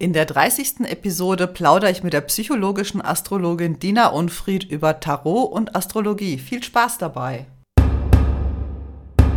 In 0.00 0.12
der 0.12 0.26
30. 0.26 0.82
Episode 0.84 1.48
plaudere 1.48 1.90
ich 1.90 2.04
mit 2.04 2.12
der 2.12 2.20
psychologischen 2.20 3.02
Astrologin 3.02 3.80
Dina 3.80 4.06
Unfried 4.06 4.62
über 4.62 5.00
Tarot 5.00 5.50
und 5.50 5.74
Astrologie. 5.74 6.38
Viel 6.38 6.62
Spaß 6.62 6.98
dabei! 6.98 7.46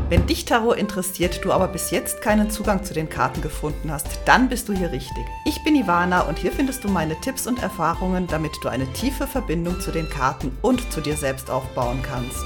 Wenn 0.10 0.28
dich 0.28 0.46
Tarot 0.46 0.78
interessiert, 0.78 1.44
du 1.44 1.52
aber 1.52 1.68
bis 1.68 1.90
jetzt 1.90 2.22
keinen 2.22 2.52
Zugang 2.52 2.84
zu 2.84 2.94
den 2.94 3.10
Karten 3.10 3.42
gefunden 3.42 3.92
hast, 3.92 4.20
dann 4.26 4.50
bist 4.50 4.70
du 4.70 4.74
hier 4.74 4.92
richtig. 4.92 5.26
Ich 5.46 5.64
bin 5.64 5.76
Ivana 5.76 6.22
und 6.22 6.38
hier 6.38 6.52
findest 6.52 6.84
du 6.84 6.90
meine 6.90 7.20
Tipps 7.22 7.48
und 7.48 7.64
Erfahrungen, 7.64 8.28
damit 8.28 8.52
du 8.62 8.68
eine 8.70 8.86
tiefe 8.94 9.26
Verbindung 9.26 9.80
zu 9.80 9.90
den 9.90 10.10
Karten 10.10 10.56
und 10.62 10.94
zu 10.94 11.02
dir 11.02 11.18
selbst 11.18 11.50
aufbauen 11.50 12.04
kannst. 12.04 12.46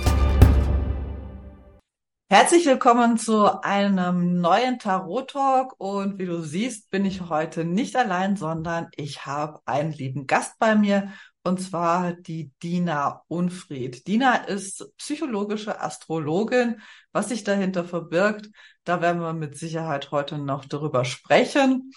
Herzlich 2.28 2.66
willkommen 2.66 3.18
zu 3.18 3.62
einem 3.62 4.42
neuen 4.42 4.80
Tarot-Talk 4.80 5.76
und 5.78 6.18
wie 6.18 6.26
du 6.26 6.42
siehst, 6.42 6.90
bin 6.90 7.06
ich 7.06 7.22
heute 7.30 7.66
nicht 7.66 7.96
allein, 7.96 8.36
sondern 8.36 8.88
ich 8.96 9.28
habe 9.28 9.60
einen 9.66 9.92
lieben 9.92 10.26
Gast 10.26 10.58
bei 10.58 10.74
mir 10.76 11.14
und 11.44 11.62
zwar 11.62 12.14
die 12.14 12.52
Dina 12.64 13.22
Unfried. 13.28 14.08
Dina 14.08 14.38
ist 14.38 14.92
psychologische 14.98 15.80
Astrologin. 15.80 16.82
Was 17.12 17.30
sich 17.30 17.44
dahinter 17.44 17.86
verbirgt, 17.86 18.50
da 18.86 19.02
werden 19.02 19.22
wir 19.22 19.34
mit 19.34 19.56
Sicherheit 19.56 20.10
heute 20.10 20.40
noch 20.40 20.66
darüber 20.66 21.06
sprechen. 21.06 21.92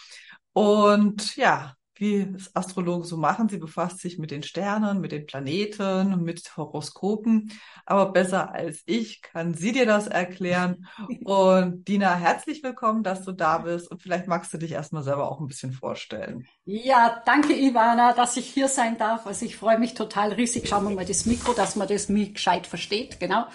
Und 0.52 1.36
ja, 1.36 1.74
wie 1.98 2.34
es 2.37 2.55
Astrologen 2.55 3.05
so 3.05 3.16
machen. 3.16 3.48
Sie 3.48 3.59
befasst 3.59 4.01
sich 4.01 4.19
mit 4.19 4.30
den 4.30 4.43
Sternen, 4.43 5.01
mit 5.01 5.12
den 5.12 5.27
Planeten, 5.27 6.23
mit 6.23 6.56
Horoskopen. 6.56 7.52
Aber 7.84 8.12
besser 8.12 8.52
als 8.52 8.83
ich 8.87 9.23
kann 9.23 9.55
sie 9.55 9.73
dir 9.73 9.87
das 9.87 10.06
erklären. 10.06 10.87
Und 11.25 11.89
Dina, 11.89 12.15
herzlich 12.15 12.62
willkommen, 12.62 13.03
dass 13.03 13.25
du 13.25 13.33
da 13.33 13.59
bist. 13.59 13.91
Und 13.91 14.03
vielleicht 14.03 14.27
magst 14.27 14.53
du 14.53 14.59
dich 14.59 14.73
erstmal 14.73 15.03
selber 15.03 15.30
auch 15.30 15.41
ein 15.41 15.48
bisschen 15.48 15.73
vorstellen. 15.73 16.47
Ja, 16.65 17.23
danke 17.27 17.55
Ivana, 17.55 18.12
dass 18.12 18.37
ich 18.37 18.47
hier 18.47 18.69
sein 18.69 18.98
darf. 18.98 19.27
Also 19.27 19.45
ich 19.45 19.56
freue 19.56 19.78
mich 19.78 19.94
total 19.94 20.33
riesig. 20.33 20.69
Schauen 20.69 20.89
wir 20.89 20.94
mal 20.94 21.05
das 21.05 21.27
Mikro, 21.27 21.53
dass 21.53 21.77
man 21.77 21.89
das 21.89 22.09
mich 22.09 22.34
gescheit 22.34 22.67
versteht. 22.67 23.20
Genau. 23.20 23.47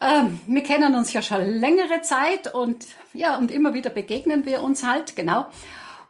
Ähm, 0.00 0.40
wir 0.46 0.62
kennen 0.62 0.94
uns 0.94 1.12
ja 1.12 1.22
schon 1.22 1.44
längere 1.44 2.02
Zeit 2.02 2.52
und 2.52 2.86
ja, 3.12 3.38
und 3.38 3.50
immer 3.50 3.74
wieder 3.74 3.90
begegnen 3.90 4.44
wir 4.44 4.62
uns 4.62 4.84
halt, 4.84 5.16
genau. 5.16 5.46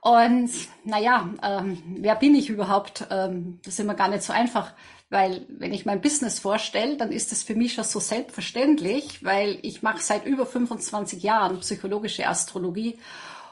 Und 0.05 0.51
naja, 0.85 1.31
ähm, 1.43 1.83
wer 1.97 2.15
bin 2.15 2.35
ich 2.35 2.51
überhaupt? 2.51 3.07
Ähm, 3.11 3.59
das 3.65 3.73
ist 3.73 3.81
immer 3.81 3.95
gar 3.95 4.09
nicht 4.09 4.23
so 4.23 4.35
einfach, 4.35 4.75
weil 5.09 5.47
wenn 5.49 5.73
ich 5.73 5.87
mein 5.87 6.03
Business 6.03 6.39
vorstelle, 6.39 6.99
dann 6.99 7.11
ist 7.11 7.33
das 7.33 7.43
für 7.43 7.55
mich 7.55 7.73
schon 7.73 7.85
so 7.85 8.01
selbstverständlich, 8.01 9.25
weil 9.25 9.59
ich 9.63 9.81
mache 9.83 10.03
seit 10.03 10.27
über 10.27 10.45
25 10.45 11.23
Jahren 11.23 11.59
psychologische 11.61 12.29
Astrologie 12.29 12.99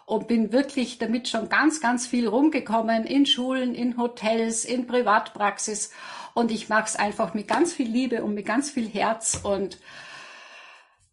und 0.04 0.28
bin 0.28 0.52
wirklich 0.52 0.98
damit 0.98 1.26
schon 1.26 1.48
ganz, 1.48 1.80
ganz 1.80 2.06
viel 2.06 2.28
rumgekommen 2.28 3.06
in 3.06 3.24
Schulen, 3.24 3.74
in 3.74 3.96
Hotels, 3.96 4.66
in 4.66 4.86
Privatpraxis. 4.86 5.90
Und 6.34 6.50
ich 6.50 6.68
mache 6.68 6.84
es 6.84 6.96
einfach 6.96 7.32
mit 7.32 7.48
ganz 7.48 7.72
viel 7.72 7.88
Liebe 7.88 8.22
und 8.22 8.34
mit 8.34 8.44
ganz 8.44 8.68
viel 8.68 8.90
Herz. 8.90 9.40
Und 9.42 9.78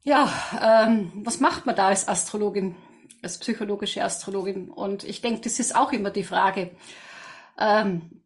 ja, 0.03 0.29
ähm, 0.61 1.13
was 1.15 1.39
macht 1.39 1.65
man 1.65 1.77
da 1.77 1.87
als 1.87 2.09
Astrologin? 2.09 2.75
Als 3.21 3.37
psychologische 3.37 4.03
Astrologin. 4.03 4.69
Und 4.69 5.03
ich 5.03 5.21
denke, 5.21 5.41
das 5.41 5.59
ist 5.59 5.75
auch 5.75 5.91
immer 5.91 6.09
die 6.09 6.23
Frage. 6.23 6.71
Ähm, 7.57 8.21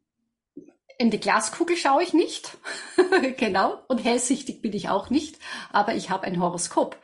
in 0.98 1.10
die 1.10 1.20
Glaskugel 1.20 1.76
schaue 1.76 2.04
ich 2.04 2.14
nicht, 2.14 2.58
genau, 3.38 3.80
und 3.88 3.98
hellsichtig 3.98 4.62
bin 4.62 4.74
ich 4.74 4.90
auch 4.90 5.10
nicht, 5.10 5.40
aber 5.72 5.96
ich 5.96 6.10
habe 6.10 6.26
ein 6.26 6.40
Horoskop. 6.40 6.98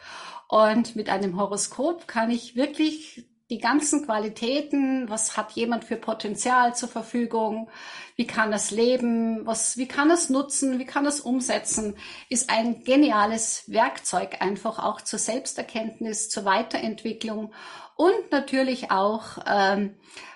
Und 0.48 0.96
mit 0.96 1.10
einem 1.10 1.40
Horoskop 1.40 2.08
kann 2.08 2.32
ich 2.32 2.56
wirklich 2.56 3.29
die 3.50 3.58
ganzen 3.58 4.06
Qualitäten, 4.06 5.10
was 5.10 5.36
hat 5.36 5.54
jemand 5.54 5.84
für 5.84 5.96
Potenzial 5.96 6.76
zur 6.76 6.88
Verfügung, 6.88 7.70
wie 8.16 8.28
kann 8.28 8.54
es 8.54 8.70
leben, 8.70 9.46
was, 9.46 9.78
wie 9.78 9.88
kann 9.88 10.12
es 10.12 10.30
nutzen, 10.30 10.78
wie 10.78 10.86
kann 10.86 11.06
es 11.08 11.20
umsetzen, 11.20 11.96
ist 12.30 12.52
ein 12.52 12.84
geniales 12.84 13.64
Werkzeug 13.68 14.38
einfach 14.42 14.78
auch 14.78 15.02
zur 15.02 15.18
Selbsterkenntnis, 15.18 16.30
zur 16.30 16.46
Weiterentwicklung 16.46 17.52
und 17.96 18.32
natürlich 18.32 18.92
auch, 18.92 19.40
ähm, 19.48 19.96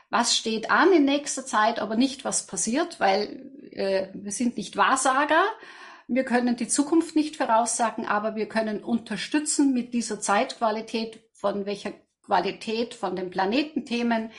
was 0.09 0.35
steht 0.35 0.71
an 0.71 0.91
in 0.91 1.05
nächster 1.05 1.45
Zeit, 1.45 1.79
aber 1.79 1.95
nicht 1.95 2.25
was 2.25 2.47
passiert, 2.47 2.99
weil 2.99 3.51
äh, 3.71 4.07
wir 4.13 4.31
sind 4.31 4.57
nicht 4.57 4.75
Wahrsager. 4.75 5.43
Wir 6.07 6.23
können 6.23 6.55
die 6.55 6.67
Zukunft 6.67 7.15
nicht 7.15 7.35
voraussagen, 7.35 8.05
aber 8.05 8.35
wir 8.35 8.47
können 8.47 8.83
unterstützen 8.83 9.73
mit 9.73 9.93
dieser 9.93 10.19
Zeitqualität, 10.19 11.21
von 11.31 11.65
welcher 11.65 11.93
Qualität 12.25 12.93
von 12.93 13.15
den 13.15 13.29
Planetenthemen 13.29 14.31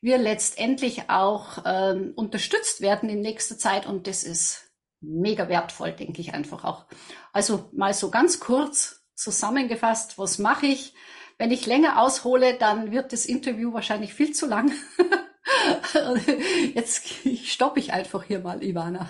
wir 0.00 0.18
letztendlich 0.18 1.10
auch 1.10 1.58
ähm, 1.64 2.12
unterstützt 2.14 2.80
werden 2.80 3.08
in 3.08 3.20
nächster 3.20 3.58
Zeit 3.58 3.86
und 3.86 4.06
das 4.06 4.22
ist 4.22 4.70
mega 5.00 5.48
wertvoll, 5.48 5.92
denke 5.92 6.20
ich 6.20 6.34
einfach 6.34 6.64
auch. 6.64 6.86
Also 7.32 7.68
mal 7.72 7.94
so 7.94 8.10
ganz 8.10 8.40
kurz 8.40 9.04
zusammengefasst, 9.14 10.18
was 10.18 10.38
mache 10.38 10.66
ich? 10.66 10.94
Wenn 11.36 11.50
ich 11.50 11.66
länger 11.66 12.00
aushole, 12.00 12.54
dann 12.54 12.90
wird 12.90 13.12
das 13.12 13.26
Interview 13.26 13.72
wahrscheinlich 13.72 14.14
viel 14.14 14.32
zu 14.32 14.46
lang. 14.46 14.72
Jetzt 16.74 17.06
stoppe 17.44 17.80
ich 17.80 17.92
einfach 17.92 18.24
hier 18.24 18.40
mal, 18.40 18.62
Ivana 18.62 19.08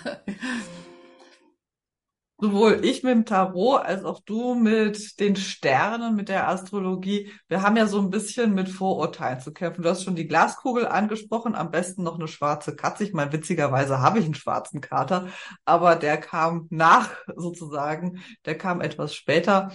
sowohl 2.41 2.85
ich 2.85 3.03
mit 3.03 3.13
dem 3.13 3.25
Tarot 3.25 3.85
als 3.85 4.05
auch 4.05 4.21
du 4.21 4.55
mit 4.55 5.19
den 5.19 5.35
Sternen, 5.35 6.15
mit 6.15 6.29
der 6.29 6.49
Astrologie, 6.49 7.33
wir 7.49 7.63
haben 7.63 7.77
ja 7.77 7.87
so 7.87 8.01
ein 8.01 8.11
bisschen 8.11 8.55
mit 8.55 8.69
Vorurteilen 8.69 9.41
zu 9.41 9.53
kämpfen. 9.53 9.83
Du 9.83 9.89
hast 9.89 10.05
schon 10.05 10.15
die 10.15 10.29
Glaskugel 10.29 10.87
angesprochen, 10.87 11.55
am 11.57 11.71
besten 11.71 12.05
noch 12.05 12.15
eine 12.15 12.29
schwarze 12.29 12.77
Katze. 12.77 13.05
Ich 13.05 13.13
meine, 13.13 13.33
witzigerweise 13.33 14.01
habe 14.01 14.21
ich 14.21 14.25
einen 14.25 14.35
schwarzen 14.35 14.81
Kater, 14.81 15.29
aber 15.65 15.97
der 15.97 16.17
kam 16.19 16.69
nach 16.71 17.11
sozusagen, 17.37 18.23
der 18.45 18.57
kam 18.57 18.81
etwas 18.81 19.15
später. 19.15 19.73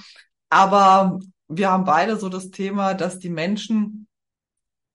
Aber 0.50 1.20
wir 1.50 1.70
haben 1.70 1.84
beide 1.84 2.18
so 2.18 2.30
das 2.30 2.50
Thema, 2.50 2.94
dass 2.94 3.20
die 3.20 3.30
Menschen 3.30 4.08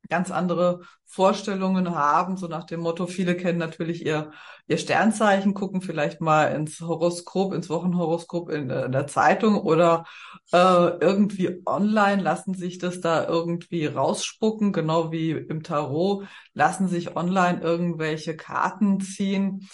ganz 0.09 0.31
andere 0.31 0.81
Vorstellungen 1.05 1.95
haben, 1.95 2.37
so 2.37 2.49
nach 2.49 2.65
dem 2.65 2.81
Motto, 2.81 3.07
viele 3.07 3.35
kennen 3.35 3.59
natürlich 3.59 4.05
ihr, 4.05 4.31
ihr 4.67 4.79
Sternzeichen, 4.79 5.55
gucken 5.55 5.81
vielleicht 5.81 6.21
mal 6.21 6.47
ins 6.47 6.81
Horoskop, 6.81 7.55
ins 7.55 7.71
Wochenhoroskop 7.71 8.51
in, 8.51 8.69
in 8.69 8.93
der 8.93 9.07
Zeitung 9.07 9.61
oder 9.61 10.05
äh, 10.53 10.57
irgendwie 10.57 11.63
online 11.67 12.23
lassen 12.23 12.55
sich 12.55 12.79
das 12.79 13.01
da 13.01 13.27
irgendwie 13.27 13.87
rausspucken, 13.87 14.73
genau 14.73 15.11
wie 15.13 15.31
im 15.31 15.63
Tarot, 15.63 16.27
lassen 16.53 16.89
sich 16.89 17.17
online 17.17 17.61
irgendwelche 17.61 18.37
Karten 18.37 19.01
ziehen. 19.01 19.69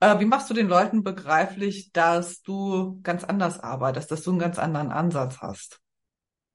Äh, 0.00 0.20
wie 0.20 0.26
machst 0.26 0.50
du 0.50 0.54
den 0.54 0.68
Leuten 0.68 1.02
begreiflich, 1.02 1.92
dass 1.92 2.42
du 2.42 3.00
ganz 3.02 3.24
anders 3.24 3.58
arbeitest, 3.60 4.10
dass 4.10 4.22
du 4.22 4.30
einen 4.30 4.38
ganz 4.38 4.58
anderen 4.58 4.92
Ansatz 4.92 5.38
hast? 5.40 5.83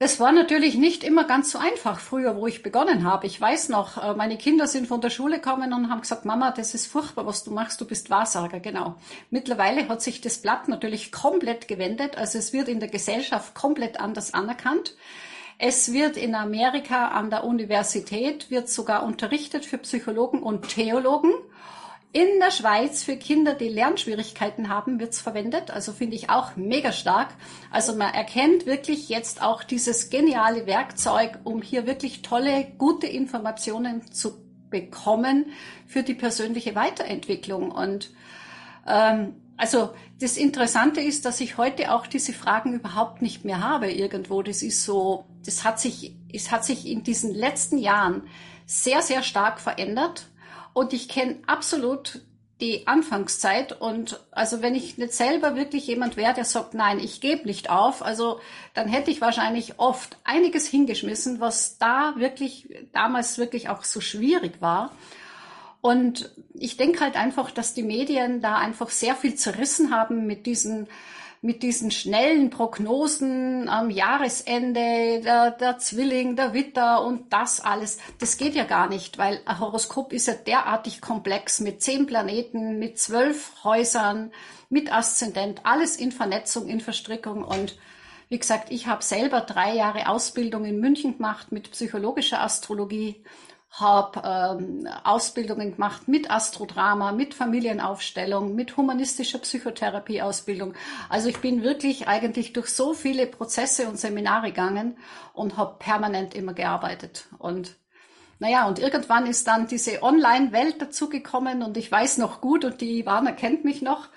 Es 0.02 0.18
war 0.18 0.32
natürlich 0.32 0.76
nicht 0.76 1.04
immer 1.04 1.26
ganz 1.26 1.52
so 1.52 1.60
einfach 1.60 2.00
früher, 2.00 2.38
wo 2.38 2.48
ich 2.48 2.64
begonnen 2.64 3.04
habe. 3.04 3.28
Ich 3.28 3.40
weiß 3.40 3.68
noch, 3.68 4.02
äh, 4.02 4.14
meine 4.14 4.38
Kinder 4.38 4.66
sind 4.66 4.88
von 4.88 5.02
der 5.02 5.10
Schule 5.10 5.42
gekommen 5.42 5.74
und 5.74 5.90
haben 5.90 6.00
gesagt, 6.00 6.24
Mama, 6.24 6.52
das 6.52 6.74
ist 6.74 6.88
furchtbar, 6.88 7.26
was 7.26 7.44
du 7.44 7.52
machst, 7.52 7.82
du 7.82 7.86
bist 7.86 8.10
Wahrsager, 8.10 8.62
genau. 8.62 8.96
Mittlerweile 9.30 9.90
hat 9.90 10.02
sich 10.02 10.22
das 10.22 10.38
Blatt 10.38 10.70
natürlich 10.70 11.12
komplett 11.12 11.68
gewendet, 11.68 12.18
also 12.18 12.38
es 12.38 12.54
wird 12.54 12.70
in 12.70 12.80
der 12.80 12.88
Gesellschaft 12.88 13.54
komplett 13.56 14.00
anders 14.00 14.34
anerkannt. 14.34 14.96
Es 15.58 15.92
wird 15.92 16.16
in 16.16 16.34
Amerika 16.34 17.10
an 17.10 17.30
der 17.30 17.44
Universität, 17.44 18.50
wird 18.50 18.70
sogar 18.70 19.04
unterrichtet 19.04 19.66
für 19.66 19.80
Psychologen 19.80 20.42
und 20.42 20.70
Theologen. 20.70 21.34
In 22.12 22.40
der 22.40 22.50
Schweiz 22.50 23.04
für 23.04 23.18
Kinder, 23.18 23.54
die 23.54 23.70
Lernschwierigkeiten 23.70 24.70
haben, 24.70 25.00
wird's 25.00 25.22
verwendet. 25.22 25.70
Also 25.70 25.94
finde 25.94 26.16
ich 26.16 26.32
auch 26.32 26.56
mega 26.56 26.92
stark. 26.92 27.36
Also 27.70 27.96
man 27.96 28.12
erkennt 28.14 28.66
wirklich 28.66 29.10
jetzt 29.10 29.44
auch 29.44 29.64
dieses 29.64 30.10
geniale 30.10 30.66
Werkzeug, 30.66 31.38
um 31.44 31.62
hier 31.62 31.86
wirklich 31.86 32.24
tolle, 32.24 32.66
gute 32.80 33.06
Informationen 33.06 34.12
zu 34.12 34.44
bekommen 34.72 35.52
für 35.86 36.02
die 36.02 36.16
persönliche 36.16 36.74
Weiterentwicklung. 36.74 37.70
Und 37.70 38.12
ähm, 38.88 39.36
also 39.58 39.92
das 40.20 40.36
Interessante 40.36 41.02
ist, 41.02 41.26
dass 41.26 41.42
ich 41.42 41.58
heute 41.58 41.94
auch 41.94 42.08
diese 42.08 42.34
Fragen 42.34 42.74
überhaupt 42.74 43.22
nicht 43.22 43.46
mehr 43.46 43.60
habe 43.60 43.92
irgendwo. 43.92 44.42
Das 44.42 44.64
ist 44.64 44.84
so, 44.84 45.26
das 45.46 45.64
hat 45.64 45.80
sich, 45.80 46.16
es 46.34 46.50
hat 46.50 46.66
sich 46.66 46.88
in 46.88 47.04
diesen 47.04 47.36
letzten 47.36 47.78
Jahren 47.78 48.24
sehr, 48.66 49.04
sehr 49.04 49.22
stark 49.22 49.60
verändert. 49.60 50.28
Und 50.80 50.94
ich 50.94 51.10
kenne 51.10 51.36
absolut 51.46 52.22
die 52.62 52.88
Anfangszeit 52.88 53.82
und 53.82 54.18
also 54.32 54.62
wenn 54.62 54.76
ich 54.76 54.98
nicht 54.98 55.12
selber 55.12 55.58
wirklich 55.58 55.88
jemand 55.88 56.16
wäre, 56.16 56.34
der 56.34 56.46
sagt, 56.46 56.74
nein, 56.74 57.00
ich 57.00 57.20
gebe 57.20 57.46
nicht 57.46 57.70
auf, 57.70 58.02
also 58.02 58.40
dann 58.76 58.88
hätte 58.88 59.12
ich 59.12 59.20
wahrscheinlich 59.20 59.78
oft 59.78 60.16
einiges 60.24 60.68
hingeschmissen, 60.68 61.42
was 61.42 61.80
da 61.80 62.14
wirklich 62.16 62.70
damals 62.94 63.38
wirklich 63.38 63.68
auch 63.68 63.84
so 63.84 64.00
schwierig 64.00 64.62
war. 64.62 64.94
Und 65.82 66.34
ich 66.54 66.78
denke 66.78 67.02
halt 67.02 67.18
einfach, 67.18 67.52
dass 67.52 67.74
die 67.74 67.84
Medien 67.84 68.40
da 68.40 68.56
einfach 68.56 68.90
sehr 68.90 69.16
viel 69.16 69.36
zerrissen 69.36 69.94
haben 69.94 70.28
mit 70.28 70.46
diesen 70.46 70.88
mit 71.42 71.64
diesen 71.64 71.90
schnellen 71.90 72.50
Prognosen 72.50 73.70
am 73.70 73.90
Jahresende, 73.90 75.22
der, 75.22 75.52
der 75.52 75.78
Zwilling, 75.78 76.36
der 76.36 76.54
Witter 76.54 77.04
und 77.04 77.32
das 77.32 77.62
alles. 77.62 77.98
Das 78.20 78.38
geht 78.38 78.56
ja 78.56 78.66
gar 78.66 78.90
nicht, 78.90 79.18
weil 79.18 79.40
ein 79.46 79.60
Horoskop 79.60 80.12
ist 80.12 80.28
ja 80.28 80.34
derartig 80.34 81.00
komplex 81.00 81.62
mit 81.62 81.82
zehn 81.82 82.06
Planeten, 82.08 82.78
mit 82.78 83.00
zwölf 83.00 83.64
Häusern, 83.64 84.32
mit 84.70 84.92
Aszendent, 84.92 85.66
alles 85.66 85.96
in 85.96 86.12
Vernetzung, 86.12 86.68
in 86.68 86.82
Verstrickung 86.82 87.44
und 87.44 87.78
wie 88.32 88.38
gesagt, 88.38 88.72
ich 88.72 88.86
habe 88.86 89.04
selber 89.04 89.42
drei 89.42 89.74
Jahre 89.74 90.08
Ausbildung 90.08 90.64
in 90.64 90.80
München 90.80 91.18
gemacht 91.18 91.52
mit 91.52 91.72
psychologischer 91.72 92.42
Astrologie 92.42 93.24
habe 93.72 94.22
ähm, 94.26 94.88
Ausbildungen 95.04 95.74
gemacht 95.74 96.08
mit 96.08 96.32
Astrodrama, 96.32 97.12
mit 97.12 97.34
Familienaufstellung, 97.34 98.56
mit 98.56 98.78
humanistischer 98.78 99.40
Psychotherapieausbildung. 99.40 100.74
Also 101.08 101.30
ich 101.30 101.38
bin 101.38 101.64
wirklich 101.64 102.08
eigentlich 102.08 102.54
durch 102.54 102.70
so 102.70 102.94
viele 102.94 103.28
Prozesse 103.28 103.88
und 103.88 104.00
Seminare 104.00 104.48
gegangen 104.48 104.98
und 105.34 105.56
habe 105.56 105.76
permanent 105.78 106.34
immer 106.34 106.54
gearbeitet. 106.54 107.28
Und 107.38 107.76
naja, 108.40 108.68
und 108.68 108.80
irgendwann 108.80 109.28
ist 109.28 109.48
dann 109.48 109.68
diese 109.68 110.02
Online-Welt 110.02 110.82
dazugekommen 110.82 111.62
und 111.62 111.78
ich 111.78 111.92
weiß 111.92 112.18
noch 112.18 112.42
gut 112.42 112.64
und 112.66 112.82
die 112.82 113.00
Ivana 113.00 113.34
kennt 113.34 113.66
mich 113.66 113.82
noch, 113.82 114.08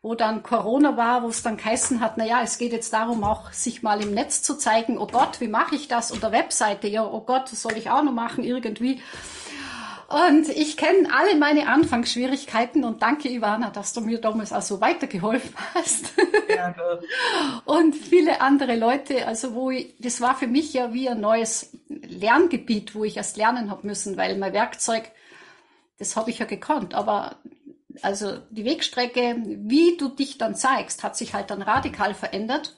wo 0.00 0.14
dann 0.14 0.42
Corona 0.42 0.96
war, 0.96 1.22
wo 1.22 1.28
es 1.28 1.42
dann 1.42 1.56
geheißen 1.56 2.00
hat, 2.00 2.16
na 2.16 2.24
ja, 2.24 2.42
es 2.42 2.58
geht 2.58 2.72
jetzt 2.72 2.92
darum, 2.92 3.24
auch 3.24 3.52
sich 3.52 3.82
mal 3.82 4.00
im 4.00 4.14
Netz 4.14 4.42
zu 4.42 4.56
zeigen, 4.56 4.96
oh 4.96 5.08
Gott, 5.08 5.40
wie 5.40 5.48
mache 5.48 5.74
ich 5.74 5.88
das? 5.88 6.12
Oder 6.12 6.30
Webseite, 6.30 6.86
ja, 6.86 7.04
oh 7.04 7.20
Gott, 7.20 7.50
das 7.50 7.62
soll 7.62 7.76
ich 7.76 7.90
auch 7.90 8.02
noch 8.02 8.12
machen 8.12 8.44
irgendwie. 8.44 9.02
Und 10.08 10.48
ich 10.48 10.78
kenne 10.78 11.10
alle 11.12 11.36
meine 11.36 11.68
Anfangsschwierigkeiten 11.68 12.82
und 12.82 13.02
danke, 13.02 13.28
Ivana, 13.28 13.68
dass 13.68 13.92
du 13.92 14.00
mir 14.00 14.18
damals 14.18 14.54
auch 14.54 14.62
so 14.62 14.80
weitergeholfen 14.80 15.54
hast. 15.74 16.14
Gerne. 16.46 17.00
und 17.66 17.94
viele 17.94 18.40
andere 18.40 18.76
Leute, 18.76 19.26
also 19.26 19.52
wo 19.52 19.70
ich, 19.70 19.94
das 19.98 20.22
war 20.22 20.34
für 20.34 20.46
mich 20.46 20.72
ja 20.72 20.94
wie 20.94 21.10
ein 21.10 21.20
neues 21.20 21.76
Lerngebiet, 21.88 22.94
wo 22.94 23.04
ich 23.04 23.18
erst 23.18 23.36
lernen 23.36 23.70
habe 23.70 23.86
müssen, 23.86 24.16
weil 24.16 24.38
mein 24.38 24.54
Werkzeug, 24.54 25.10
das 25.98 26.16
habe 26.16 26.30
ich 26.30 26.38
ja 26.38 26.46
gekonnt, 26.46 26.94
aber 26.94 27.36
also 28.02 28.38
die 28.50 28.64
Wegstrecke, 28.64 29.36
wie 29.44 29.96
du 29.96 30.08
dich 30.08 30.38
dann 30.38 30.54
zeigst, 30.54 31.02
hat 31.02 31.16
sich 31.16 31.34
halt 31.34 31.50
dann 31.50 31.62
radikal 31.62 32.14
verändert. 32.14 32.76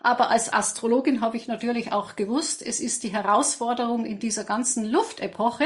Aber 0.00 0.30
als 0.30 0.52
Astrologin 0.52 1.20
habe 1.20 1.36
ich 1.36 1.48
natürlich 1.48 1.92
auch 1.92 2.16
gewusst, 2.16 2.62
es 2.62 2.80
ist 2.80 3.02
die 3.02 3.12
Herausforderung 3.12 4.04
in 4.04 4.18
dieser 4.18 4.44
ganzen 4.44 4.84
Luftepoche. 4.84 5.64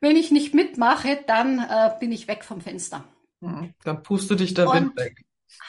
Wenn 0.00 0.16
ich 0.16 0.30
nicht 0.30 0.54
mitmache, 0.54 1.18
dann 1.26 1.58
äh, 1.58 1.90
bin 1.98 2.12
ich 2.12 2.28
weg 2.28 2.44
vom 2.44 2.60
Fenster. 2.60 3.04
Mhm. 3.40 3.74
Dann 3.84 4.02
puste 4.02 4.36
dich 4.36 4.54
der 4.54 4.66
Wind 4.66 4.96
weg. 4.96 5.24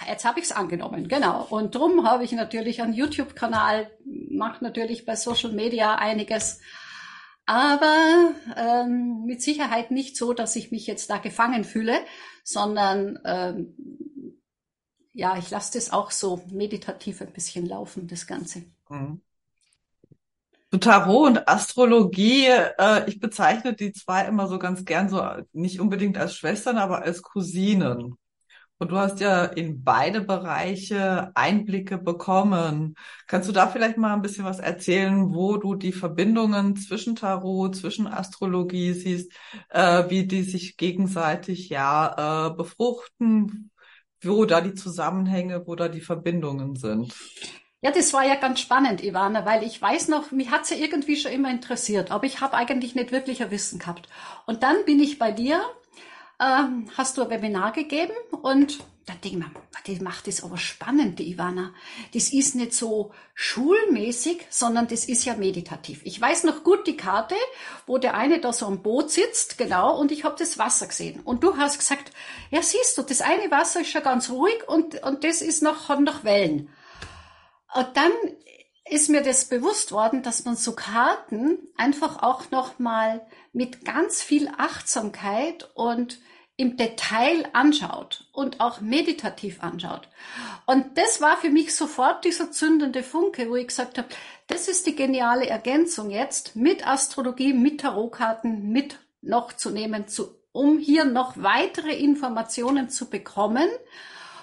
Jetzt 0.07 0.25
habe 0.25 0.39
ich 0.39 0.45
es 0.45 0.51
angenommen, 0.51 1.07
genau. 1.07 1.47
Und 1.49 1.73
drum 1.73 2.07
habe 2.07 2.23
ich 2.23 2.31
natürlich 2.31 2.81
einen 2.81 2.93
YouTube-Kanal, 2.93 3.89
mache 4.05 4.63
natürlich 4.63 5.05
bei 5.05 5.15
Social 5.15 5.51
Media 5.51 5.95
einiges 5.95 6.59
aber 7.49 8.35
ähm, 8.57 9.25
mit 9.25 9.41
Sicherheit 9.41 9.89
nicht 9.89 10.15
so, 10.15 10.33
dass 10.33 10.55
ich 10.55 10.69
mich 10.69 10.85
jetzt 10.85 11.09
da 11.09 11.17
gefangen 11.17 11.63
fühle, 11.63 11.99
sondern 12.43 13.17
ähm, 13.25 13.73
ja, 15.13 15.35
ich 15.35 15.49
lasse 15.49 15.73
das 15.73 15.91
auch 15.91 16.11
so 16.11 16.43
meditativ 16.51 17.21
ein 17.21 17.33
bisschen 17.33 17.65
laufen, 17.65 18.07
das 18.07 18.27
Ganze. 18.27 18.65
Mhm. 18.89 19.21
So 20.69 20.77
Tarot 20.77 21.27
und 21.27 21.49
Astrologie, 21.49 22.45
äh, 22.45 23.09
ich 23.09 23.19
bezeichne 23.19 23.73
die 23.73 23.93
zwei 23.93 24.25
immer 24.25 24.47
so 24.47 24.59
ganz 24.59 24.85
gern 24.85 25.09
so 25.09 25.19
nicht 25.51 25.79
unbedingt 25.79 26.19
als 26.19 26.35
Schwestern, 26.35 26.77
aber 26.77 27.01
als 27.01 27.23
Cousinen. 27.23 28.15
Und 28.79 28.91
du 28.91 28.97
hast 28.97 29.19
ja 29.19 29.43
in 29.43 29.83
beide 29.83 30.21
Bereiche 30.21 31.31
Einblicke 31.35 31.97
bekommen. 31.97 32.95
Kannst 33.27 33.49
du 33.49 33.53
da 33.53 33.67
vielleicht 33.67 33.97
mal 33.97 34.13
ein 34.13 34.21
bisschen 34.21 34.45
was 34.45 34.59
erzählen, 34.59 35.33
wo 35.33 35.57
du 35.57 35.75
die 35.75 35.91
Verbindungen 35.91 36.77
zwischen 36.77 37.17
Tarot, 37.17 37.75
zwischen 37.75 38.07
Astrologie 38.07 38.93
siehst, 38.93 39.33
äh, 39.69 40.09
wie 40.09 40.25
die 40.25 40.43
sich 40.43 40.77
gegenseitig 40.77 41.67
ja 41.67 42.47
äh, 42.47 42.55
befruchten, 42.55 43.69
wo 44.23 44.45
da 44.45 44.61
die 44.61 44.75
Zusammenhänge, 44.75 45.67
wo 45.67 45.75
da 45.75 45.89
die 45.89 46.01
Verbindungen 46.01 46.77
sind? 46.77 47.13
Ja, 47.81 47.91
das 47.91 48.13
war 48.13 48.25
ja 48.25 48.35
ganz 48.35 48.61
spannend, 48.61 49.03
Ivana, 49.03 49.45
weil 49.45 49.63
ich 49.63 49.81
weiß 49.81 50.07
noch, 50.09 50.31
mich 50.31 50.51
hat's 50.51 50.69
ja 50.69 50.77
irgendwie 50.77 51.15
schon 51.15 51.31
immer 51.31 51.49
interessiert, 51.49 52.11
aber 52.11 52.25
ich 52.25 52.41
habe 52.41 52.55
eigentlich 52.55 52.95
nicht 52.95 53.11
wirklich 53.11 53.41
ein 53.41 53.51
Wissen 53.51 53.79
gehabt. 53.79 54.07
Und 54.45 54.63
dann 54.63 54.83
bin 54.85 54.99
ich 54.99 55.17
bei 55.17 55.31
dir 55.31 55.61
ähm, 56.41 56.89
hast 56.97 57.17
du 57.17 57.23
ein 57.23 57.29
Webinar 57.29 57.71
gegeben 57.71 58.13
und 58.41 58.79
da 59.05 59.15
denke 59.15 59.27
ich 59.27 59.37
mir, 59.37 59.51
die 59.87 60.03
macht 60.03 60.27
das 60.27 60.43
aber 60.43 60.57
spannend, 60.57 61.17
die 61.17 61.31
Ivana. 61.31 61.73
Das 62.13 62.31
ist 62.31 62.53
nicht 62.53 62.73
so 62.73 63.11
schulmäßig, 63.33 64.45
sondern 64.51 64.87
das 64.87 65.05
ist 65.05 65.25
ja 65.25 65.35
meditativ. 65.35 66.01
Ich 66.03 66.21
weiß 66.21 66.43
noch 66.43 66.63
gut 66.63 66.85
die 66.85 66.95
Karte, 66.95 67.35
wo 67.87 67.97
der 67.97 68.13
eine 68.13 68.39
da 68.39 68.53
so 68.53 68.67
am 68.67 68.83
Boot 68.83 69.09
sitzt, 69.09 69.57
genau, 69.57 69.97
und 69.97 70.11
ich 70.11 70.25
habe 70.25 70.35
das 70.37 70.59
Wasser 70.59 70.85
gesehen. 70.85 71.21
Und 71.21 71.43
du 71.43 71.57
hast 71.57 71.79
gesagt, 71.79 72.11
ja 72.51 72.61
siehst 72.61 72.97
du, 72.99 73.01
das 73.01 73.21
eine 73.21 73.49
Wasser 73.49 73.81
ist 73.81 73.89
schon 73.89 74.03
ganz 74.03 74.29
ruhig 74.29 74.67
und, 74.67 75.01
und 75.01 75.23
das 75.23 75.41
ist 75.41 75.63
noch, 75.63 75.89
hat 75.89 76.01
noch 76.01 76.23
Wellen. 76.23 76.69
Und 77.73 77.87
dann 77.95 78.11
ist 78.89 79.09
mir 79.09 79.23
das 79.23 79.45
bewusst 79.45 79.91
worden, 79.91 80.21
dass 80.21 80.45
man 80.45 80.55
so 80.55 80.73
Karten 80.73 81.57
einfach 81.77 82.21
auch 82.21 82.51
noch 82.51 82.77
mal 82.77 83.25
mit 83.53 83.85
ganz 83.85 84.21
viel 84.21 84.49
Achtsamkeit 84.57 85.69
und 85.73 86.19
im 86.59 86.75
Detail 86.75 87.47
anschaut 87.53 88.25
und 88.33 88.59
auch 88.59 88.81
meditativ 88.81 89.63
anschaut. 89.63 90.09
Und 90.65 90.97
das 90.97 91.21
war 91.21 91.37
für 91.37 91.49
mich 91.49 91.73
sofort 91.73 92.25
dieser 92.25 92.51
zündende 92.51 93.01
Funke, 93.01 93.49
wo 93.49 93.55
ich 93.55 93.67
gesagt 93.67 93.97
habe, 93.97 94.09
das 94.47 94.67
ist 94.67 94.85
die 94.85 94.95
geniale 94.95 95.47
Ergänzung 95.47 96.09
jetzt 96.09 96.57
mit 96.57 96.85
Astrologie, 96.85 97.53
mit 97.53 97.79
Tarotkarten 97.79 98.73
mit 98.73 98.99
noch 99.21 99.53
zu 99.53 99.69
nehmen, 99.69 100.09
zu, 100.09 100.35
um 100.51 100.79
hier 100.79 101.05
noch 101.05 101.37
weitere 101.37 101.95
Informationen 101.95 102.89
zu 102.89 103.09
bekommen 103.09 103.69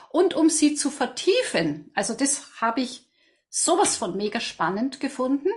und 0.09 0.33
um 0.33 0.49
sie 0.49 0.75
zu 0.75 0.91
vertiefen. 0.91 1.91
Also 1.95 2.15
das 2.15 2.47
habe 2.63 2.81
ich 2.81 3.07
sowas 3.51 3.97
von 3.97 4.17
mega 4.17 4.41
spannend 4.41 5.01
gefunden. 5.01 5.51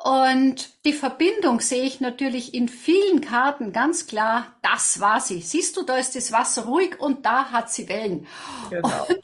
Und 0.00 0.84
die 0.84 0.92
Verbindung 0.92 1.60
sehe 1.60 1.82
ich 1.82 2.00
natürlich 2.00 2.54
in 2.54 2.68
vielen 2.68 3.20
Karten 3.20 3.72
ganz 3.72 4.06
klar, 4.06 4.56
das 4.62 5.00
war 5.00 5.20
sie. 5.20 5.40
Siehst 5.40 5.76
du, 5.76 5.82
da 5.82 5.96
ist 5.96 6.14
das 6.14 6.30
Wasser 6.30 6.66
ruhig 6.66 7.00
und 7.00 7.26
da 7.26 7.50
hat 7.50 7.70
sie 7.70 7.88
Wellen. 7.88 8.26
Genau. 8.70 9.06
Und, 9.08 9.18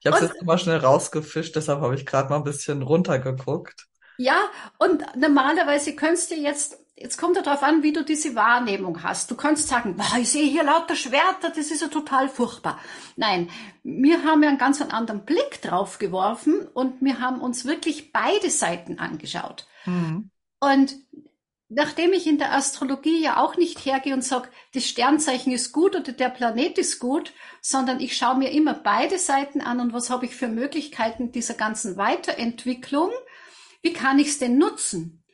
ich 0.00 0.06
habe 0.06 0.16
es 0.16 0.32
jetzt 0.32 0.42
mal 0.42 0.58
schnell 0.58 0.76
rausgefischt, 0.76 1.56
deshalb 1.56 1.80
habe 1.80 1.94
ich 1.94 2.04
gerade 2.04 2.28
mal 2.28 2.36
ein 2.36 2.44
bisschen 2.44 2.82
runtergeguckt. 2.82 3.86
Ja, 4.18 4.36
und 4.78 5.02
normalerweise 5.16 5.96
könntest 5.96 6.30
du 6.30 6.34
jetzt, 6.34 6.78
jetzt 6.96 7.16
kommt 7.16 7.36
ja 7.36 7.42
darauf 7.42 7.62
an, 7.62 7.82
wie 7.82 7.94
du 7.94 8.04
diese 8.04 8.34
Wahrnehmung 8.34 9.02
hast. 9.02 9.30
Du 9.30 9.36
kannst 9.36 9.68
sagen, 9.68 9.96
boah, 9.96 10.18
ich 10.20 10.30
sehe 10.30 10.46
hier 10.46 10.64
lauter 10.64 10.94
Schwerter, 10.96 11.48
das 11.48 11.70
ist 11.70 11.80
ja 11.80 11.88
total 11.88 12.28
furchtbar. 12.28 12.78
Nein, 13.16 13.48
wir 13.82 14.22
haben 14.24 14.42
ja 14.42 14.50
einen 14.50 14.58
ganz 14.58 14.82
anderen 14.82 15.24
Blick 15.24 15.62
drauf 15.62 15.98
geworfen 15.98 16.68
und 16.74 17.00
wir 17.00 17.18
haben 17.20 17.40
uns 17.40 17.64
wirklich 17.64 18.12
beide 18.12 18.50
Seiten 18.50 18.98
angeschaut. 18.98 19.66
Mhm. 19.86 20.30
Und 20.60 20.96
nachdem 21.68 22.12
ich 22.12 22.26
in 22.26 22.38
der 22.38 22.54
Astrologie 22.54 23.22
ja 23.22 23.42
auch 23.42 23.56
nicht 23.56 23.84
hergehe 23.84 24.14
und 24.14 24.22
sage, 24.22 24.48
das 24.74 24.86
Sternzeichen 24.86 25.52
ist 25.52 25.72
gut 25.72 25.96
oder 25.96 26.12
der 26.12 26.28
Planet 26.28 26.78
ist 26.78 26.98
gut, 26.98 27.32
sondern 27.60 28.00
ich 28.00 28.16
schaue 28.16 28.38
mir 28.38 28.50
immer 28.50 28.74
beide 28.74 29.18
Seiten 29.18 29.60
an 29.60 29.80
und 29.80 29.92
was 29.92 30.10
habe 30.10 30.26
ich 30.26 30.36
für 30.36 30.48
Möglichkeiten 30.48 31.32
dieser 31.32 31.54
ganzen 31.54 31.96
Weiterentwicklung, 31.96 33.10
wie 33.82 33.92
kann 33.92 34.18
ich 34.18 34.28
es 34.28 34.38
denn 34.38 34.58
nutzen? 34.58 35.24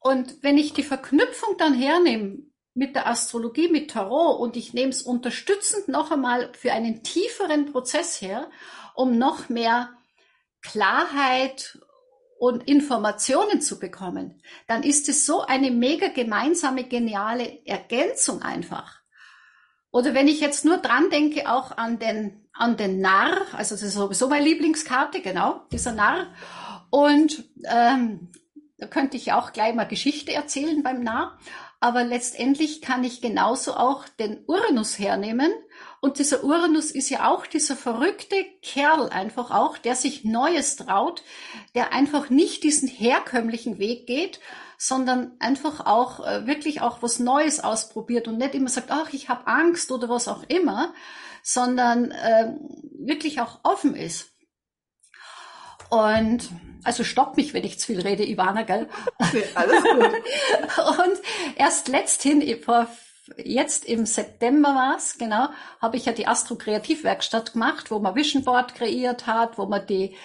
Und 0.00 0.42
wenn 0.42 0.58
ich 0.58 0.72
die 0.72 0.82
Verknüpfung 0.82 1.56
dann 1.58 1.74
hernehme 1.74 2.38
mit 2.74 2.96
der 2.96 3.06
Astrologie, 3.06 3.68
mit 3.68 3.90
Tarot 3.90 4.40
und 4.40 4.56
ich 4.56 4.72
nehme 4.72 4.90
es 4.90 5.02
unterstützend 5.02 5.88
noch 5.88 6.10
einmal 6.10 6.50
für 6.54 6.72
einen 6.72 7.02
tieferen 7.04 7.70
Prozess 7.70 8.20
her, 8.20 8.50
um 8.94 9.18
noch 9.18 9.48
mehr 9.48 9.90
Klarheit 10.62 11.78
und 12.42 12.66
Informationen 12.66 13.60
zu 13.60 13.78
bekommen, 13.78 14.42
dann 14.66 14.82
ist 14.82 15.08
es 15.08 15.26
so 15.26 15.42
eine 15.42 15.70
mega 15.70 16.08
gemeinsame, 16.08 16.82
geniale 16.82 17.64
Ergänzung 17.64 18.42
einfach. 18.42 18.98
Oder 19.92 20.12
wenn 20.12 20.26
ich 20.26 20.40
jetzt 20.40 20.64
nur 20.64 20.78
dran 20.78 21.08
denke, 21.08 21.48
auch 21.48 21.76
an 21.76 22.00
den, 22.00 22.48
an 22.52 22.76
den 22.76 23.00
Narr, 23.00 23.42
also 23.52 23.76
das 23.76 23.84
ist 23.84 23.94
sowieso 23.94 24.28
meine 24.28 24.44
Lieblingskarte, 24.44 25.20
genau, 25.20 25.60
dieser 25.70 25.92
Narr. 25.92 26.34
Und 26.90 27.44
ähm, 27.62 28.32
da 28.76 28.88
könnte 28.88 29.16
ich 29.16 29.32
auch 29.32 29.52
gleich 29.52 29.76
mal 29.76 29.84
Geschichte 29.84 30.32
erzählen 30.32 30.82
beim 30.82 31.04
Narr. 31.04 31.38
Aber 31.78 32.02
letztendlich 32.02 32.82
kann 32.82 33.04
ich 33.04 33.20
genauso 33.20 33.74
auch 33.74 34.08
den 34.18 34.42
Uranus 34.48 34.98
hernehmen 34.98 35.52
und 36.02 36.18
dieser 36.18 36.42
Uranus 36.42 36.90
ist 36.90 37.10
ja 37.10 37.30
auch 37.30 37.46
dieser 37.46 37.76
verrückte 37.76 38.44
Kerl 38.60 39.08
einfach 39.10 39.52
auch, 39.52 39.78
der 39.78 39.94
sich 39.94 40.24
Neues 40.24 40.74
traut, 40.74 41.22
der 41.76 41.92
einfach 41.92 42.28
nicht 42.28 42.64
diesen 42.64 42.88
herkömmlichen 42.88 43.78
Weg 43.78 44.08
geht, 44.08 44.40
sondern 44.76 45.30
einfach 45.38 45.86
auch 45.86 46.18
äh, 46.26 46.44
wirklich 46.44 46.80
auch 46.80 47.02
was 47.02 47.20
Neues 47.20 47.60
ausprobiert 47.60 48.26
und 48.26 48.38
nicht 48.38 48.56
immer 48.56 48.68
sagt, 48.68 48.90
ach, 48.90 49.12
ich 49.12 49.28
habe 49.28 49.46
Angst 49.46 49.92
oder 49.92 50.08
was 50.08 50.26
auch 50.26 50.42
immer, 50.48 50.92
sondern 51.44 52.10
äh, 52.10 52.52
wirklich 52.98 53.40
auch 53.40 53.60
offen 53.62 53.94
ist. 53.94 54.32
Und 55.88 56.50
also 56.82 57.04
stopp 57.04 57.36
mich, 57.36 57.54
wenn 57.54 57.62
ich 57.62 57.78
zu 57.78 57.86
viel 57.86 58.00
rede, 58.00 58.26
Ivana, 58.26 58.62
gell? 58.62 58.88
Alles 59.54 59.82
gut. 59.84 60.04
Und 60.98 61.20
erst 61.54 61.86
letzthin, 61.86 62.60
vor 62.60 62.88
jetzt 63.36 63.84
im 63.84 64.06
September 64.06 64.74
war's, 64.74 65.18
genau, 65.18 65.48
habe 65.80 65.96
ich 65.96 66.06
ja 66.06 66.12
die 66.12 66.26
Astro 66.26 66.56
Kreativwerkstatt 66.56 67.52
gemacht, 67.52 67.90
wo 67.90 67.98
man 67.98 68.14
Vision 68.14 68.44
Board 68.44 68.74
kreiert 68.74 69.26
hat, 69.26 69.58
wo 69.58 69.66
man 69.66 69.86
die 69.86 70.16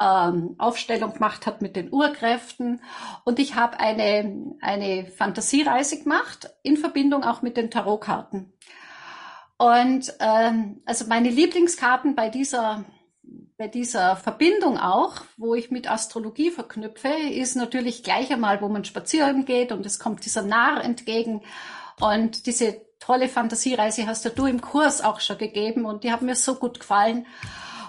ähm, 0.00 0.54
Aufstellung 0.58 1.14
gemacht 1.14 1.46
hat 1.46 1.62
mit 1.62 1.76
den 1.76 1.92
Urkräften. 1.92 2.82
Und 3.24 3.38
ich 3.38 3.54
habe 3.54 3.78
eine, 3.78 4.56
eine 4.60 5.06
Fantasiereise 5.06 6.02
gemacht, 6.02 6.50
in 6.62 6.76
Verbindung 6.76 7.22
auch 7.22 7.42
mit 7.42 7.56
den 7.56 7.70
Tarotkarten. 7.70 8.52
Und 9.58 10.14
ähm, 10.20 10.80
also 10.86 11.04
meine 11.06 11.28
Lieblingskarten 11.28 12.14
bei 12.14 12.30
dieser 12.30 12.84
bei 13.58 13.68
dieser 13.68 14.16
Verbindung 14.16 14.78
auch, 14.78 15.16
wo 15.36 15.54
ich 15.54 15.70
mit 15.70 15.88
Astrologie 15.88 16.50
verknüpfe, 16.50 17.10
ist 17.30 17.56
natürlich 17.56 18.02
gleich 18.02 18.32
einmal, 18.32 18.62
wo 18.62 18.68
man 18.68 18.86
spazieren 18.86 19.44
geht 19.44 19.70
und 19.70 19.84
es 19.84 19.98
kommt 19.98 20.24
dieser 20.24 20.40
Narr 20.40 20.82
entgegen. 20.82 21.42
Und 22.00 22.46
diese 22.46 22.80
tolle 22.98 23.28
Fantasiereise 23.28 24.06
hast 24.06 24.24
ja 24.24 24.30
du 24.30 24.46
im 24.46 24.60
Kurs 24.60 25.02
auch 25.02 25.20
schon 25.20 25.38
gegeben 25.38 25.84
und 25.84 26.04
die 26.04 26.12
haben 26.12 26.26
mir 26.26 26.36
so 26.36 26.54
gut 26.54 26.80
gefallen. 26.80 27.26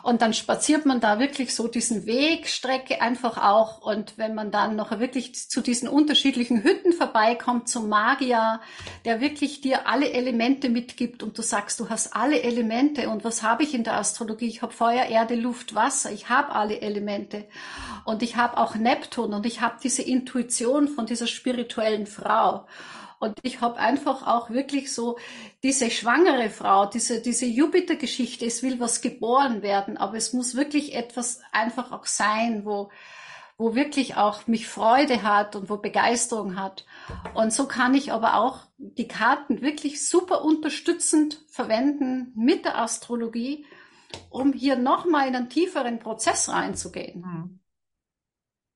Und 0.04 0.22
dann 0.22 0.34
spaziert 0.34 0.86
man 0.86 1.00
da 1.00 1.20
wirklich 1.20 1.54
so 1.54 1.68
diesen 1.68 2.06
Weg, 2.06 2.48
Strecke 2.48 3.02
einfach 3.02 3.38
auch. 3.38 3.82
Und 3.82 4.18
wenn 4.18 4.34
man 4.34 4.50
dann 4.50 4.76
noch 4.76 4.98
wirklich 5.00 5.36
zu 5.36 5.62
diesen 5.62 5.88
unterschiedlichen 5.88 6.64
Hütten 6.64 6.94
vorbeikommt, 6.94 7.70
zum 7.70 7.88
Magier, 7.88 8.62
der 9.06 9.22
wirklich 9.22 9.62
dir 9.62 9.88
alle 9.88 10.12
Elemente 10.12 10.70
mitgibt 10.70 11.22
und 11.22 11.38
du 11.38 11.44
sagst, 11.44 11.80
du 11.80 11.90
hast 11.90 12.16
alle 12.16 12.42
Elemente. 12.42 13.10
Und 13.10 13.24
was 13.24 13.44
habe 13.44 13.64
ich 13.64 13.76
in 13.76 13.84
der 13.84 13.98
Astrologie? 13.98 14.48
Ich 14.48 14.62
habe 14.64 14.74
Feuer, 14.74 15.06
Erde, 15.06 15.36
Luft, 15.36 15.76
Wasser. 15.76 16.12
Ich 16.12 16.30
habe 16.30 16.56
alle 16.56 16.82
Elemente. 16.82 17.46
Und 18.04 18.24
ich 18.24 18.36
habe 18.38 18.58
auch 18.58 18.74
Neptun 18.74 19.34
und 19.34 19.46
ich 19.46 19.62
habe 19.62 19.76
diese 19.84 20.02
Intuition 20.02 20.88
von 20.88 21.06
dieser 21.06 21.28
spirituellen 21.28 22.08
Frau. 22.08 22.66
Und 23.22 23.38
ich 23.44 23.62
habe 23.62 23.78
einfach 23.78 24.26
auch 24.26 24.50
wirklich 24.50 24.92
so 24.92 25.20
diese 25.62 25.92
schwangere 25.92 26.50
Frau, 26.50 26.88
diese, 26.88 27.22
diese 27.22 27.46
Jupiter-Geschichte, 27.46 28.48
es 28.48 28.64
will 28.64 28.80
was 28.80 29.02
geboren 29.02 29.62
werden, 29.62 29.96
aber 29.96 30.18
es 30.18 30.34
muss 30.34 30.56
wirklich 30.56 30.96
etwas 30.96 31.40
einfach 31.52 31.92
auch 31.92 32.08
sein, 32.08 32.66
wo, 32.66 32.90
wo 33.60 33.76
wirklich 33.76 34.16
auch 34.16 34.48
mich 34.48 34.68
Freude 34.68 35.22
hat 35.22 35.56
und 35.56 35.70
wo 35.70 35.78
Begeisterung 35.78 36.60
hat. 36.60 36.84
Und 37.36 37.54
so 37.54 37.68
kann 37.68 37.94
ich 37.94 38.12
aber 38.12 38.38
auch 38.38 38.62
die 38.80 39.08
Karten 39.08 39.62
wirklich 39.62 40.10
super 40.10 40.44
unterstützend 40.44 41.46
verwenden 41.48 42.34
mit 42.36 42.66
der 42.66 42.80
Astrologie, 42.80 43.68
um 44.32 44.52
hier 44.52 44.78
nochmal 44.78 45.28
in 45.28 45.36
einen 45.36 45.50
tieferen 45.50 46.00
Prozess 46.00 46.50
reinzugehen. 46.50 47.24
Hm. 47.24 47.60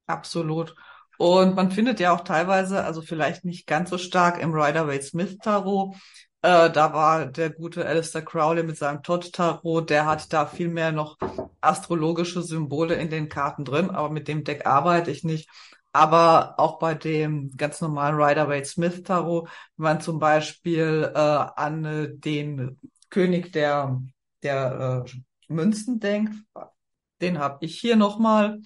Absolut. 0.06 0.76
Und 1.18 1.56
man 1.56 1.72
findet 1.72 2.00
ja 2.00 2.14
auch 2.14 2.22
teilweise, 2.22 2.84
also 2.84 3.02
vielleicht 3.02 3.46
nicht 3.46 3.68
ganz 3.68 3.90
so 3.90 3.98
stark 3.98 4.42
im 4.42 4.54
Rider-Waite-Smith 4.54 5.38
Tarot, 5.44 5.96
äh, 6.42 6.70
da 6.70 6.94
war 6.94 7.26
der 7.26 7.50
gute 7.50 7.86
Alistair 7.88 8.24
Crowley 8.24 8.62
mit 8.64 8.78
seinem 8.78 9.02
Todd 9.02 9.34
Tarot, 9.34 9.90
der 9.90 10.06
hat 10.06 10.32
da 10.32 10.46
viel 10.46 10.70
mehr 10.70 10.92
noch 10.92 11.18
astrologische 11.60 12.44
Symbole 12.44 12.94
in 12.96 13.10
den 13.10 13.30
Karten 13.30 13.66
drin, 13.66 13.90
aber 13.90 14.12
mit 14.12 14.28
dem 14.28 14.44
Deck 14.44 14.68
arbeite 14.68 15.10
ich 15.10 15.24
nicht. 15.24 15.50
Aber 15.92 16.60
auch 16.60 16.78
bei 16.78 16.94
dem 16.94 17.56
ganz 17.58 17.82
normalen 17.82 18.16
Rider-Waite-Smith 18.22 19.04
Tarot, 19.04 19.50
wenn 19.78 19.84
man 19.84 20.02
zum 20.02 20.20
Beispiel 20.20 21.12
äh, 21.16 21.18
an 21.18 21.86
äh, 21.86 22.10
den 22.14 22.78
König 23.10 23.52
der, 23.54 24.02
der 24.44 25.06
äh, 25.08 25.12
Münzen 25.48 26.00
denkt, 26.00 26.34
den 27.22 27.40
habe 27.40 27.58
ich 27.66 27.80
hier 27.80 27.96
nochmal. 27.96 28.60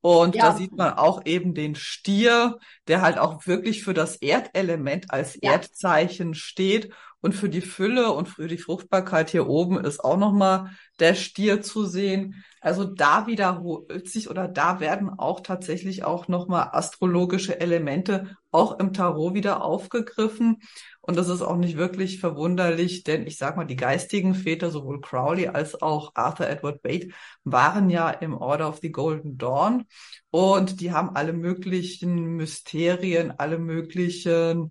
Und 0.00 0.34
ja. 0.34 0.46
da 0.50 0.56
sieht 0.56 0.72
man 0.72 0.94
auch 0.94 1.22
eben 1.26 1.54
den 1.54 1.74
Stier, 1.74 2.58
der 2.88 3.02
halt 3.02 3.18
auch 3.18 3.46
wirklich 3.46 3.84
für 3.84 3.94
das 3.94 4.16
Erdelement 4.16 5.10
als 5.10 5.38
ja. 5.40 5.52
Erdzeichen 5.52 6.34
steht. 6.34 6.92
Und 7.22 7.34
für 7.34 7.48
die 7.48 7.60
Fülle 7.60 8.12
und 8.12 8.28
für 8.28 8.48
die 8.48 8.58
Fruchtbarkeit 8.58 9.30
hier 9.30 9.46
oben 9.46 9.78
ist 9.78 10.02
auch 10.02 10.16
nochmal 10.16 10.70
der 11.00 11.14
Stier 11.14 11.60
zu 11.60 11.84
sehen. 11.84 12.42
Also 12.60 12.84
da 12.84 13.26
wiederholt 13.26 14.08
sich 14.08 14.30
oder 14.30 14.48
da 14.48 14.80
werden 14.80 15.10
auch 15.10 15.40
tatsächlich 15.40 16.04
auch 16.04 16.28
nochmal 16.28 16.70
astrologische 16.72 17.60
Elemente 17.60 18.36
auch 18.50 18.78
im 18.78 18.92
Tarot 18.92 19.34
wieder 19.34 19.64
aufgegriffen. 19.64 20.58
Und 21.00 21.16
das 21.16 21.28
ist 21.28 21.42
auch 21.42 21.56
nicht 21.56 21.76
wirklich 21.76 22.20
verwunderlich, 22.20 23.04
denn 23.04 23.26
ich 23.26 23.38
sag 23.38 23.56
mal, 23.56 23.64
die 23.64 23.76
geistigen 23.76 24.34
Väter, 24.34 24.70
sowohl 24.70 25.00
Crowley 25.00 25.48
als 25.48 25.80
auch 25.80 26.12
Arthur 26.14 26.48
Edward 26.48 26.82
Bate, 26.82 27.08
waren 27.44 27.90
ja 27.90 28.10
im 28.10 28.34
Order 28.34 28.68
of 28.68 28.78
the 28.80 28.92
Golden 28.92 29.38
Dawn 29.38 29.84
und 30.30 30.80
die 30.80 30.92
haben 30.92 31.16
alle 31.16 31.32
möglichen 31.32 32.36
Mysterien, 32.36 33.32
alle 33.38 33.58
möglichen 33.58 34.70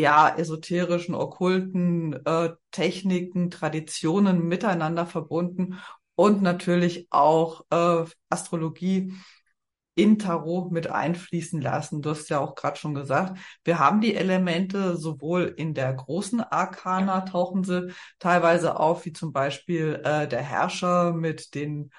ja, 0.00 0.34
esoterischen, 0.36 1.14
okkulten 1.14 2.14
äh, 2.26 2.50
Techniken, 2.70 3.50
Traditionen 3.50 4.46
miteinander 4.46 5.06
verbunden 5.06 5.78
und 6.14 6.42
natürlich 6.42 7.06
auch 7.10 7.64
äh, 7.70 8.04
Astrologie 8.28 9.12
in 9.94 10.18
Tarot 10.18 10.72
mit 10.72 10.88
einfließen 10.90 11.60
lassen. 11.60 12.00
Du 12.02 12.10
hast 12.10 12.30
ja 12.30 12.38
auch 12.40 12.54
gerade 12.54 12.78
schon 12.78 12.94
gesagt, 12.94 13.38
wir 13.64 13.78
haben 13.78 14.00
die 14.00 14.14
Elemente 14.14 14.96
sowohl 14.96 15.52
in 15.56 15.74
der 15.74 15.92
großen 15.92 16.40
Arkana 16.40 17.22
tauchen 17.22 17.64
sie 17.64 17.92
teilweise 18.18 18.78
auf, 18.78 19.04
wie 19.04 19.12
zum 19.12 19.32
Beispiel 19.32 20.00
äh, 20.04 20.26
der 20.28 20.42
Herrscher 20.42 21.12
mit 21.12 21.54
den, 21.54 21.90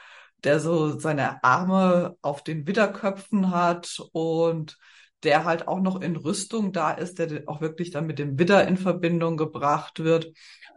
der 0.44 0.60
so 0.60 0.98
seine 1.00 1.44
Arme 1.44 2.18
auf 2.22 2.44
den 2.44 2.66
Widderköpfen 2.66 3.52
hat 3.52 4.02
und 4.14 4.78
der 5.24 5.46
halt 5.46 5.68
auch 5.68 5.80
noch 5.80 6.02
in 6.02 6.16
Rüstung 6.16 6.72
da 6.72 6.92
ist, 6.92 7.20
der 7.20 7.44
auch 7.48 7.62
wirklich 7.62 7.92
dann 7.92 8.08
mit 8.08 8.20
dem 8.20 8.40
Widder 8.40 8.68
in 8.68 8.78
Verbindung 8.78 9.38
gebracht 9.38 10.04
wird. 10.04 10.32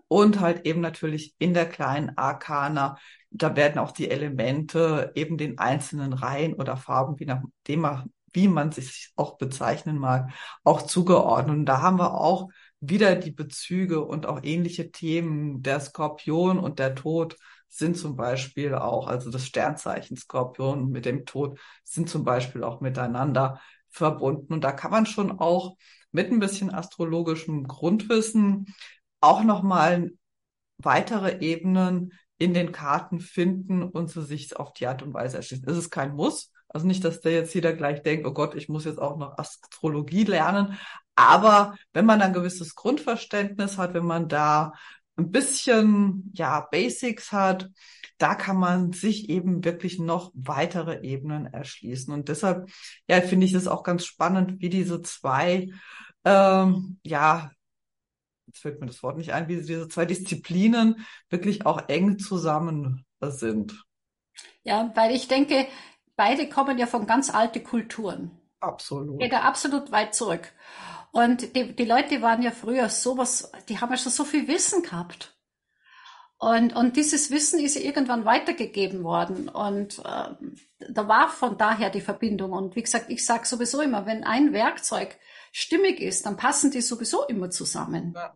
Und 0.06 0.40
halt 0.40 0.66
eben 0.66 0.80
natürlich 0.80 1.34
in 1.38 1.54
der 1.54 1.66
kleinen 1.66 2.16
Arkana 2.16 2.98
da 3.34 3.56
werden 3.56 3.78
auch 3.78 3.90
die 3.90 4.10
Elemente 4.10 5.12
eben 5.16 5.36
den 5.36 5.58
einzelnen 5.58 6.12
Reihen 6.12 6.54
oder 6.54 6.76
Farben, 6.76 7.18
wie 7.18 7.26
nachdem 7.26 7.80
man, 7.80 8.10
wie 8.32 8.46
man 8.48 8.70
sich 8.70 9.10
auch 9.16 9.36
bezeichnen 9.38 9.98
mag, 9.98 10.30
auch 10.62 10.82
zugeordnet. 10.82 11.56
Und 11.56 11.66
da 11.66 11.82
haben 11.82 11.98
wir 11.98 12.14
auch 12.14 12.48
wieder 12.80 13.16
die 13.16 13.32
Bezüge 13.32 14.04
und 14.04 14.26
auch 14.26 14.40
ähnliche 14.44 14.92
Themen. 14.92 15.62
Der 15.62 15.80
Skorpion 15.80 16.60
und 16.60 16.78
der 16.78 16.94
Tod 16.94 17.36
sind 17.68 17.96
zum 17.96 18.14
Beispiel 18.14 18.74
auch, 18.74 19.08
also 19.08 19.32
das 19.32 19.46
Sternzeichen 19.46 20.16
Skorpion 20.16 20.90
mit 20.90 21.04
dem 21.04 21.26
Tod 21.26 21.58
sind 21.82 22.08
zum 22.08 22.22
Beispiel 22.22 22.62
auch 22.62 22.80
miteinander 22.80 23.60
verbunden. 23.94 24.52
Und 24.52 24.64
da 24.64 24.72
kann 24.72 24.90
man 24.90 25.06
schon 25.06 25.38
auch 25.38 25.76
mit 26.12 26.30
ein 26.30 26.40
bisschen 26.40 26.72
astrologischem 26.72 27.66
Grundwissen 27.66 28.74
auch 29.20 29.42
nochmal 29.42 30.10
weitere 30.78 31.38
Ebenen 31.40 32.12
in 32.36 32.52
den 32.52 32.72
Karten 32.72 33.20
finden 33.20 33.82
und 33.82 34.10
sie 34.10 34.22
sich 34.22 34.56
auf 34.56 34.72
die 34.72 34.86
Art 34.86 35.02
und 35.02 35.14
Weise 35.14 35.36
erschließen. 35.36 35.68
Es 35.68 35.78
ist 35.78 35.90
kein 35.90 36.14
Muss. 36.14 36.50
Also 36.68 36.86
nicht, 36.86 37.04
dass 37.04 37.20
der 37.20 37.32
jetzt 37.32 37.54
jeder 37.54 37.72
gleich 37.72 38.02
denkt, 38.02 38.26
oh 38.26 38.32
Gott, 38.32 38.54
ich 38.56 38.68
muss 38.68 38.84
jetzt 38.84 38.98
auch 38.98 39.16
noch 39.16 39.38
Astrologie 39.38 40.24
lernen. 40.24 40.76
Aber 41.14 41.76
wenn 41.92 42.06
man 42.06 42.20
ein 42.20 42.32
gewisses 42.32 42.74
Grundverständnis 42.74 43.78
hat, 43.78 43.94
wenn 43.94 44.04
man 44.04 44.28
da 44.28 44.72
ein 45.16 45.30
bisschen, 45.30 46.32
ja, 46.34 46.60
Basics 46.70 47.32
hat, 47.32 47.70
da 48.18 48.34
kann 48.34 48.56
man 48.56 48.92
sich 48.92 49.28
eben 49.28 49.64
wirklich 49.64 49.98
noch 49.98 50.30
weitere 50.34 51.02
Ebenen 51.02 51.46
erschließen. 51.46 52.12
Und 52.12 52.28
deshalb, 52.28 52.70
ja, 53.08 53.20
finde 53.20 53.46
ich 53.46 53.52
das 53.52 53.66
auch 53.66 53.82
ganz 53.82 54.04
spannend, 54.04 54.60
wie 54.60 54.68
diese 54.68 55.02
zwei, 55.02 55.70
ähm, 56.24 56.98
ja, 57.02 57.50
jetzt 58.46 58.60
fällt 58.60 58.80
mir 58.80 58.86
das 58.86 59.02
Wort 59.02 59.16
nicht 59.16 59.32
ein, 59.32 59.48
wie 59.48 59.56
diese 59.56 59.88
zwei 59.88 60.04
Disziplinen 60.04 61.04
wirklich 61.28 61.66
auch 61.66 61.88
eng 61.88 62.18
zusammen 62.18 63.04
sind. 63.20 63.84
Ja, 64.62 64.92
weil 64.94 65.14
ich 65.14 65.28
denke, 65.28 65.66
beide 66.16 66.48
kommen 66.48 66.78
ja 66.78 66.86
von 66.86 67.06
ganz 67.06 67.30
alten 67.30 67.64
Kulturen. 67.64 68.30
Absolut. 68.60 69.20
Geht 69.20 69.32
da 69.32 69.40
absolut 69.40 69.92
weit 69.92 70.14
zurück. 70.14 70.52
Und 71.14 71.54
die, 71.54 71.76
die 71.76 71.84
Leute 71.84 72.22
waren 72.22 72.42
ja 72.42 72.50
früher 72.50 72.88
sowas, 72.88 73.52
die 73.68 73.78
haben 73.78 73.92
ja 73.92 73.96
schon 73.96 74.10
so 74.10 74.24
viel 74.24 74.48
Wissen 74.48 74.82
gehabt. 74.82 75.32
Und, 76.38 76.74
und 76.74 76.96
dieses 76.96 77.30
Wissen 77.30 77.60
ist 77.60 77.76
ja 77.76 77.82
irgendwann 77.82 78.24
weitergegeben 78.24 79.04
worden. 79.04 79.48
Und 79.48 80.00
äh, 80.00 80.34
da 80.90 81.08
war 81.08 81.28
von 81.28 81.56
daher 81.56 81.90
die 81.90 82.00
Verbindung. 82.00 82.50
Und 82.50 82.74
wie 82.74 82.82
gesagt, 82.82 83.10
ich 83.10 83.24
sage 83.24 83.46
sowieso 83.46 83.80
immer, 83.80 84.06
wenn 84.06 84.24
ein 84.24 84.52
Werkzeug 84.52 85.16
stimmig 85.52 86.00
ist, 86.00 86.26
dann 86.26 86.36
passen 86.36 86.72
die 86.72 86.80
sowieso 86.80 87.24
immer 87.26 87.48
zusammen. 87.48 88.12
Ja. 88.16 88.34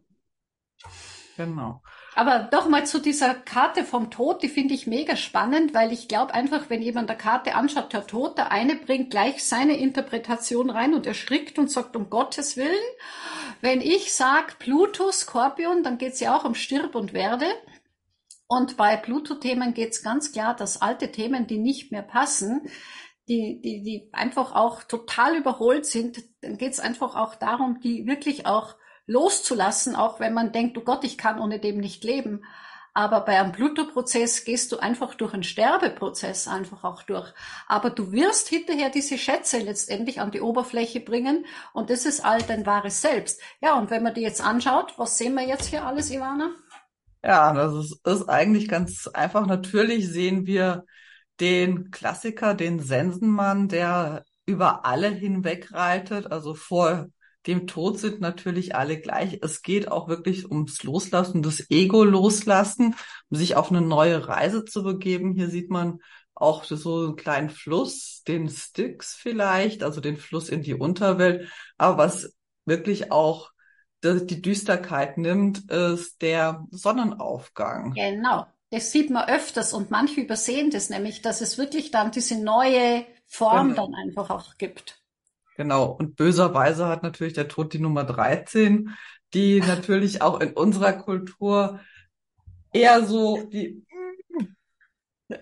Genau. 1.38 1.82
Aber 2.16 2.48
doch 2.50 2.68
mal 2.68 2.84
zu 2.84 2.98
dieser 2.98 3.32
Karte 3.32 3.84
vom 3.84 4.10
Tod, 4.10 4.42
die 4.42 4.48
finde 4.48 4.74
ich 4.74 4.88
mega 4.88 5.14
spannend, 5.14 5.72
weil 5.72 5.92
ich 5.92 6.08
glaube 6.08 6.34
einfach, 6.34 6.68
wenn 6.68 6.82
jemand 6.82 7.08
der 7.08 7.16
Karte 7.16 7.54
anschaut, 7.54 7.92
der 7.92 8.08
Tod, 8.08 8.36
der 8.36 8.50
eine 8.50 8.74
bringt 8.74 9.10
gleich 9.10 9.44
seine 9.44 9.76
Interpretation 9.76 10.68
rein 10.68 10.94
und 10.94 11.06
erschrickt 11.06 11.56
und 11.60 11.70
sagt, 11.70 11.94
um 11.94 12.10
Gottes 12.10 12.56
Willen. 12.56 12.74
Wenn 13.60 13.80
ich 13.80 14.12
sage 14.12 14.54
Pluto, 14.58 15.12
Skorpion, 15.12 15.84
dann 15.84 15.96
geht 15.96 16.14
es 16.14 16.20
ja 16.20 16.36
auch 16.36 16.44
um 16.44 16.56
Stirb 16.56 16.96
und 16.96 17.12
Werde. 17.12 17.46
Und 18.48 18.76
bei 18.76 18.96
Pluto-Themen 18.96 19.72
geht 19.72 19.92
es 19.92 20.02
ganz 20.02 20.32
klar, 20.32 20.56
dass 20.56 20.82
alte 20.82 21.12
Themen, 21.12 21.46
die 21.46 21.58
nicht 21.58 21.92
mehr 21.92 22.02
passen, 22.02 22.62
die, 23.28 23.60
die, 23.60 23.84
die 23.84 24.08
einfach 24.12 24.56
auch 24.56 24.82
total 24.82 25.36
überholt 25.36 25.86
sind, 25.86 26.24
dann 26.40 26.58
geht 26.58 26.72
es 26.72 26.80
einfach 26.80 27.14
auch 27.14 27.36
darum, 27.36 27.78
die 27.78 28.08
wirklich 28.08 28.46
auch 28.46 28.74
loszulassen, 29.08 29.96
auch 29.96 30.20
wenn 30.20 30.34
man 30.34 30.52
denkt, 30.52 30.78
oh 30.78 30.82
Gott, 30.82 31.02
ich 31.02 31.18
kann 31.18 31.40
ohne 31.40 31.58
dem 31.58 31.78
nicht 31.78 32.04
leben. 32.04 32.44
Aber 32.94 33.20
bei 33.20 33.38
einem 33.38 33.52
Pluto-Prozess 33.52 34.44
gehst 34.44 34.72
du 34.72 34.78
einfach 34.78 35.14
durch 35.14 35.32
einen 35.32 35.44
Sterbeprozess 35.44 36.48
einfach 36.48 36.84
auch 36.84 37.02
durch. 37.04 37.32
Aber 37.66 37.90
du 37.90 38.12
wirst 38.12 38.48
hinterher 38.48 38.90
diese 38.90 39.18
Schätze 39.18 39.58
letztendlich 39.58 40.20
an 40.20 40.30
die 40.30 40.40
Oberfläche 40.40 41.00
bringen 41.00 41.46
und 41.72 41.90
das 41.90 42.06
ist 42.06 42.24
all 42.24 42.42
dein 42.42 42.66
wahres 42.66 43.00
Selbst. 43.00 43.40
Ja, 43.60 43.78
und 43.78 43.90
wenn 43.90 44.02
man 44.02 44.14
die 44.14 44.22
jetzt 44.22 44.44
anschaut, 44.44 44.94
was 44.96 45.16
sehen 45.16 45.34
wir 45.34 45.46
jetzt 45.46 45.66
hier 45.66 45.84
alles, 45.84 46.10
Ivana? 46.10 46.50
Ja, 47.22 47.52
das 47.52 47.74
ist, 47.74 48.06
ist 48.06 48.28
eigentlich 48.28 48.68
ganz 48.68 49.06
einfach. 49.08 49.46
Natürlich 49.46 50.08
sehen 50.08 50.46
wir 50.46 50.84
den 51.40 51.90
Klassiker, 51.90 52.54
den 52.54 52.80
Sensenmann, 52.80 53.68
der 53.68 54.24
über 54.46 54.84
alle 54.86 55.08
hinweg 55.08 55.72
reitet. 55.72 56.32
Also 56.32 56.54
vor 56.54 57.06
dem 57.46 57.66
Tod 57.66 57.98
sind 57.98 58.20
natürlich 58.20 58.74
alle 58.74 59.00
gleich. 59.00 59.38
Es 59.42 59.62
geht 59.62 59.90
auch 59.90 60.08
wirklich 60.08 60.50
ums 60.50 60.82
Loslassen, 60.82 61.42
das 61.42 61.70
Ego 61.70 62.04
loslassen, 62.04 62.94
um 63.30 63.36
sich 63.36 63.56
auf 63.56 63.70
eine 63.70 63.80
neue 63.80 64.28
Reise 64.28 64.64
zu 64.64 64.82
begeben. 64.82 65.34
Hier 65.34 65.48
sieht 65.48 65.70
man 65.70 66.00
auch 66.34 66.64
so 66.64 67.06
einen 67.06 67.16
kleinen 67.16 67.50
Fluss, 67.50 68.22
den 68.26 68.48
Styx 68.48 69.14
vielleicht, 69.14 69.82
also 69.82 70.00
den 70.00 70.16
Fluss 70.16 70.48
in 70.48 70.62
die 70.62 70.74
Unterwelt. 70.74 71.48
Aber 71.78 71.98
was 71.98 72.34
wirklich 72.64 73.10
auch 73.10 73.50
die 74.02 74.42
Düsterkeit 74.42 75.18
nimmt, 75.18 75.70
ist 75.70 76.22
der 76.22 76.66
Sonnenaufgang. 76.70 77.94
Genau. 77.94 78.46
Das 78.70 78.92
sieht 78.92 79.10
man 79.10 79.28
öfters 79.28 79.72
und 79.72 79.90
manche 79.90 80.20
übersehen 80.20 80.70
das 80.70 80.90
nämlich, 80.90 81.22
dass 81.22 81.40
es 81.40 81.56
wirklich 81.56 81.90
dann 81.90 82.10
diese 82.10 82.38
neue 82.40 83.06
Form 83.26 83.70
genau. 83.70 83.86
dann 83.86 83.94
einfach 83.94 84.30
auch 84.30 84.56
gibt. 84.58 85.00
Genau. 85.58 85.86
Und 85.86 86.14
böserweise 86.14 86.86
hat 86.86 87.02
natürlich 87.02 87.34
der 87.34 87.48
Tod 87.48 87.72
die 87.72 87.80
Nummer 87.80 88.04
13, 88.04 88.90
die 89.34 89.58
natürlich 89.60 90.22
auch 90.22 90.40
in 90.40 90.52
unserer 90.52 90.92
Kultur 90.92 91.80
eher 92.72 93.04
so 93.04 93.42
die 93.52 93.84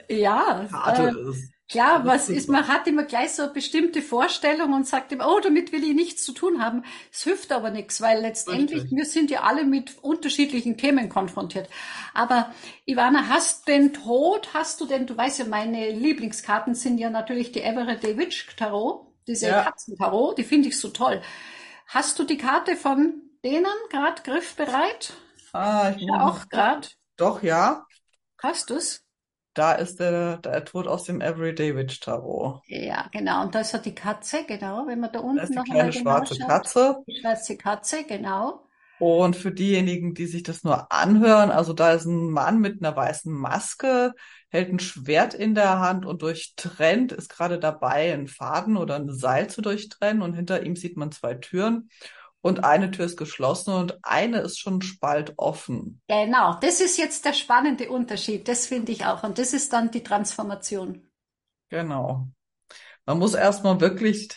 ja, 0.08 0.66
Karte 0.70 1.14
äh, 1.14 1.30
ist. 1.30 1.52
Klar, 1.68 2.06
was 2.06 2.30
ist, 2.30 2.48
man 2.48 2.66
hat 2.66 2.86
immer 2.86 3.02
gleich 3.02 3.32
so 3.32 3.42
eine 3.42 3.52
bestimmte 3.52 4.00
Vorstellung 4.00 4.72
und 4.72 4.86
sagt 4.86 5.12
immer, 5.12 5.28
oh, 5.28 5.40
damit 5.40 5.72
will 5.72 5.84
ich 5.84 5.94
nichts 5.94 6.24
zu 6.24 6.32
tun 6.32 6.64
haben. 6.64 6.84
Es 7.12 7.24
hilft 7.24 7.52
aber 7.52 7.70
nichts, 7.70 8.00
weil 8.00 8.20
letztendlich, 8.22 8.84
Richtig. 8.84 8.96
wir 8.96 9.04
sind 9.04 9.30
ja 9.30 9.42
alle 9.42 9.64
mit 9.64 9.98
unterschiedlichen 10.00 10.78
Themen 10.78 11.10
konfrontiert. 11.10 11.68
Aber 12.14 12.54
Ivana, 12.86 13.28
hast 13.28 13.68
den 13.68 13.92
Tod, 13.92 14.54
hast 14.54 14.80
du 14.80 14.86
denn, 14.86 15.06
du 15.06 15.16
weißt 15.16 15.40
ja, 15.40 15.44
meine 15.44 15.90
Lieblingskarten 15.90 16.74
sind 16.74 16.98
ja 16.98 17.10
natürlich 17.10 17.52
die 17.52 17.62
Everyday 17.62 18.16
Witch 18.16 18.46
Tarot, 18.56 19.06
diese 19.26 19.48
ja. 19.48 19.62
Katzentarot, 19.62 20.38
die 20.38 20.44
finde 20.44 20.68
ich 20.68 20.78
so 20.78 20.88
toll. 20.88 21.20
Hast 21.86 22.18
du 22.18 22.24
die 22.24 22.36
Karte 22.36 22.76
von 22.76 23.22
denen 23.44 23.66
gerade 23.90 24.22
griffbereit? 24.22 25.14
Ah, 25.52 25.92
ich 25.96 26.02
ja, 26.02 26.26
auch 26.26 26.48
gerade. 26.48 26.88
Doch, 27.16 27.42
ja. 27.42 27.86
Hast 28.42 28.70
du's? 28.70 29.02
Da 29.54 29.72
ist 29.72 30.00
der, 30.00 30.36
der 30.36 30.64
Tod 30.66 30.86
aus 30.86 31.04
dem 31.04 31.22
Everyday 31.22 31.74
Witch 31.74 32.00
Tarot. 32.00 32.60
Ja, 32.66 33.08
genau. 33.10 33.42
Und 33.42 33.54
da 33.54 33.60
ist 33.60 33.72
ja 33.72 33.78
die 33.78 33.94
Katze, 33.94 34.44
genau. 34.46 34.86
Wenn 34.86 35.00
man 35.00 35.10
da 35.12 35.20
unten 35.20 35.54
noch 35.54 35.64
eine 35.70 35.92
schwarze 35.92 36.34
genau 36.34 36.46
Katze. 36.46 37.02
Die 37.06 37.18
schwarze 37.20 37.56
Katze, 37.56 38.04
genau. 38.04 38.66
Und 38.98 39.36
für 39.36 39.52
diejenigen, 39.52 40.12
die 40.12 40.26
sich 40.26 40.42
das 40.42 40.62
nur 40.62 40.92
anhören, 40.92 41.50
also 41.50 41.72
da 41.72 41.92
ist 41.92 42.04
ein 42.04 42.30
Mann 42.30 42.60
mit 42.60 42.82
einer 42.82 42.94
weißen 42.94 43.32
Maske, 43.32 44.12
hält 44.48 44.72
ein 44.72 44.78
Schwert 44.78 45.34
in 45.34 45.54
der 45.54 45.80
Hand 45.80 46.06
und 46.06 46.22
durchtrennt, 46.22 47.12
ist 47.12 47.28
gerade 47.28 47.58
dabei, 47.58 48.12
einen 48.12 48.28
Faden 48.28 48.76
oder 48.76 48.96
ein 48.96 49.12
Seil 49.12 49.48
zu 49.48 49.60
durchtrennen 49.60 50.22
und 50.22 50.34
hinter 50.34 50.64
ihm 50.64 50.76
sieht 50.76 50.96
man 50.96 51.12
zwei 51.12 51.34
Türen 51.34 51.90
und 52.40 52.64
eine 52.64 52.90
Tür 52.90 53.06
ist 53.06 53.16
geschlossen 53.16 53.74
und 53.74 53.98
eine 54.02 54.38
ist 54.38 54.60
schon 54.60 54.80
spalt 54.80 55.34
offen. 55.36 56.00
Genau, 56.06 56.56
das 56.60 56.80
ist 56.80 56.96
jetzt 56.96 57.24
der 57.24 57.32
spannende 57.32 57.90
Unterschied, 57.90 58.46
das 58.46 58.66
finde 58.66 58.92
ich 58.92 59.04
auch. 59.04 59.24
Und 59.24 59.38
das 59.38 59.52
ist 59.52 59.72
dann 59.72 59.90
die 59.90 60.02
Transformation. 60.02 61.06
Genau. 61.68 62.28
Man 63.04 63.18
muss 63.18 63.34
erstmal 63.34 63.80
wirklich, 63.80 64.28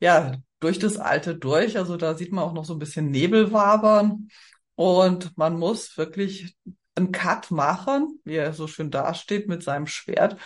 ja, 0.00 0.36
durch 0.60 0.78
das 0.78 0.96
Alte 0.96 1.36
durch. 1.36 1.76
Also 1.76 1.96
da 1.96 2.14
sieht 2.14 2.32
man 2.32 2.44
auch 2.44 2.54
noch 2.54 2.64
so 2.64 2.72
ein 2.72 2.78
bisschen 2.78 3.10
Nebel 3.10 3.52
wabern. 3.52 4.28
Und 4.74 5.36
man 5.36 5.58
muss 5.58 5.96
wirklich 5.98 6.56
einen 6.96 7.12
Cut 7.12 7.50
machen, 7.50 8.20
wie 8.24 8.36
er 8.36 8.52
so 8.52 8.66
schön 8.66 8.90
dasteht 8.90 9.48
mit 9.48 9.62
seinem 9.62 9.86
Schwert 9.86 10.36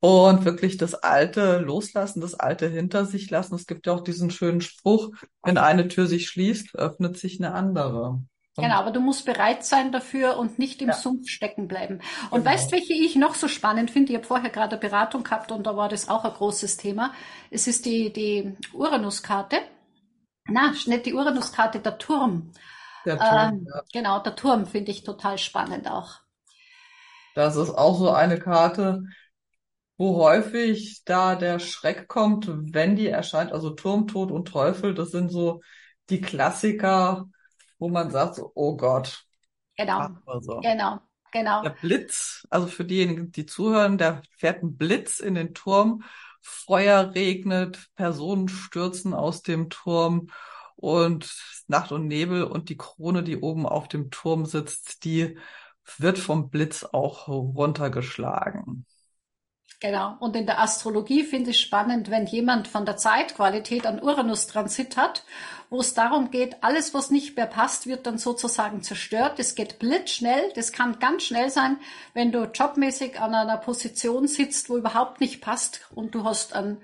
und 0.00 0.46
wirklich 0.46 0.78
das 0.78 0.94
Alte 0.94 1.58
loslassen, 1.58 2.20
das 2.20 2.34
Alte 2.34 2.68
hinter 2.68 3.04
sich 3.04 3.30
lassen. 3.30 3.54
Es 3.54 3.66
gibt 3.66 3.86
ja 3.86 3.92
auch 3.92 4.02
diesen 4.02 4.30
schönen 4.30 4.62
Spruch, 4.62 5.10
wenn 5.42 5.58
eine 5.58 5.88
Tür 5.88 6.06
sich 6.06 6.28
schließt, 6.28 6.74
öffnet 6.74 7.18
sich 7.18 7.38
eine 7.38 7.52
andere. 7.52 8.22
Genau, 8.56 8.74
aber 8.74 8.90
du 8.90 9.00
musst 9.00 9.24
bereit 9.26 9.64
sein 9.64 9.92
dafür 9.92 10.36
und 10.36 10.58
nicht 10.58 10.82
im 10.82 10.88
ja. 10.88 10.94
Sumpf 10.94 11.28
stecken 11.28 11.68
bleiben. 11.68 12.00
Und 12.30 12.42
genau. 12.42 12.50
weißt, 12.52 12.72
welche 12.72 12.94
ich 12.94 13.14
noch 13.16 13.34
so 13.34 13.46
spannend 13.46 13.90
finde? 13.90 14.12
Ich 14.12 14.16
habe 14.16 14.26
vorher 14.26 14.50
gerade 14.50 14.72
eine 14.72 14.80
Beratung 14.80 15.22
gehabt 15.22 15.52
und 15.52 15.66
da 15.66 15.76
war 15.76 15.88
das 15.88 16.08
auch 16.08 16.24
ein 16.24 16.32
großes 16.32 16.76
Thema. 16.76 17.12
Es 17.50 17.66
ist 17.66 17.86
die, 17.86 18.12
die 18.12 18.56
Uranus-Karte. 18.72 19.58
Na, 20.46 20.72
nicht 20.72 21.06
die 21.06 21.14
Uranus-Karte, 21.14 21.78
der 21.78 21.98
Turm. 21.98 22.52
Der 23.04 23.18
Turm 23.18 23.52
ähm, 23.54 23.66
ja. 23.72 23.82
Genau, 23.92 24.18
der 24.20 24.36
Turm 24.36 24.66
finde 24.66 24.90
ich 24.90 25.02
total 25.02 25.38
spannend 25.38 25.88
auch. 25.88 26.20
Das 27.34 27.56
ist 27.56 27.70
auch 27.70 27.98
so 27.98 28.10
eine 28.10 28.38
Karte, 28.38 29.04
wo 29.96 30.16
häufig 30.16 31.02
da 31.04 31.34
der 31.34 31.58
Schreck 31.58 32.08
kommt, 32.08 32.48
wenn 32.48 32.96
die 32.96 33.08
erscheint, 33.08 33.52
also 33.52 33.70
Turm, 33.70 34.06
Tod 34.06 34.30
und 34.30 34.48
Teufel, 34.48 34.94
das 34.94 35.10
sind 35.10 35.30
so 35.30 35.60
die 36.08 36.20
Klassiker, 36.20 37.26
wo 37.78 37.88
man 37.88 38.10
sagt, 38.10 38.36
so, 38.36 38.50
oh 38.54 38.76
Gott. 38.76 39.24
Genau, 39.76 40.08
so. 40.40 40.60
genau, 40.60 41.00
genau. 41.32 41.62
Der 41.62 41.70
Blitz, 41.70 42.46
also 42.50 42.66
für 42.66 42.84
diejenigen, 42.84 43.30
die 43.30 43.46
zuhören, 43.46 43.96
da 43.96 44.22
fährt 44.36 44.62
ein 44.62 44.76
Blitz 44.76 45.20
in 45.20 45.34
den 45.34 45.54
Turm, 45.54 46.02
Feuer 46.42 47.14
regnet, 47.14 47.94
Personen 47.94 48.48
stürzen 48.48 49.14
aus 49.14 49.42
dem 49.42 49.70
Turm 49.70 50.28
und 50.80 51.30
Nacht 51.68 51.92
und 51.92 52.06
Nebel 52.08 52.44
und 52.44 52.68
die 52.68 52.76
Krone, 52.76 53.22
die 53.22 53.38
oben 53.38 53.66
auf 53.66 53.88
dem 53.88 54.10
Turm 54.10 54.46
sitzt, 54.46 55.04
die 55.04 55.38
wird 55.98 56.18
vom 56.18 56.50
Blitz 56.50 56.84
auch 56.84 57.28
runtergeschlagen. 57.28 58.86
Genau. 59.80 60.16
Und 60.20 60.36
in 60.36 60.44
der 60.44 60.60
Astrologie 60.60 61.24
finde 61.24 61.50
ich 61.50 61.60
spannend, 61.60 62.10
wenn 62.10 62.26
jemand 62.26 62.68
von 62.68 62.84
der 62.84 62.98
Zeitqualität 62.98 63.86
an 63.86 64.02
Uranus-Transit 64.02 64.98
hat, 64.98 65.24
wo 65.70 65.80
es 65.80 65.94
darum 65.94 66.30
geht, 66.30 66.62
alles, 66.62 66.92
was 66.92 67.10
nicht 67.10 67.36
mehr 67.36 67.46
passt, 67.46 67.86
wird 67.86 68.06
dann 68.06 68.18
sozusagen 68.18 68.82
zerstört. 68.82 69.38
Es 69.38 69.54
geht 69.54 69.78
blitzschnell. 69.78 70.52
Das 70.54 70.72
kann 70.72 70.98
ganz 70.98 71.22
schnell 71.22 71.48
sein, 71.48 71.78
wenn 72.12 72.30
du 72.30 72.44
jobmäßig 72.44 73.20
an 73.20 73.34
einer 73.34 73.56
Position 73.56 74.28
sitzt, 74.28 74.68
wo 74.68 74.76
überhaupt 74.76 75.20
nicht 75.20 75.40
passt 75.40 75.80
und 75.94 76.14
du 76.14 76.24
hast 76.24 76.52
einen 76.52 76.82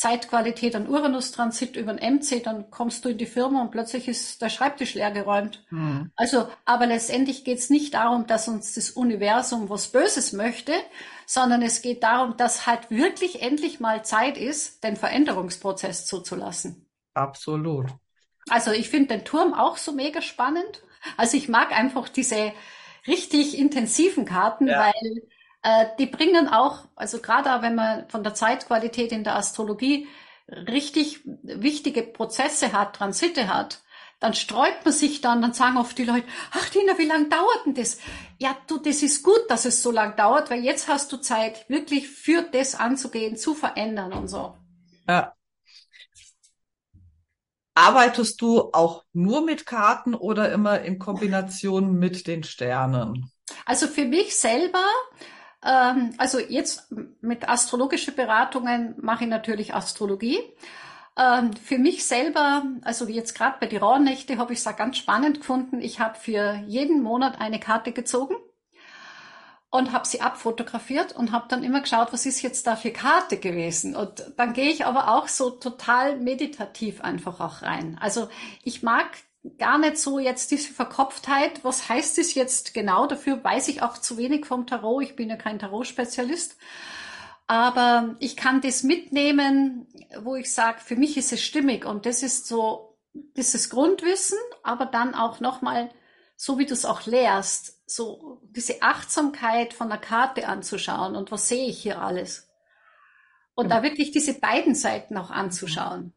Zeitqualität 0.00 0.74
an 0.76 0.88
Uranus-Transit 0.88 1.76
über 1.76 1.92
den 1.92 2.14
MC, 2.14 2.42
dann 2.42 2.70
kommst 2.70 3.04
du 3.04 3.10
in 3.10 3.18
die 3.18 3.26
Firma 3.26 3.60
und 3.60 3.70
plötzlich 3.70 4.08
ist 4.08 4.40
der 4.40 4.48
Schreibtisch 4.48 4.94
leergeräumt. 4.94 5.62
Mhm. 5.68 6.10
Also, 6.16 6.48
aber 6.64 6.86
letztendlich 6.86 7.44
geht 7.44 7.58
es 7.58 7.68
nicht 7.68 7.92
darum, 7.92 8.26
dass 8.26 8.48
uns 8.48 8.72
das 8.72 8.92
Universum 8.92 9.68
was 9.68 9.88
Böses 9.88 10.32
möchte, 10.32 10.72
sondern 11.26 11.60
es 11.60 11.82
geht 11.82 12.02
darum, 12.02 12.38
dass 12.38 12.66
halt 12.66 12.90
wirklich 12.90 13.42
endlich 13.42 13.78
mal 13.78 14.02
Zeit 14.02 14.38
ist, 14.38 14.84
den 14.84 14.96
Veränderungsprozess 14.96 16.06
zuzulassen. 16.06 16.86
Absolut. 17.12 17.88
Also 18.48 18.70
ich 18.70 18.88
finde 18.88 19.18
den 19.18 19.26
Turm 19.26 19.52
auch 19.52 19.76
so 19.76 19.92
mega 19.92 20.22
spannend. 20.22 20.82
Also 21.18 21.36
ich 21.36 21.50
mag 21.50 21.72
einfach 21.72 22.08
diese 22.08 22.54
richtig 23.06 23.58
intensiven 23.58 24.24
Karten, 24.24 24.66
ja. 24.66 24.86
weil 24.86 25.22
die 25.98 26.06
bringen 26.06 26.48
auch, 26.48 26.86
also 26.96 27.18
gerade 27.18 27.62
wenn 27.62 27.74
man 27.74 28.08
von 28.08 28.22
der 28.22 28.34
Zeitqualität 28.34 29.12
in 29.12 29.24
der 29.24 29.36
Astrologie 29.36 30.08
richtig 30.48 31.20
wichtige 31.24 32.02
Prozesse 32.02 32.72
hat, 32.72 32.96
Transite 32.96 33.48
hat, 33.52 33.82
dann 34.20 34.34
sträubt 34.34 34.84
man 34.84 34.92
sich 34.92 35.22
dann, 35.22 35.40
dann 35.40 35.54
sagen 35.54 35.78
oft 35.78 35.96
die 35.96 36.04
Leute, 36.04 36.26
ach 36.52 36.68
Tina, 36.68 36.98
wie 36.98 37.06
lange 37.06 37.28
dauert 37.28 37.64
denn 37.64 37.74
das? 37.74 37.98
Ja, 38.38 38.56
du, 38.66 38.78
das 38.78 39.02
ist 39.02 39.22
gut, 39.22 39.40
dass 39.48 39.64
es 39.64 39.82
so 39.82 39.90
lang 39.90 40.14
dauert, 40.16 40.50
weil 40.50 40.62
jetzt 40.62 40.88
hast 40.88 41.10
du 41.12 41.16
Zeit, 41.16 41.68
wirklich 41.68 42.08
für 42.08 42.42
das 42.42 42.74
anzugehen, 42.74 43.36
zu 43.36 43.54
verändern 43.54 44.12
und 44.12 44.28
so. 44.28 44.56
Ja. 45.08 45.34
Arbeitest 47.74 48.42
du 48.42 48.70
auch 48.72 49.04
nur 49.14 49.42
mit 49.42 49.64
Karten 49.64 50.14
oder 50.14 50.52
immer 50.52 50.80
in 50.80 50.98
Kombination 50.98 51.98
mit 51.98 52.26
den 52.26 52.44
Sternen? 52.44 53.30
Also 53.64 53.86
für 53.86 54.04
mich 54.04 54.36
selber 54.36 54.84
ähm, 55.64 56.14
also 56.18 56.38
jetzt 56.38 56.88
mit 57.20 57.48
astrologischen 57.48 58.14
Beratungen 58.14 58.94
mache 59.00 59.24
ich 59.24 59.30
natürlich 59.30 59.74
Astrologie. 59.74 60.38
Ähm, 61.16 61.52
für 61.52 61.78
mich 61.78 62.04
selber, 62.06 62.64
also 62.82 63.06
jetzt 63.06 63.34
gerade 63.34 63.56
bei 63.60 63.66
die 63.66 63.76
Rauhnächte 63.76 64.38
habe 64.38 64.52
ich 64.52 64.64
es 64.64 64.76
ganz 64.76 64.96
spannend 64.96 65.40
gefunden. 65.40 65.80
Ich 65.80 66.00
habe 66.00 66.18
für 66.18 66.62
jeden 66.66 67.02
Monat 67.02 67.40
eine 67.40 67.60
Karte 67.60 67.92
gezogen 67.92 68.36
und 69.70 69.92
habe 69.92 70.06
sie 70.06 70.20
abfotografiert 70.20 71.12
und 71.12 71.32
habe 71.32 71.46
dann 71.48 71.62
immer 71.62 71.80
geschaut, 71.80 72.12
was 72.12 72.26
ist 72.26 72.42
jetzt 72.42 72.66
da 72.66 72.74
für 72.74 72.90
Karte 72.90 73.36
gewesen. 73.36 73.94
Und 73.94 74.32
dann 74.36 74.52
gehe 74.52 74.70
ich 74.70 74.86
aber 74.86 75.14
auch 75.14 75.28
so 75.28 75.50
total 75.50 76.16
meditativ 76.16 77.00
einfach 77.02 77.40
auch 77.40 77.62
rein. 77.62 77.98
Also 78.00 78.28
ich 78.64 78.82
mag 78.82 79.06
gar 79.58 79.78
nicht 79.78 79.98
so 79.98 80.18
jetzt 80.18 80.50
diese 80.50 80.72
Verkopftheit. 80.72 81.64
Was 81.64 81.88
heißt 81.88 82.18
es 82.18 82.34
jetzt 82.34 82.74
genau? 82.74 83.06
Dafür 83.06 83.42
weiß 83.42 83.68
ich 83.68 83.82
auch 83.82 83.98
zu 83.98 84.16
wenig 84.16 84.46
vom 84.46 84.66
Tarot. 84.66 85.02
Ich 85.02 85.16
bin 85.16 85.30
ja 85.30 85.36
kein 85.36 85.58
Tarot-Spezialist. 85.58 86.56
Aber 87.46 88.16
ich 88.20 88.36
kann 88.36 88.60
das 88.60 88.82
mitnehmen, 88.82 89.88
wo 90.20 90.36
ich 90.36 90.52
sage, 90.52 90.78
für 90.80 90.96
mich 90.96 91.16
ist 91.16 91.32
es 91.32 91.42
stimmig. 91.42 91.84
Und 91.84 92.06
das 92.06 92.22
ist 92.22 92.46
so 92.46 92.98
dieses 93.36 93.70
Grundwissen, 93.70 94.38
aber 94.62 94.86
dann 94.86 95.14
auch 95.14 95.40
nochmal, 95.40 95.90
so 96.36 96.58
wie 96.58 96.66
du 96.66 96.74
es 96.74 96.84
auch 96.84 97.06
lehrst, 97.06 97.80
so 97.90 98.40
diese 98.44 98.82
Achtsamkeit 98.82 99.74
von 99.74 99.88
der 99.88 99.98
Karte 99.98 100.46
anzuschauen 100.46 101.16
und 101.16 101.32
was 101.32 101.48
sehe 101.48 101.68
ich 101.68 101.82
hier 101.82 102.00
alles. 102.00 102.48
Und 103.54 103.70
da 103.70 103.82
wirklich 103.82 104.12
diese 104.12 104.38
beiden 104.38 104.74
Seiten 104.74 105.16
auch 105.16 105.30
anzuschauen. 105.30 106.14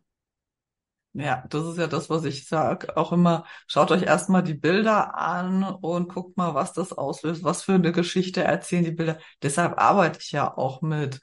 Ja, 1.16 1.44
das 1.50 1.66
ist 1.68 1.78
ja 1.78 1.86
das, 1.86 2.10
was 2.10 2.24
ich 2.26 2.48
sage. 2.48 2.98
Auch 2.98 3.12
immer, 3.12 3.46
schaut 3.68 3.92
euch 3.92 4.02
erstmal 4.02 4.42
die 4.42 4.56
Bilder 4.56 5.16
an 5.16 5.64
und 5.64 6.10
guckt 6.10 6.38
mal, 6.38 6.56
was 6.56 6.74
das 6.74 6.92
auslöst, 6.92 7.44
was 7.44 7.62
für 7.64 7.74
eine 7.74 7.92
Geschichte 7.92 8.44
erzählen 8.44 8.84
die 8.84 8.92
Bilder. 8.92 9.20
Deshalb 9.44 9.80
arbeite 9.80 10.20
ich 10.20 10.32
ja 10.32 10.52
auch 10.58 10.82
mit 10.82 11.20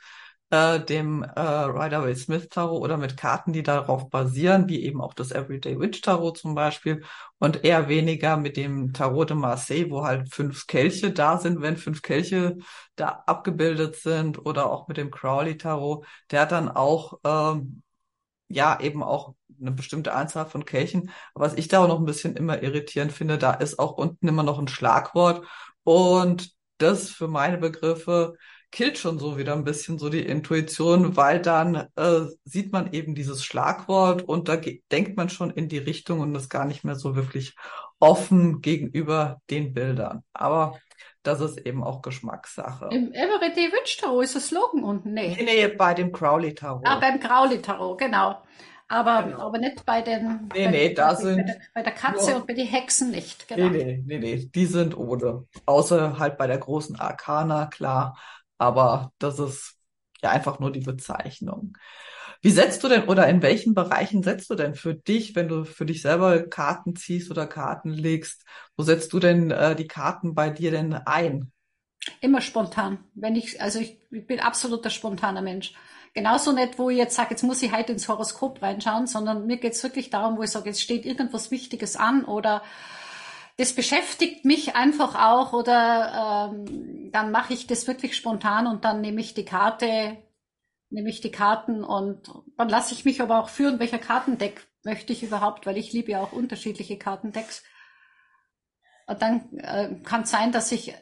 äh, 0.51 0.79
dem 0.79 1.25
äh, 1.25 1.41
Rider-Waite-Smith 1.41 2.49
Tarot 2.51 2.81
oder 2.83 2.99
mit 2.99 3.17
Karten, 3.17 3.53
die 3.53 3.65
darauf 3.65 4.11
basieren, 4.11 4.69
wie 4.69 4.85
eben 4.85 5.01
auch 5.01 5.13
das 5.13 5.33
Everyday 5.33 5.79
Witch 5.81 6.01
Tarot 6.03 6.39
zum 6.39 6.55
Beispiel 6.55 7.03
und 7.41 7.65
eher 7.65 7.89
weniger 7.89 8.37
mit 8.37 8.57
dem 8.57 8.93
Tarot 8.93 9.31
de 9.31 9.37
Marseille, 9.37 9.91
wo 9.91 10.05
halt 10.05 10.33
fünf 10.33 10.69
Kelche 10.69 11.11
da 11.11 11.39
sind, 11.39 11.63
wenn 11.63 11.77
fünf 11.77 12.03
Kelche 12.03 12.59
da 12.95 13.25
abgebildet 13.27 13.97
sind 13.97 14.45
oder 14.47 14.71
auch 14.71 14.87
mit 14.87 14.99
dem 14.99 15.11
Crowley 15.11 15.57
Tarot, 15.57 16.07
der 16.31 16.43
hat 16.43 16.53
dann 16.53 16.69
auch 16.69 17.19
ähm, 17.25 17.83
ja 18.51 18.79
eben 18.81 19.03
auch 19.03 19.35
eine 19.61 19.73
bestimmte 19.73 20.13
Anzahl 20.13 20.47
von 20.47 20.65
Kelchen. 20.65 21.11
Aber 21.35 21.47
was 21.47 21.55
ich 21.55 21.69
da 21.69 21.83
auch 21.85 21.89
noch 21.89 21.99
ein 21.99 22.07
bisschen 22.07 22.37
immer 22.37 22.63
irritierend 22.63 23.13
finde, 23.13 23.39
da 23.39 23.53
ist 23.53 23.79
auch 23.79 23.93
unten 23.93 24.29
immer 24.29 24.43
noch 24.43 24.59
ein 24.59 24.69
Schlagwort 24.69 25.47
und 25.85 26.51
das 26.79 27.11
für 27.11 27.29
meine 27.29 27.59
Begriffe 27.59 28.35
killt 28.71 28.99
schon 28.99 29.19
so 29.19 29.37
wieder 29.37 29.55
ein 29.55 29.65
bisschen 29.65 29.99
so 29.99 30.09
die 30.09 30.25
Intuition, 30.25 31.17
weil 31.17 31.41
dann 31.41 31.89
äh, 31.97 32.21
sieht 32.45 32.73
man 32.73 32.93
eben 32.93 33.15
dieses 33.15 33.45
Schlagwort 33.45 34.23
und 34.23 34.49
da 34.49 34.57
denkt 34.57 35.17
man 35.17 35.29
schon 35.29 35.51
in 35.51 35.69
die 35.69 35.79
Richtung 35.79 36.21
und 36.21 36.35
ist 36.35 36.49
gar 36.51 36.65
nicht 36.65 36.85
mehr 36.85 36.95
so 36.95 37.17
wirklich 37.17 37.57
offen 37.99 38.61
gegenüber 38.61 39.41
den 39.51 39.75
Bildern. 39.75 40.23
Aber 40.33 40.79
das 41.23 41.41
ist 41.41 41.59
eben 41.67 41.85
auch 41.85 42.03
Geschmackssache. 42.03 42.89
Im 42.91 43.13
Everyday 43.13 43.73
Witch 43.73 43.99
Tarot 43.99 44.25
ist 44.25 44.37
das 44.37 44.49
Slogan 44.49 44.85
unten, 44.85 45.13
nee. 45.13 45.37
Nee, 45.39 45.45
nee, 45.45 45.69
bei 45.69 45.95
dem 45.95 46.13
Crowley 46.13 46.55
Tarot. 46.55 46.87
Ah, 46.87 46.99
beim 46.99 47.21
Crowley 47.21 47.61
Tarot, 47.61 47.99
genau. 47.99 48.43
Aber, 48.89 49.23
genau. 49.23 49.47
aber 49.47 49.59
nicht 49.59 49.87
bei 49.87 50.03
den. 50.03 50.49
Nee, 50.53 50.65
bei, 50.65 50.71
nee, 50.71 50.95
da 50.95 51.15
sind. 51.15 51.37
Bei 51.37 51.43
der, 51.43 51.61
bei 51.75 51.83
der 51.83 51.93
Katze 51.93 52.31
nur, 52.31 52.41
und 52.41 52.47
bei 52.47 52.55
den 52.55 52.67
Hexen 52.67 53.11
nicht, 53.11 53.47
genau. 53.47 53.69
Nee, 53.69 53.85
nee, 53.85 54.03
nee, 54.05 54.19
nee, 54.19 54.51
die 54.53 54.67
sind 54.67 54.97
ohne. 54.97 55.47
Außer 55.67 56.19
halt 56.19 56.39
bei 56.39 56.47
der 56.47 56.59
großen 56.59 56.99
Arkana, 56.99 57.67
klar 57.67 58.17
aber 58.61 59.13
das 59.19 59.39
ist 59.39 59.79
ja 60.23 60.31
einfach 60.31 60.61
nur 60.61 60.71
die 60.71 60.81
Bezeichnung. 60.81 61.77
Wie 62.43 62.51
setzt 62.51 62.83
du 62.83 62.89
denn 62.89 63.05
oder 63.05 63.29
in 63.29 63.43
welchen 63.43 63.75
Bereichen 63.75 64.23
setzt 64.23 64.49
du 64.49 64.55
denn 64.55 64.75
für 64.75 64.95
dich, 64.95 65.35
wenn 65.37 65.49
du 65.49 65.65
für 65.65 65.85
dich 65.85 66.01
selber 66.01 66.43
Karten 66.49 66.97
ziehst 66.97 67.31
oder 67.31 67.47
Karten 67.47 67.91
legst, 67.91 68.45
wo 68.77 68.83
setzt 68.83 69.13
du 69.13 69.19
denn 69.19 69.51
äh, 69.51 69.77
die 69.77 69.87
Karten 69.87 70.35
bei 70.35 70.49
dir 70.49 70.71
denn 70.71 70.95
ein? 70.95 71.53
Immer 72.23 72.41
spontan. 72.41 73.05
Wenn 73.15 73.37
ich, 73.37 73.61
also 73.61 73.79
ich, 73.79 74.01
ich 74.11 74.27
bin 74.27 74.41
absoluter 74.41 74.89
spontaner 74.89 75.43
Mensch. 75.43 75.75
Genauso 76.15 76.53
nicht, 76.53 76.79
wo 76.79 76.89
ich 76.89 76.97
jetzt 76.97 77.15
sage, 77.15 77.31
jetzt 77.31 77.43
muss 77.43 77.63
ich 77.63 77.73
heute 77.73 77.93
ins 77.93 78.09
Horoskop 78.09 78.63
reinschauen, 78.63 79.07
sondern 79.07 79.47
mir 79.47 79.59
geht's 79.59 79.83
wirklich 79.83 80.09
darum, 80.09 80.39
wo 80.39 80.43
ich 80.43 80.51
sage, 80.51 80.71
jetzt 80.71 80.81
steht 80.81 81.05
irgendwas 81.05 81.51
Wichtiges 81.51 81.97
an 81.97 82.25
oder 82.25 82.63
das 83.59 83.75
beschäftigt 83.75 84.47
mich 84.47 84.75
einfach 84.75 85.15
auch 85.15 85.53
oder 85.53 86.51
ähm, 86.51 87.11
dann 87.13 87.31
mache 87.31 87.53
ich 87.53 87.67
das 87.67 87.87
wirklich 87.87 88.17
spontan 88.17 88.67
und 88.67 88.87
dann 88.87 89.03
nehme 89.03 89.21
ich 89.21 89.35
die 89.35 89.45
Karte, 89.45 90.17
nehme 90.91 91.09
ich 91.09 91.21
die 91.21 91.31
Karten 91.31 91.83
und 91.85 92.31
dann 92.57 92.69
lasse 92.69 92.93
ich 92.95 93.05
mich 93.05 93.23
aber 93.23 93.41
auch 93.41 93.49
führen, 93.49 93.79
welcher 93.79 93.99
Kartendeck 93.99 94.67
möchte 94.85 95.13
ich 95.13 95.23
überhaupt, 95.23 95.67
weil 95.67 95.77
ich 95.77 95.93
liebe 95.93 96.13
ja 96.13 96.21
auch 96.21 96.33
unterschiedliche 96.33 96.99
Kartendecks. 96.99 97.63
Und 99.07 99.23
dann 99.23 99.59
äh, 99.59 100.01
kann 100.05 100.23
es 100.23 100.31
sein, 100.31 100.53
dass 100.53 100.73
ich 100.73 100.93
äh, 100.93 100.95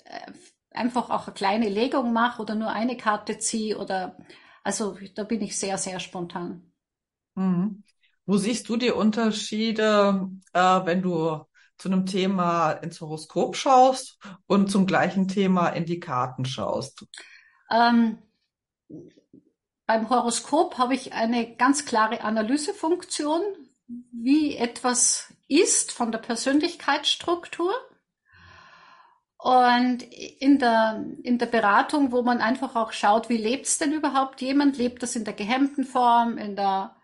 einfach 0.70 1.11
auch 1.11 1.27
eine 1.27 1.35
kleine 1.35 1.68
Legung 1.68 2.12
mache 2.12 2.42
oder 2.42 2.55
nur 2.55 2.70
eine 2.70 2.96
Karte 2.96 3.38
ziehe 3.38 3.79
oder 3.79 4.16
also 4.62 4.98
da 5.14 5.24
bin 5.24 5.40
ich 5.40 5.59
sehr, 5.59 5.79
sehr 5.79 6.01
spontan. 6.01 6.72
Mhm. 7.35 7.83
Wo 8.27 8.37
siehst 8.37 8.68
du 8.68 8.77
die 8.77 8.90
Unterschiede, 8.90 10.29
äh, 10.53 10.61
wenn 10.85 11.01
du 11.01 11.44
zu 11.79 11.88
einem 11.88 12.05
Thema 12.05 12.72
ins 12.72 13.01
Horoskop 13.01 13.57
schaust 13.57 14.18
und 14.46 14.70
zum 14.70 14.87
gleichen 14.87 15.29
Thema 15.29 15.68
in 15.68 15.87
die 15.87 16.01
Karten 16.01 16.44
schaust? 16.44 17.07
Ähm, 17.70 18.18
beim 19.88 20.11
Horoskop 20.11 20.77
habe 20.77 20.94
ich 20.94 21.14
eine 21.14 21.57
ganz 21.57 21.87
klare 21.87 22.20
Analysefunktion, 22.20 23.40
wie 24.12 24.55
etwas 24.55 25.33
ist 25.48 25.92
von 25.92 26.12
der 26.12 26.18
Persönlichkeitsstruktur. 26.18 27.72
Und 29.38 30.03
in 30.03 30.59
der, 30.59 31.07
in 31.22 31.38
der 31.38 31.46
Beratung, 31.46 32.12
wo 32.12 32.20
man 32.20 32.42
einfach 32.42 32.77
auch 32.77 32.92
schaut, 32.92 33.31
wie 33.31 33.38
lebt 33.38 33.64
es 33.64 33.79
denn 33.79 33.94
überhaupt 33.94 34.42
jemand? 34.42 34.77
Lebt 34.77 35.03
das 35.03 35.16
in 35.16 35.24
der 35.24 35.33
gehemmten 35.33 35.85
Form, 35.85 36.37
in 36.37 36.55
der 36.55 36.94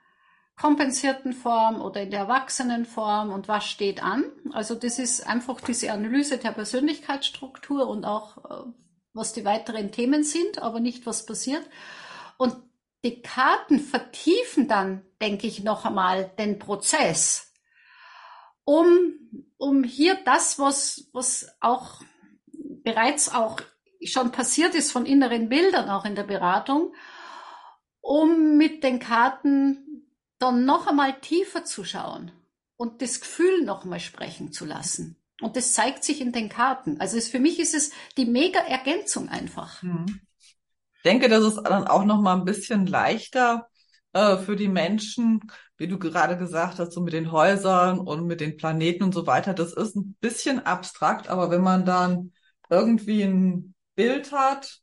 kompensierten 0.60 1.32
Form 1.32 1.80
oder 1.80 2.02
in 2.02 2.10
der 2.10 2.20
erwachsenen 2.20 2.84
Form 2.84 3.32
und 3.32 3.48
was 3.48 3.64
steht 3.64 4.02
an. 4.02 4.24
Also 4.52 4.74
das 4.74 4.98
ist 4.98 5.26
einfach 5.26 5.58
diese 5.62 5.90
Analyse 5.90 6.36
der 6.36 6.52
Persönlichkeitsstruktur 6.52 7.88
und 7.88 8.04
auch 8.04 8.36
äh, 8.44 8.70
was 9.14 9.32
die 9.32 9.46
weiteren 9.46 9.90
Themen 9.90 10.22
sind, 10.22 10.60
aber 10.60 10.80
nicht 10.80 11.06
was 11.06 11.24
passiert. 11.24 11.66
Und 12.36 12.54
die 13.04 13.20
Karten 13.20 13.78
vertiefen 13.78 14.66
dann, 14.66 15.02
denke 15.20 15.46
ich, 15.46 15.62
noch 15.62 15.84
einmal 15.84 16.32
den 16.38 16.58
Prozess, 16.58 17.52
um, 18.64 19.14
um 19.58 19.84
hier 19.84 20.14
das, 20.24 20.58
was, 20.58 21.10
was 21.12 21.54
auch 21.60 22.00
bereits 22.82 23.32
auch 23.32 23.60
schon 24.02 24.32
passiert 24.32 24.74
ist 24.74 24.90
von 24.90 25.06
inneren 25.06 25.48
Bildern 25.48 25.90
auch 25.90 26.04
in 26.04 26.14
der 26.14 26.24
Beratung, 26.24 26.94
um 28.00 28.56
mit 28.56 28.82
den 28.82 28.98
Karten 28.98 30.08
dann 30.38 30.64
noch 30.64 30.86
einmal 30.86 31.20
tiefer 31.20 31.64
zu 31.64 31.84
schauen 31.84 32.32
und 32.76 33.02
das 33.02 33.20
Gefühl 33.20 33.62
noch 33.62 33.84
einmal 33.84 34.00
sprechen 34.00 34.52
zu 34.52 34.64
lassen. 34.64 35.16
Und 35.40 35.56
das 35.56 35.74
zeigt 35.74 36.04
sich 36.04 36.20
in 36.20 36.32
den 36.32 36.48
Karten. 36.48 37.00
Also 37.00 37.16
es, 37.18 37.28
für 37.28 37.40
mich 37.40 37.58
ist 37.58 37.74
es 37.74 37.92
die 38.16 38.26
mega 38.26 38.60
Ergänzung 38.60 39.28
einfach. 39.28 39.82
Hm. 39.82 40.20
Ich 41.04 41.10
denke, 41.10 41.28
das 41.28 41.44
ist 41.44 41.56
dann 41.62 41.86
auch 41.86 42.04
noch 42.04 42.20
mal 42.22 42.34
ein 42.38 42.44
bisschen 42.46 42.86
leichter 42.86 43.68
äh, 44.14 44.38
für 44.38 44.56
die 44.56 44.68
Menschen, 44.68 45.40
wie 45.76 45.86
du 45.86 45.98
gerade 45.98 46.38
gesagt 46.38 46.78
hast, 46.78 46.92
so 46.92 47.02
mit 47.02 47.12
den 47.12 47.30
Häusern 47.30 47.98
und 47.98 48.26
mit 48.26 48.40
den 48.40 48.56
Planeten 48.56 49.04
und 49.04 49.12
so 49.12 49.26
weiter. 49.26 49.52
Das 49.52 49.74
ist 49.74 49.96
ein 49.96 50.16
bisschen 50.20 50.64
abstrakt, 50.64 51.28
aber 51.28 51.50
wenn 51.50 51.60
man 51.60 51.84
dann 51.84 52.32
irgendwie 52.70 53.22
ein 53.22 53.74
Bild 53.94 54.32
hat, 54.32 54.80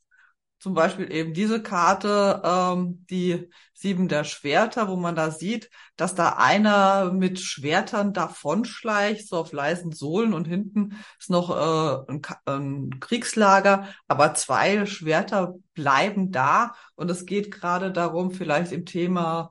zum 0.62 0.76
Beispiel 0.76 1.12
eben 1.12 1.34
diese 1.34 1.62
Karte, 1.64 2.42
ähm, 2.46 3.04
die 3.10 3.50
Sieben 3.74 4.08
der 4.08 4.24
Schwerter, 4.24 4.88
wo 4.88 4.96
man 4.96 5.16
da 5.16 5.32
sieht, 5.32 5.72
dass 5.96 6.14
da 6.14 6.34
einer 6.38 7.12
mit 7.12 7.40
Schwertern 7.40 8.14
davonschleicht, 8.14 9.28
so 9.28 9.38
auf 9.38 9.54
leisen 9.54 9.92
Sohlen 9.92 10.34
und 10.36 10.46
hinten 10.48 11.00
ist 11.20 11.32
noch 11.32 11.50
äh, 11.50 12.12
ein, 12.12 12.22
ein 12.46 13.00
Kriegslager, 13.00 13.88
aber 14.08 14.36
zwei 14.36 14.86
Schwerter 14.86 15.56
bleiben 15.74 16.32
da 16.32 16.76
und 16.96 17.10
es 17.10 17.26
geht 17.26 17.50
gerade 17.52 17.92
darum, 17.92 18.30
vielleicht 18.30 18.72
im 18.72 18.86
Thema, 18.86 19.50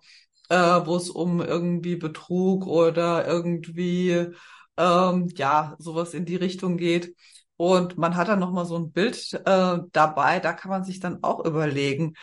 äh, 0.49 0.57
wo 0.57 0.95
es 0.95 1.11
um 1.11 1.41
irgendwie 1.41 1.97
Betrug 1.97 2.69
oder 2.69 3.27
irgendwie 3.27 4.29
ähm, 4.77 5.29
ja 5.37 5.75
sowas 5.81 6.15
in 6.15 6.25
die 6.25 6.37
Richtung 6.37 6.77
geht 6.77 7.17
und 7.61 7.99
man 7.99 8.17
hat 8.17 8.29
dann 8.29 8.39
nochmal 8.39 8.65
so 8.65 8.75
ein 8.79 8.91
Bild 8.91 9.35
äh, 9.45 9.79
dabei, 9.93 10.41
da 10.41 10.55
kann 10.55 10.71
man 10.71 10.83
sich 10.83 10.99
dann 10.99 11.19
auch 11.23 11.45
überlegen, 11.45 12.15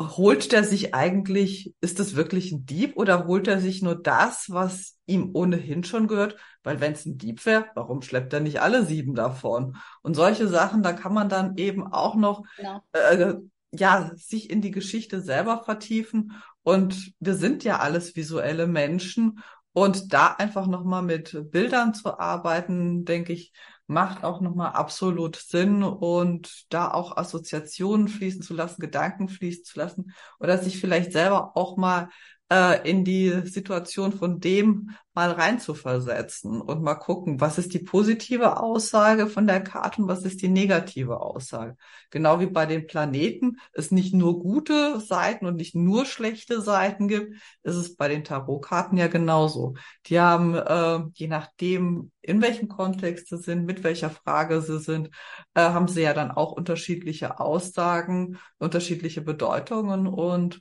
holt 0.00 0.50
der 0.50 0.64
sich 0.64 0.94
eigentlich, 0.94 1.74
ist 1.82 2.00
das 2.00 2.16
wirklich 2.16 2.52
ein 2.52 2.64
Dieb 2.64 2.96
oder 2.96 3.26
holt 3.26 3.48
er 3.48 3.60
sich 3.60 3.82
nur 3.82 4.00
das, 4.00 4.46
was 4.48 4.96
ihm 5.04 5.28
ohnehin 5.34 5.84
schon 5.84 6.08
gehört? 6.08 6.36
Weil 6.62 6.80
wenn 6.80 6.92
es 6.92 7.04
ein 7.04 7.18
Dieb 7.18 7.44
wäre, 7.44 7.66
warum 7.74 8.00
schleppt 8.00 8.32
er 8.32 8.40
nicht 8.40 8.62
alle 8.62 8.86
sieben 8.86 9.14
davon? 9.14 9.76
Und 10.00 10.14
solche 10.14 10.48
Sachen, 10.48 10.82
da 10.82 10.94
kann 10.94 11.12
man 11.12 11.28
dann 11.28 11.58
eben 11.58 11.86
auch 11.86 12.14
noch 12.14 12.42
genau. 12.56 12.80
äh, 12.92 13.34
ja 13.72 14.10
sich 14.14 14.48
in 14.48 14.62
die 14.62 14.70
Geschichte 14.70 15.20
selber 15.20 15.64
vertiefen. 15.64 16.32
Und 16.62 17.12
wir 17.20 17.34
sind 17.34 17.62
ja 17.62 17.80
alles 17.80 18.16
visuelle 18.16 18.66
Menschen 18.66 19.38
Und 19.74 20.12
da 20.12 20.28
einfach 20.28 20.66
nochmal 20.66 21.02
mit 21.02 21.50
Bildern 21.50 21.94
zu 21.94 22.18
arbeiten, 22.18 23.04
denke 23.04 23.32
ich, 23.32 23.52
macht 23.92 24.24
auch 24.24 24.40
nochmal 24.40 24.72
absolut 24.72 25.36
Sinn 25.36 25.82
und 25.82 26.66
da 26.70 26.90
auch 26.90 27.16
Assoziationen 27.16 28.08
fließen 28.08 28.42
zu 28.42 28.54
lassen, 28.54 28.80
Gedanken 28.80 29.28
fließen 29.28 29.64
zu 29.64 29.78
lassen 29.78 30.12
oder 30.40 30.58
sich 30.58 30.80
vielleicht 30.80 31.12
selber 31.12 31.56
auch 31.56 31.76
mal 31.76 32.08
äh, 32.52 32.88
in 32.88 33.04
die 33.04 33.30
Situation 33.46 34.12
von 34.12 34.38
dem 34.38 34.90
mal 35.14 35.30
reinzuversetzen 35.30 36.60
und 36.60 36.82
mal 36.82 36.94
gucken, 36.94 37.40
was 37.40 37.58
ist 37.58 37.72
die 37.72 37.78
positive 37.78 38.58
Aussage 38.60 39.26
von 39.26 39.46
der 39.46 39.62
Karte 39.62 40.02
und 40.02 40.08
was 40.08 40.24
ist 40.24 40.42
die 40.42 40.48
negative 40.48 41.20
Aussage. 41.20 41.76
Genau 42.10 42.40
wie 42.40 42.46
bei 42.46 42.66
den 42.66 42.86
Planeten 42.86 43.58
es 43.72 43.90
nicht 43.90 44.14
nur 44.14 44.40
gute 44.40 45.00
Seiten 45.00 45.46
und 45.46 45.56
nicht 45.56 45.74
nur 45.74 46.04
schlechte 46.04 46.60
Seiten 46.60 47.08
gibt, 47.08 47.34
ist 47.62 47.76
es 47.76 47.96
bei 47.96 48.08
den 48.08 48.24
Tarotkarten 48.24 48.98
ja 48.98 49.06
genauso. 49.08 49.74
Die 50.06 50.20
haben, 50.20 50.54
äh, 50.54 51.00
je 51.14 51.28
nachdem, 51.28 52.10
in 52.20 52.42
welchem 52.42 52.68
Kontext 52.68 53.28
sie 53.28 53.38
sind, 53.38 53.64
mit 53.64 53.82
welcher 53.82 54.10
Frage 54.10 54.60
sie 54.60 54.78
sind, 54.78 55.08
äh, 55.54 55.60
haben 55.62 55.88
sie 55.88 56.02
ja 56.02 56.12
dann 56.12 56.30
auch 56.30 56.52
unterschiedliche 56.52 57.40
Aussagen, 57.40 58.38
unterschiedliche 58.58 59.22
Bedeutungen 59.22 60.06
und 60.06 60.60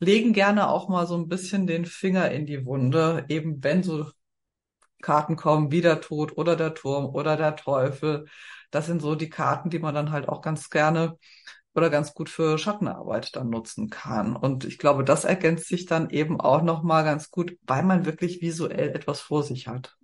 legen 0.00 0.32
gerne 0.32 0.68
auch 0.68 0.88
mal 0.88 1.06
so 1.06 1.16
ein 1.16 1.28
bisschen 1.28 1.66
den 1.66 1.84
Finger 1.84 2.30
in 2.30 2.46
die 2.46 2.64
Wunde, 2.64 3.24
eben 3.28 3.62
wenn 3.62 3.82
so 3.82 4.10
Karten 5.02 5.36
kommen, 5.36 5.70
wie 5.70 5.80
der 5.80 6.00
Tod 6.00 6.36
oder 6.36 6.56
der 6.56 6.74
Turm 6.74 7.06
oder 7.06 7.36
der 7.36 7.56
Teufel. 7.56 8.26
Das 8.70 8.86
sind 8.86 9.00
so 9.00 9.14
die 9.14 9.30
Karten, 9.30 9.70
die 9.70 9.78
man 9.78 9.94
dann 9.94 10.12
halt 10.12 10.28
auch 10.28 10.42
ganz 10.42 10.70
gerne 10.70 11.16
oder 11.74 11.90
ganz 11.90 12.12
gut 12.14 12.28
für 12.28 12.58
Schattenarbeit 12.58 13.36
dann 13.36 13.50
nutzen 13.50 13.88
kann. 13.88 14.34
Und 14.34 14.64
ich 14.64 14.78
glaube, 14.78 15.04
das 15.04 15.24
ergänzt 15.24 15.68
sich 15.68 15.86
dann 15.86 16.10
eben 16.10 16.40
auch 16.40 16.62
nochmal 16.62 17.04
ganz 17.04 17.30
gut, 17.30 17.56
weil 17.62 17.84
man 17.84 18.04
wirklich 18.04 18.40
visuell 18.42 18.90
etwas 18.90 19.20
vor 19.20 19.42
sich 19.44 19.68
hat. 19.68 19.96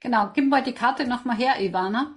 Genau, 0.00 0.30
gib 0.32 0.48
mal 0.48 0.62
die 0.62 0.72
Karte 0.72 1.06
nochmal 1.06 1.36
her, 1.36 1.60
Ivana. 1.60 2.14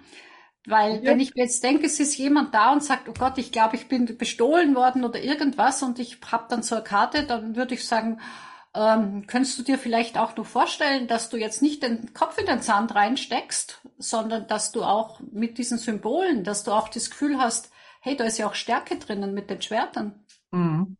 Weil 0.68 0.96
ja. 0.96 1.12
wenn 1.12 1.22
ich 1.22 1.34
mir 1.34 1.44
jetzt 1.44 1.64
denke, 1.64 1.86
es 1.86 1.98
ist 2.00 2.18
jemand 2.18 2.54
da 2.54 2.74
und 2.74 2.84
sagt, 2.84 3.08
oh 3.08 3.14
Gott, 3.18 3.38
ich 3.38 3.54
glaube, 3.54 3.78
ich 3.78 3.88
bin 3.88 4.18
bestohlen 4.18 4.76
worden 4.76 5.06
oder 5.06 5.24
irgendwas 5.24 5.82
und 5.82 5.98
ich 5.98 6.20
habe 6.30 6.46
dann 6.50 6.62
so 6.62 6.76
eine 6.76 6.84
Karte, 6.84 7.24
dann 7.24 7.56
würde 7.56 7.74
ich 7.74 7.88
sagen, 7.88 8.20
ähm, 8.74 9.26
könntest 9.28 9.58
du 9.58 9.64
dir 9.64 9.80
vielleicht 9.80 10.18
auch 10.18 10.36
nur 10.36 10.46
vorstellen, 10.46 11.08
dass 11.08 11.30
du 11.30 11.38
jetzt 11.38 11.62
nicht 11.62 11.84
den 11.84 12.14
Kopf 12.14 12.38
in 12.38 12.48
den 12.48 12.62
Sand 12.62 12.94
reinsteckst, 12.94 13.82
sondern 13.98 14.46
dass 14.48 14.74
du 14.74 14.84
auch 14.84 15.22
mit 15.32 15.58
diesen 15.58 15.78
Symbolen, 15.78 16.44
dass 16.44 16.66
du 16.66 16.72
auch 16.74 16.90
das 16.90 17.10
Gefühl 17.10 17.38
hast, 17.38 17.72
hey, 18.02 18.18
da 18.18 18.26
ist 18.26 18.38
ja 18.38 18.46
auch 18.46 18.54
Stärke 18.54 18.98
drinnen 18.98 19.34
mit 19.34 19.50
den 19.50 19.62
Schwertern. 19.62 20.26
Mhm. 20.52 20.98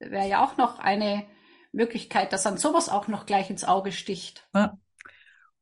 Wäre 0.00 0.28
ja 0.28 0.44
auch 0.44 0.58
noch 0.58 0.80
eine 0.80 1.24
Möglichkeit, 1.72 2.34
dass 2.34 2.46
an 2.46 2.58
sowas 2.58 2.90
auch 2.90 3.08
noch 3.08 3.24
gleich 3.24 3.48
ins 3.48 3.64
Auge 3.64 3.90
sticht. 3.90 4.46
Ja. 4.54 4.76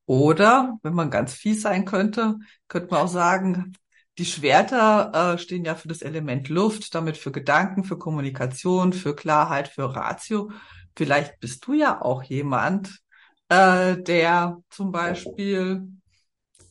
Oder, 0.07 0.79
wenn 0.83 0.95
man 0.95 1.11
ganz 1.11 1.35
fies 1.35 1.62
sein 1.62 1.85
könnte, 1.85 2.37
könnte 2.69 2.90
man 2.90 3.03
auch 3.03 3.09
sagen, 3.09 3.73
die 4.19 4.25
Schwerter 4.25 5.35
äh, 5.35 5.38
stehen 5.38 5.64
ja 5.64 5.75
für 5.75 5.88
das 5.88 6.01
Element 6.01 6.49
Luft, 6.49 6.95
damit 6.95 7.16
für 7.16 7.33
Gedanken, 7.33 7.85
für 7.85 7.99
Kommunikation, 7.99 8.92
für 8.92 9.14
Klarheit, 9.14 9.69
für 9.69 9.95
Ratio. 9.95 10.51
Vielleicht 10.97 11.38
bist 11.40 11.66
du 11.66 11.75
ja 11.75 12.01
auch 12.01 12.23
jemand, 12.23 13.01
äh, 13.49 13.97
der 13.99 14.62
zum 14.71 14.90
Beispiel 14.90 15.87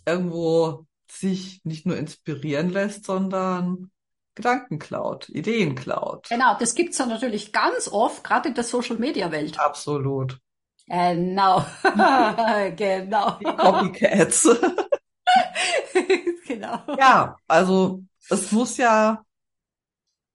irgendwo 0.06 0.88
sich 1.12 1.62
nicht 1.64 1.86
nur 1.86 1.98
inspirieren 1.98 2.70
lässt, 2.70 3.06
sondern 3.06 3.92
Gedanken 4.34 4.80
klaut, 4.80 5.30
Ideen 5.30 5.76
klaut. 5.76 6.28
Genau, 6.30 6.58
das 6.60 6.76
gibt's 6.76 6.98
ja 6.98 7.06
natürlich 7.06 7.54
ganz 7.54 7.88
oft, 7.88 8.24
gerade 8.24 8.50
in 8.50 8.56
der 8.56 8.64
Social-Media-Welt. 8.64 9.60
Absolut. 9.60 10.40
Genau. 10.88 11.66
genau. 12.76 13.32
Die 13.40 13.46
Copycats. 13.46 14.48
genau. 16.48 16.80
Ja, 16.98 17.36
also 17.48 18.04
es 18.30 18.52
muss 18.52 18.78
ja 18.78 19.24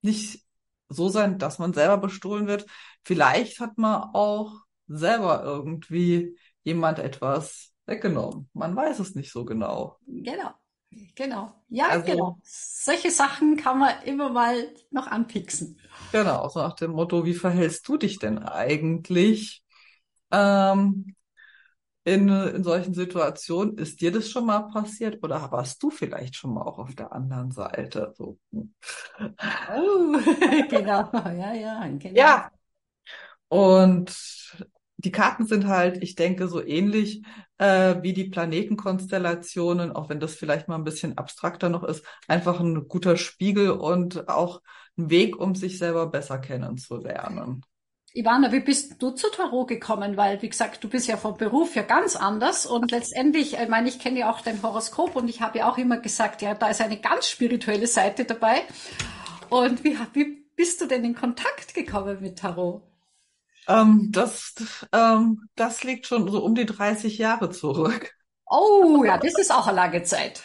nicht 0.02 0.44
so 0.88 1.08
sein, 1.08 1.38
dass 1.38 1.58
man 1.58 1.72
selber 1.72 1.98
bestohlen 1.98 2.46
wird. 2.46 2.66
Vielleicht 3.02 3.60
hat 3.60 3.78
man 3.78 4.10
auch 4.12 4.52
selber 4.88 5.44
irgendwie 5.44 6.36
jemand 6.62 6.98
etwas 6.98 7.72
weggenommen. 7.86 8.48
Man 8.52 8.74
weiß 8.74 8.98
es 8.98 9.14
nicht 9.14 9.32
so 9.32 9.44
genau. 9.44 9.98
Genau. 10.06 10.50
Genau. 11.14 11.52
Ja, 11.68 11.88
also, 11.88 12.04
genau. 12.04 12.38
Solche 12.42 13.12
Sachen 13.12 13.56
kann 13.56 13.78
man 13.78 14.02
immer 14.04 14.30
mal 14.30 14.74
noch 14.90 15.06
anpixen. 15.06 15.78
Genau, 16.10 16.48
so 16.48 16.58
nach 16.58 16.74
dem 16.74 16.90
Motto, 16.90 17.24
wie 17.24 17.34
verhältst 17.34 17.86
du 17.86 17.96
dich 17.96 18.18
denn 18.18 18.38
eigentlich? 18.38 19.59
Ähm, 20.32 21.14
in, 22.04 22.28
in 22.28 22.64
solchen 22.64 22.94
Situationen. 22.94 23.78
Ist 23.78 24.00
dir 24.00 24.12
das 24.12 24.30
schon 24.30 24.46
mal 24.46 24.60
passiert 24.68 25.22
oder 25.22 25.50
warst 25.52 25.82
du 25.82 25.90
vielleicht 25.90 26.36
schon 26.36 26.54
mal 26.54 26.62
auch 26.62 26.78
auf 26.78 26.94
der 26.94 27.12
anderen 27.12 27.50
Seite? 27.52 28.14
So. 28.16 28.38
Hm. 28.52 28.74
Oh, 29.74 30.18
genau, 30.70 31.10
ja, 31.14 31.52
ja, 31.54 31.86
genau. 31.98 32.20
Ja. 32.20 32.50
Und 33.48 34.14
die 34.98 35.10
Karten 35.10 35.46
sind 35.46 35.66
halt, 35.66 36.02
ich 36.02 36.14
denke, 36.14 36.46
so 36.48 36.62
ähnlich 36.64 37.22
äh, 37.58 37.96
wie 38.02 38.12
die 38.12 38.24
Planetenkonstellationen, 38.28 39.92
auch 39.92 40.08
wenn 40.08 40.20
das 40.20 40.34
vielleicht 40.34 40.68
mal 40.68 40.76
ein 40.76 40.84
bisschen 40.84 41.16
abstrakter 41.18 41.68
noch 41.68 41.84
ist, 41.84 42.04
einfach 42.28 42.60
ein 42.60 42.86
guter 42.88 43.16
Spiegel 43.16 43.70
und 43.70 44.28
auch 44.28 44.60
ein 44.98 45.10
Weg, 45.10 45.38
um 45.38 45.54
sich 45.54 45.78
selber 45.78 46.06
besser 46.08 46.38
kennenzulernen. 46.38 47.62
Ivana, 48.12 48.50
wie 48.50 48.60
bist 48.60 49.00
du 49.00 49.10
zu 49.10 49.30
Tarot 49.30 49.68
gekommen? 49.68 50.16
Weil, 50.16 50.42
wie 50.42 50.48
gesagt, 50.48 50.82
du 50.82 50.88
bist 50.88 51.06
ja 51.06 51.16
vom 51.16 51.36
Beruf 51.36 51.76
ja 51.76 51.82
ganz 51.82 52.16
anders 52.16 52.66
und 52.66 52.90
letztendlich, 52.90 53.54
ich 53.54 53.68
meine, 53.68 53.88
ich 53.88 54.00
kenne 54.00 54.20
ja 54.20 54.30
auch 54.30 54.40
dein 54.40 54.62
Horoskop 54.62 55.14
und 55.14 55.28
ich 55.28 55.40
habe 55.40 55.58
ja 55.58 55.70
auch 55.70 55.78
immer 55.78 55.98
gesagt, 55.98 56.42
ja, 56.42 56.54
da 56.54 56.68
ist 56.68 56.80
eine 56.80 56.98
ganz 56.98 57.28
spirituelle 57.28 57.86
Seite 57.86 58.24
dabei. 58.24 58.62
Und 59.48 59.84
wie, 59.84 59.96
wie 60.12 60.44
bist 60.56 60.80
du 60.80 60.86
denn 60.86 61.04
in 61.04 61.14
Kontakt 61.14 61.72
gekommen 61.74 62.18
mit 62.20 62.38
Tarot? 62.38 62.82
Ähm, 63.68 64.08
das, 64.10 64.54
ähm, 64.92 65.48
das 65.54 65.84
liegt 65.84 66.06
schon 66.06 66.28
so 66.30 66.42
um 66.42 66.54
die 66.56 66.66
30 66.66 67.16
Jahre 67.18 67.50
zurück. 67.50 68.12
Oh, 68.46 69.04
ja, 69.04 69.18
das 69.18 69.38
ist 69.38 69.52
auch 69.52 69.68
eine 69.68 69.76
lange 69.76 70.02
Zeit. 70.02 70.42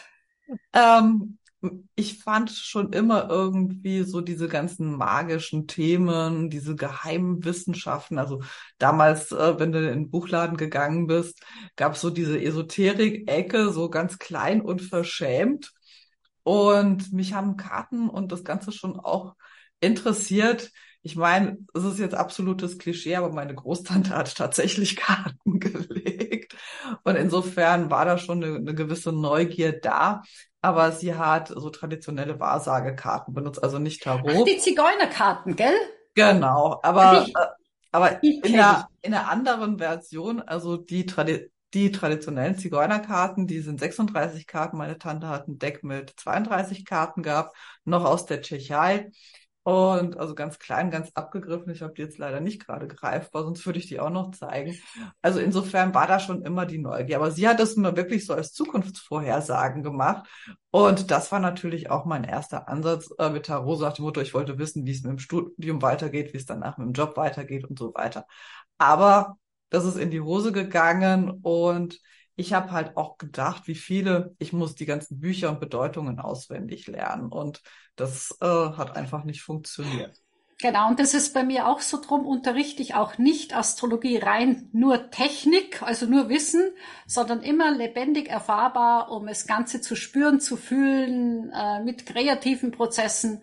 Ähm, 0.72 1.38
ich 1.94 2.18
fand 2.22 2.50
schon 2.50 2.92
immer 2.92 3.28
irgendwie 3.30 4.02
so 4.02 4.20
diese 4.20 4.48
ganzen 4.48 4.96
magischen 4.96 5.66
Themen, 5.66 6.50
diese 6.50 6.76
geheimen 6.76 7.44
Wissenschaften. 7.44 8.18
Also 8.18 8.42
damals, 8.78 9.32
äh, 9.32 9.58
wenn 9.58 9.72
du 9.72 9.78
in 9.78 9.86
den 9.86 10.10
Buchladen 10.10 10.56
gegangen 10.56 11.06
bist, 11.06 11.42
gab 11.76 11.94
es 11.94 12.00
so 12.00 12.10
diese 12.10 12.40
Esoterik-Ecke, 12.40 13.70
so 13.72 13.90
ganz 13.90 14.18
klein 14.18 14.60
und 14.60 14.82
verschämt. 14.82 15.72
Und 16.42 17.12
mich 17.12 17.34
haben 17.34 17.56
Karten 17.56 18.08
und 18.08 18.30
das 18.32 18.44
Ganze 18.44 18.72
schon 18.72 18.98
auch 19.00 19.34
interessiert. 19.80 20.70
Ich 21.02 21.16
meine, 21.16 21.58
es 21.74 21.84
ist 21.84 21.98
jetzt 21.98 22.14
absolutes 22.14 22.78
Klischee, 22.78 23.16
aber 23.16 23.32
meine 23.32 23.54
Großtante 23.54 24.10
hat 24.10 24.34
tatsächlich 24.36 24.96
Karten 24.96 25.60
gelegt. 25.60 26.56
Und 27.04 27.16
insofern 27.16 27.90
war 27.90 28.04
da 28.04 28.18
schon 28.18 28.42
eine, 28.42 28.56
eine 28.56 28.74
gewisse 28.74 29.12
Neugier 29.12 29.78
da 29.80 30.22
aber 30.66 30.90
sie 30.90 31.14
hat 31.14 31.46
so 31.46 31.70
traditionelle 31.70 32.40
Wahrsagekarten 32.40 33.32
benutzt, 33.32 33.62
also 33.62 33.78
nicht 33.78 34.02
Tarot. 34.02 34.32
Ach, 34.40 34.44
die 34.44 34.58
Zigeunerkarten, 34.58 35.54
gell? 35.54 35.76
Genau, 36.16 36.80
aber, 36.82 37.24
äh, 37.24 37.46
aber 37.92 38.20
in 38.24 38.42
der, 38.42 38.88
in 39.00 39.12
der 39.12 39.30
anderen 39.30 39.78
Version, 39.78 40.40
also 40.40 40.76
die, 40.76 41.06
Tradi 41.06 41.52
die 41.72 41.92
traditionellen 41.92 42.58
Zigeunerkarten, 42.58 43.46
die 43.46 43.60
sind 43.60 43.78
36 43.78 44.48
Karten. 44.48 44.76
Meine 44.76 44.98
Tante 44.98 45.28
hat 45.28 45.46
ein 45.46 45.60
Deck 45.60 45.84
mit 45.84 46.12
32 46.16 46.84
Karten 46.84 47.22
gehabt, 47.22 47.56
noch 47.84 48.04
aus 48.04 48.26
der 48.26 48.42
Tschechei. 48.42 49.10
Und 49.66 50.16
also 50.16 50.36
ganz 50.36 50.60
klein, 50.60 50.92
ganz 50.92 51.10
abgegriffen. 51.14 51.72
Ich 51.72 51.82
habe 51.82 51.92
die 51.92 52.02
jetzt 52.02 52.18
leider 52.18 52.38
nicht 52.38 52.64
gerade 52.64 52.86
greifbar, 52.86 53.42
sonst 53.42 53.66
würde 53.66 53.80
ich 53.80 53.88
die 53.88 53.98
auch 53.98 54.10
noch 54.10 54.30
zeigen. 54.30 54.78
Also 55.22 55.40
insofern 55.40 55.92
war 55.92 56.06
da 56.06 56.20
schon 56.20 56.42
immer 56.42 56.66
die 56.66 56.78
Neugier. 56.78 57.16
Aber 57.16 57.32
sie 57.32 57.48
hat 57.48 57.58
das 57.58 57.74
nur 57.76 57.96
wirklich 57.96 58.26
so 58.26 58.34
als 58.34 58.52
Zukunftsvorhersagen 58.52 59.82
gemacht. 59.82 60.28
Und 60.70 61.10
das 61.10 61.32
war 61.32 61.40
natürlich 61.40 61.90
auch 61.90 62.04
mein 62.04 62.22
erster 62.22 62.68
Ansatz 62.68 63.08
äh, 63.18 63.28
mit 63.28 63.46
Tarot, 63.46 63.80
sagt 63.80 63.98
die 63.98 64.02
Mutter, 64.02 64.22
ich 64.22 64.34
wollte 64.34 64.56
wissen, 64.56 64.86
wie 64.86 64.92
es 64.92 65.02
mit 65.02 65.10
dem 65.10 65.18
Studium 65.18 65.82
weitergeht, 65.82 66.32
wie 66.32 66.38
es 66.38 66.46
danach 66.46 66.78
mit 66.78 66.86
dem 66.86 66.92
Job 66.92 67.16
weitergeht 67.16 67.64
und 67.64 67.76
so 67.76 67.92
weiter. 67.92 68.24
Aber 68.78 69.36
das 69.70 69.84
ist 69.84 69.96
in 69.96 70.12
die 70.12 70.20
Hose 70.20 70.52
gegangen 70.52 71.40
und 71.42 71.98
ich 72.36 72.52
habe 72.52 72.70
halt 72.70 72.96
auch 72.96 73.16
gedacht, 73.16 73.66
wie 73.66 73.74
viele, 73.74 74.34
ich 74.38 74.52
muss 74.52 74.74
die 74.74 74.86
ganzen 74.86 75.18
Bücher 75.18 75.50
und 75.50 75.60
Bedeutungen 75.60 76.20
auswendig 76.20 76.86
lernen. 76.86 77.32
Und 77.32 77.62
das 77.96 78.36
äh, 78.40 78.46
hat 78.46 78.94
einfach 78.94 79.24
nicht 79.24 79.42
funktioniert. 79.42 80.14
Genau, 80.58 80.88
und 80.88 80.98
das 80.98 81.12
ist 81.12 81.34
bei 81.34 81.44
mir 81.44 81.68
auch 81.68 81.80
so 81.80 82.00
drum, 82.00 82.26
unterrichte 82.26 82.80
ich 82.80 82.94
auch 82.94 83.18
nicht 83.18 83.54
Astrologie 83.54 84.16
rein 84.16 84.70
nur 84.72 85.10
Technik, 85.10 85.82
also 85.82 86.06
nur 86.06 86.30
Wissen, 86.30 86.70
sondern 87.06 87.42
immer 87.42 87.72
lebendig 87.72 88.28
erfahrbar, 88.28 89.10
um 89.10 89.26
das 89.26 89.46
Ganze 89.46 89.82
zu 89.82 89.96
spüren, 89.96 90.40
zu 90.40 90.56
fühlen, 90.56 91.50
äh, 91.52 91.82
mit 91.82 92.06
kreativen 92.06 92.70
Prozessen. 92.70 93.42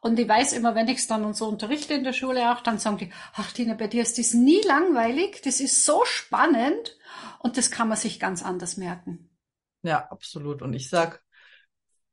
Und 0.00 0.18
ich 0.18 0.28
weiß 0.28 0.52
immer, 0.52 0.76
wenn 0.76 0.88
ich 0.88 0.98
es 0.98 1.06
dann 1.08 1.24
und 1.24 1.36
so 1.36 1.46
unterrichte 1.46 1.94
in 1.94 2.04
der 2.04 2.12
Schule 2.12 2.52
auch, 2.52 2.60
dann 2.60 2.78
sagen 2.78 2.98
die, 2.98 3.12
ach 3.34 3.52
Tina, 3.52 3.74
bei 3.74 3.88
dir 3.88 4.02
ist 4.02 4.18
das 4.18 4.32
nie 4.32 4.60
langweilig, 4.62 5.42
das 5.44 5.60
ist 5.60 5.84
so 5.84 6.04
spannend 6.04 6.96
und 7.42 7.56
das 7.56 7.70
kann 7.70 7.88
man 7.88 7.96
sich 7.96 8.20
ganz 8.20 8.42
anders 8.42 8.76
merken. 8.76 9.30
Ja, 9.82 10.06
absolut. 10.10 10.62
Und 10.62 10.74
ich 10.74 10.88
sag 10.88 11.22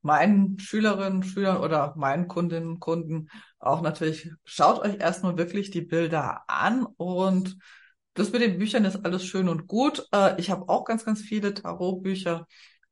meinen 0.01 0.57
Schülerinnen, 0.59 1.23
Schülern 1.23 1.57
oder 1.57 1.93
meinen 1.97 2.27
Kundinnen 2.27 2.69
und 2.69 2.79
Kunden 2.79 3.29
auch 3.59 3.81
natürlich, 3.81 4.31
schaut 4.45 4.79
euch 4.79 4.97
erstmal 4.99 5.37
wirklich 5.37 5.71
die 5.71 5.81
Bilder 5.81 6.43
an 6.47 6.85
und 6.85 7.57
das 8.13 8.31
mit 8.31 8.41
den 8.41 8.57
Büchern 8.57 8.85
ist 8.85 9.05
alles 9.05 9.25
schön 9.25 9.49
und 9.49 9.67
gut. 9.67 10.05
Äh, 10.13 10.39
ich 10.39 10.49
habe 10.49 10.67
auch 10.67 10.85
ganz, 10.85 11.05
ganz 11.05 11.21
viele 11.21 11.53
Tarotbücher, 11.53 12.47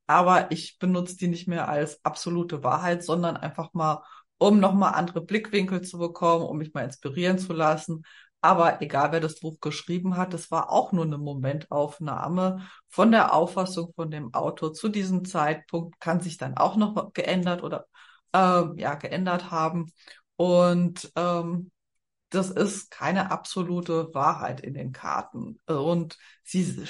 aber 0.06 0.52
ich 0.52 0.78
benutze 0.80 1.18
die 1.18 1.28
nicht 1.28 1.48
mehr 1.48 1.68
als 1.68 2.04
absolute 2.06 2.64
Wahrheit, 2.64 3.04
sondern 3.04 3.36
einfach 3.38 3.74
mal 3.74 4.04
um 4.38 4.60
nochmal 4.60 4.94
andere 4.94 5.22
Blickwinkel 5.22 5.82
zu 5.82 5.98
bekommen, 5.98 6.46
um 6.46 6.58
mich 6.58 6.74
mal 6.74 6.84
inspirieren 6.84 7.40
zu 7.40 7.54
lassen. 7.54 8.04
Aber 8.42 8.82
egal, 8.82 9.12
wer 9.12 9.20
das 9.20 9.40
Buch 9.40 9.60
geschrieben 9.60 10.16
hat, 10.16 10.34
es 10.34 10.52
war 10.52 10.72
auch 10.72 10.92
nur 10.92 11.06
eine 11.06 11.18
Momentaufnahme 11.18 12.68
von 12.88 13.12
der 13.12 13.34
Auffassung 13.34 13.94
von 13.96 14.12
dem 14.12 14.34
Autor 14.34 14.74
zu 14.74 14.90
diesem 14.90 15.26
Zeitpunkt, 15.26 16.00
kann 16.00 16.22
sich 16.22 16.38
dann 16.38 16.56
auch 16.56 16.76
noch 16.78 17.14
geändert 17.14 17.64
oder 17.64 17.88
ähm, 18.34 18.76
ja 18.78 18.96
geändert 18.96 19.52
haben. 19.52 19.92
Und 20.36 21.12
ähm, 21.16 21.72
das 22.30 22.50
ist 22.52 22.92
keine 22.92 23.32
absolute 23.32 24.14
Wahrheit 24.14 24.62
in 24.62 24.74
den 24.74 24.92
Karten. 24.92 25.60
Und 25.66 26.18
sie 26.44 26.86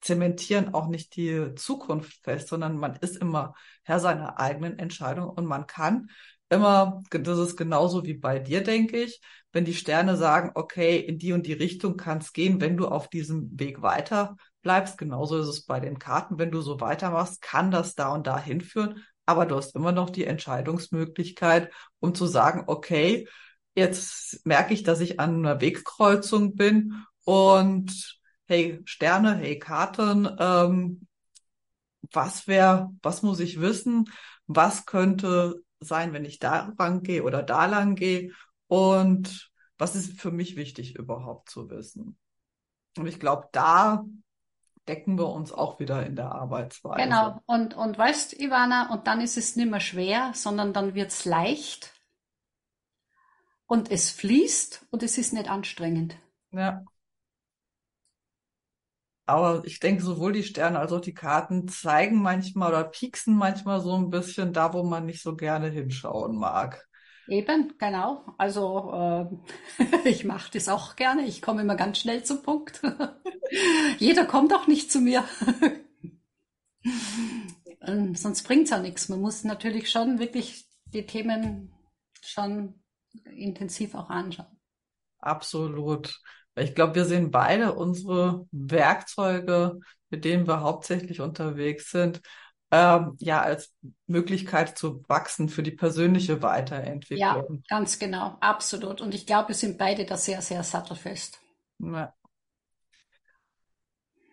zementieren 0.00 0.74
auch 0.74 0.88
nicht 0.88 1.14
die 1.16 1.54
Zukunft 1.54 2.22
fest, 2.24 2.48
sondern 2.48 2.76
man 2.76 2.96
ist 2.96 3.16
immer 3.16 3.54
Herr 3.84 4.00
seiner 4.00 4.38
eigenen 4.40 4.78
Entscheidung 4.78 5.28
und 5.30 5.46
man 5.46 5.66
kann 5.66 6.10
immer, 6.48 7.02
das 7.10 7.38
ist 7.38 7.56
genauso 7.56 8.04
wie 8.04 8.14
bei 8.14 8.38
dir, 8.38 8.62
denke 8.62 9.02
ich, 9.02 9.20
wenn 9.52 9.64
die 9.64 9.74
Sterne 9.74 10.16
sagen, 10.16 10.52
okay, 10.54 10.98
in 10.98 11.18
die 11.18 11.32
und 11.32 11.46
die 11.46 11.52
Richtung 11.52 11.96
kann 11.96 12.24
gehen, 12.32 12.60
wenn 12.60 12.76
du 12.76 12.86
auf 12.86 13.08
diesem 13.08 13.58
Weg 13.58 13.82
weiter 13.82 14.36
bleibst, 14.62 14.98
genauso 14.98 15.38
ist 15.38 15.48
es 15.48 15.64
bei 15.64 15.80
den 15.80 15.98
Karten, 15.98 16.38
wenn 16.38 16.50
du 16.50 16.60
so 16.60 16.80
weitermachst, 16.80 17.42
kann 17.42 17.70
das 17.70 17.94
da 17.94 18.12
und 18.12 18.26
da 18.26 18.38
hinführen, 18.38 19.04
aber 19.26 19.46
du 19.46 19.56
hast 19.56 19.74
immer 19.74 19.92
noch 19.92 20.10
die 20.10 20.24
Entscheidungsmöglichkeit, 20.24 21.72
um 21.98 22.14
zu 22.14 22.26
sagen, 22.26 22.64
okay, 22.66 23.28
jetzt 23.74 24.44
merke 24.44 24.74
ich, 24.74 24.82
dass 24.82 25.00
ich 25.00 25.20
an 25.20 25.38
einer 25.38 25.60
Wegkreuzung 25.60 26.54
bin 26.56 27.04
und 27.24 28.18
hey 28.46 28.80
Sterne, 28.84 29.36
hey 29.36 29.58
Karten, 29.58 30.28
ähm, 30.38 31.06
was 32.12 32.46
wäre, 32.46 32.90
was 33.02 33.22
muss 33.22 33.40
ich 33.40 33.60
wissen, 33.60 34.10
was 34.46 34.86
könnte 34.86 35.62
sein, 35.80 36.12
wenn 36.12 36.24
ich 36.24 36.38
da 36.38 36.72
lang 36.78 37.02
gehe 37.02 37.22
oder 37.22 37.42
da 37.42 37.66
lang 37.66 37.94
gehe 37.94 38.32
und 38.70 39.50
was 39.78 39.96
ist 39.96 40.20
für 40.20 40.30
mich 40.30 40.54
wichtig 40.54 40.94
überhaupt 40.94 41.50
zu 41.50 41.68
wissen. 41.70 42.16
Und 42.96 43.06
ich 43.08 43.18
glaube, 43.18 43.48
da 43.50 44.04
decken 44.86 45.18
wir 45.18 45.28
uns 45.28 45.50
auch 45.50 45.80
wieder 45.80 46.06
in 46.06 46.14
der 46.14 46.30
Arbeitsweise. 46.32 47.02
Genau. 47.02 47.40
Und, 47.46 47.74
und 47.74 47.98
weißt, 47.98 48.38
Ivana, 48.40 48.92
und 48.92 49.08
dann 49.08 49.20
ist 49.20 49.36
es 49.36 49.56
nicht 49.56 49.70
mehr 49.70 49.80
schwer, 49.80 50.30
sondern 50.34 50.72
dann 50.72 50.94
wird 50.94 51.10
es 51.10 51.24
leicht 51.24 52.00
und 53.66 53.90
es 53.90 54.10
fließt 54.10 54.86
und 54.90 55.02
es 55.02 55.18
ist 55.18 55.32
nicht 55.32 55.50
anstrengend. 55.50 56.16
Ja. 56.52 56.84
Aber 59.26 59.64
ich 59.64 59.80
denke, 59.80 60.02
sowohl 60.04 60.32
die 60.32 60.44
Sterne 60.44 60.78
als 60.78 60.92
auch 60.92 61.00
die 61.00 61.14
Karten 61.14 61.66
zeigen 61.66 62.22
manchmal 62.22 62.70
oder 62.70 62.84
pieksen 62.84 63.34
manchmal 63.34 63.80
so 63.80 63.96
ein 63.96 64.10
bisschen 64.10 64.52
da, 64.52 64.72
wo 64.72 64.84
man 64.84 65.06
nicht 65.06 65.22
so 65.22 65.34
gerne 65.34 65.70
hinschauen 65.70 66.36
mag. 66.36 66.88
Eben, 67.30 67.74
genau. 67.78 68.24
Also 68.38 69.30
äh, 69.78 70.04
ich 70.08 70.24
mache 70.24 70.50
das 70.52 70.68
auch 70.68 70.96
gerne. 70.96 71.26
Ich 71.26 71.40
komme 71.40 71.62
immer 71.62 71.76
ganz 71.76 71.98
schnell 71.98 72.24
zum 72.24 72.42
Punkt. 72.42 72.82
Jeder 73.98 74.26
kommt 74.26 74.52
auch 74.52 74.66
nicht 74.66 74.90
zu 74.90 75.00
mir. 75.00 75.24
ähm, 77.82 78.16
sonst 78.16 78.42
bringt's 78.42 78.70
ja 78.70 78.80
nichts. 78.80 79.08
Man 79.08 79.20
muss 79.20 79.44
natürlich 79.44 79.90
schon 79.90 80.18
wirklich 80.18 80.66
die 80.86 81.06
Themen 81.06 81.72
schon 82.20 82.82
intensiv 83.24 83.94
auch 83.94 84.10
anschauen. 84.10 84.58
Absolut. 85.20 86.20
Ich 86.56 86.74
glaube, 86.74 86.96
wir 86.96 87.04
sehen 87.04 87.30
beide 87.30 87.74
unsere 87.74 88.48
Werkzeuge, 88.50 89.78
mit 90.08 90.24
denen 90.24 90.48
wir 90.48 90.62
hauptsächlich 90.62 91.20
unterwegs 91.20 91.92
sind, 91.92 92.22
ähm, 92.70 93.16
ja, 93.18 93.42
als 93.42 93.74
Möglichkeit 94.06 94.78
zu 94.78 95.02
wachsen 95.08 95.48
für 95.48 95.62
die 95.62 95.72
persönliche 95.72 96.42
Weiterentwicklung. 96.42 97.18
Ja, 97.18 97.76
ganz 97.76 97.98
genau, 97.98 98.36
absolut. 98.40 99.00
Und 99.00 99.14
ich 99.14 99.26
glaube, 99.26 99.48
wir 99.48 99.54
sind 99.54 99.76
beide 99.76 100.04
da 100.04 100.16
sehr, 100.16 100.40
sehr 100.40 100.62
sattelfest. 100.62 101.40
Ja. 101.78 102.14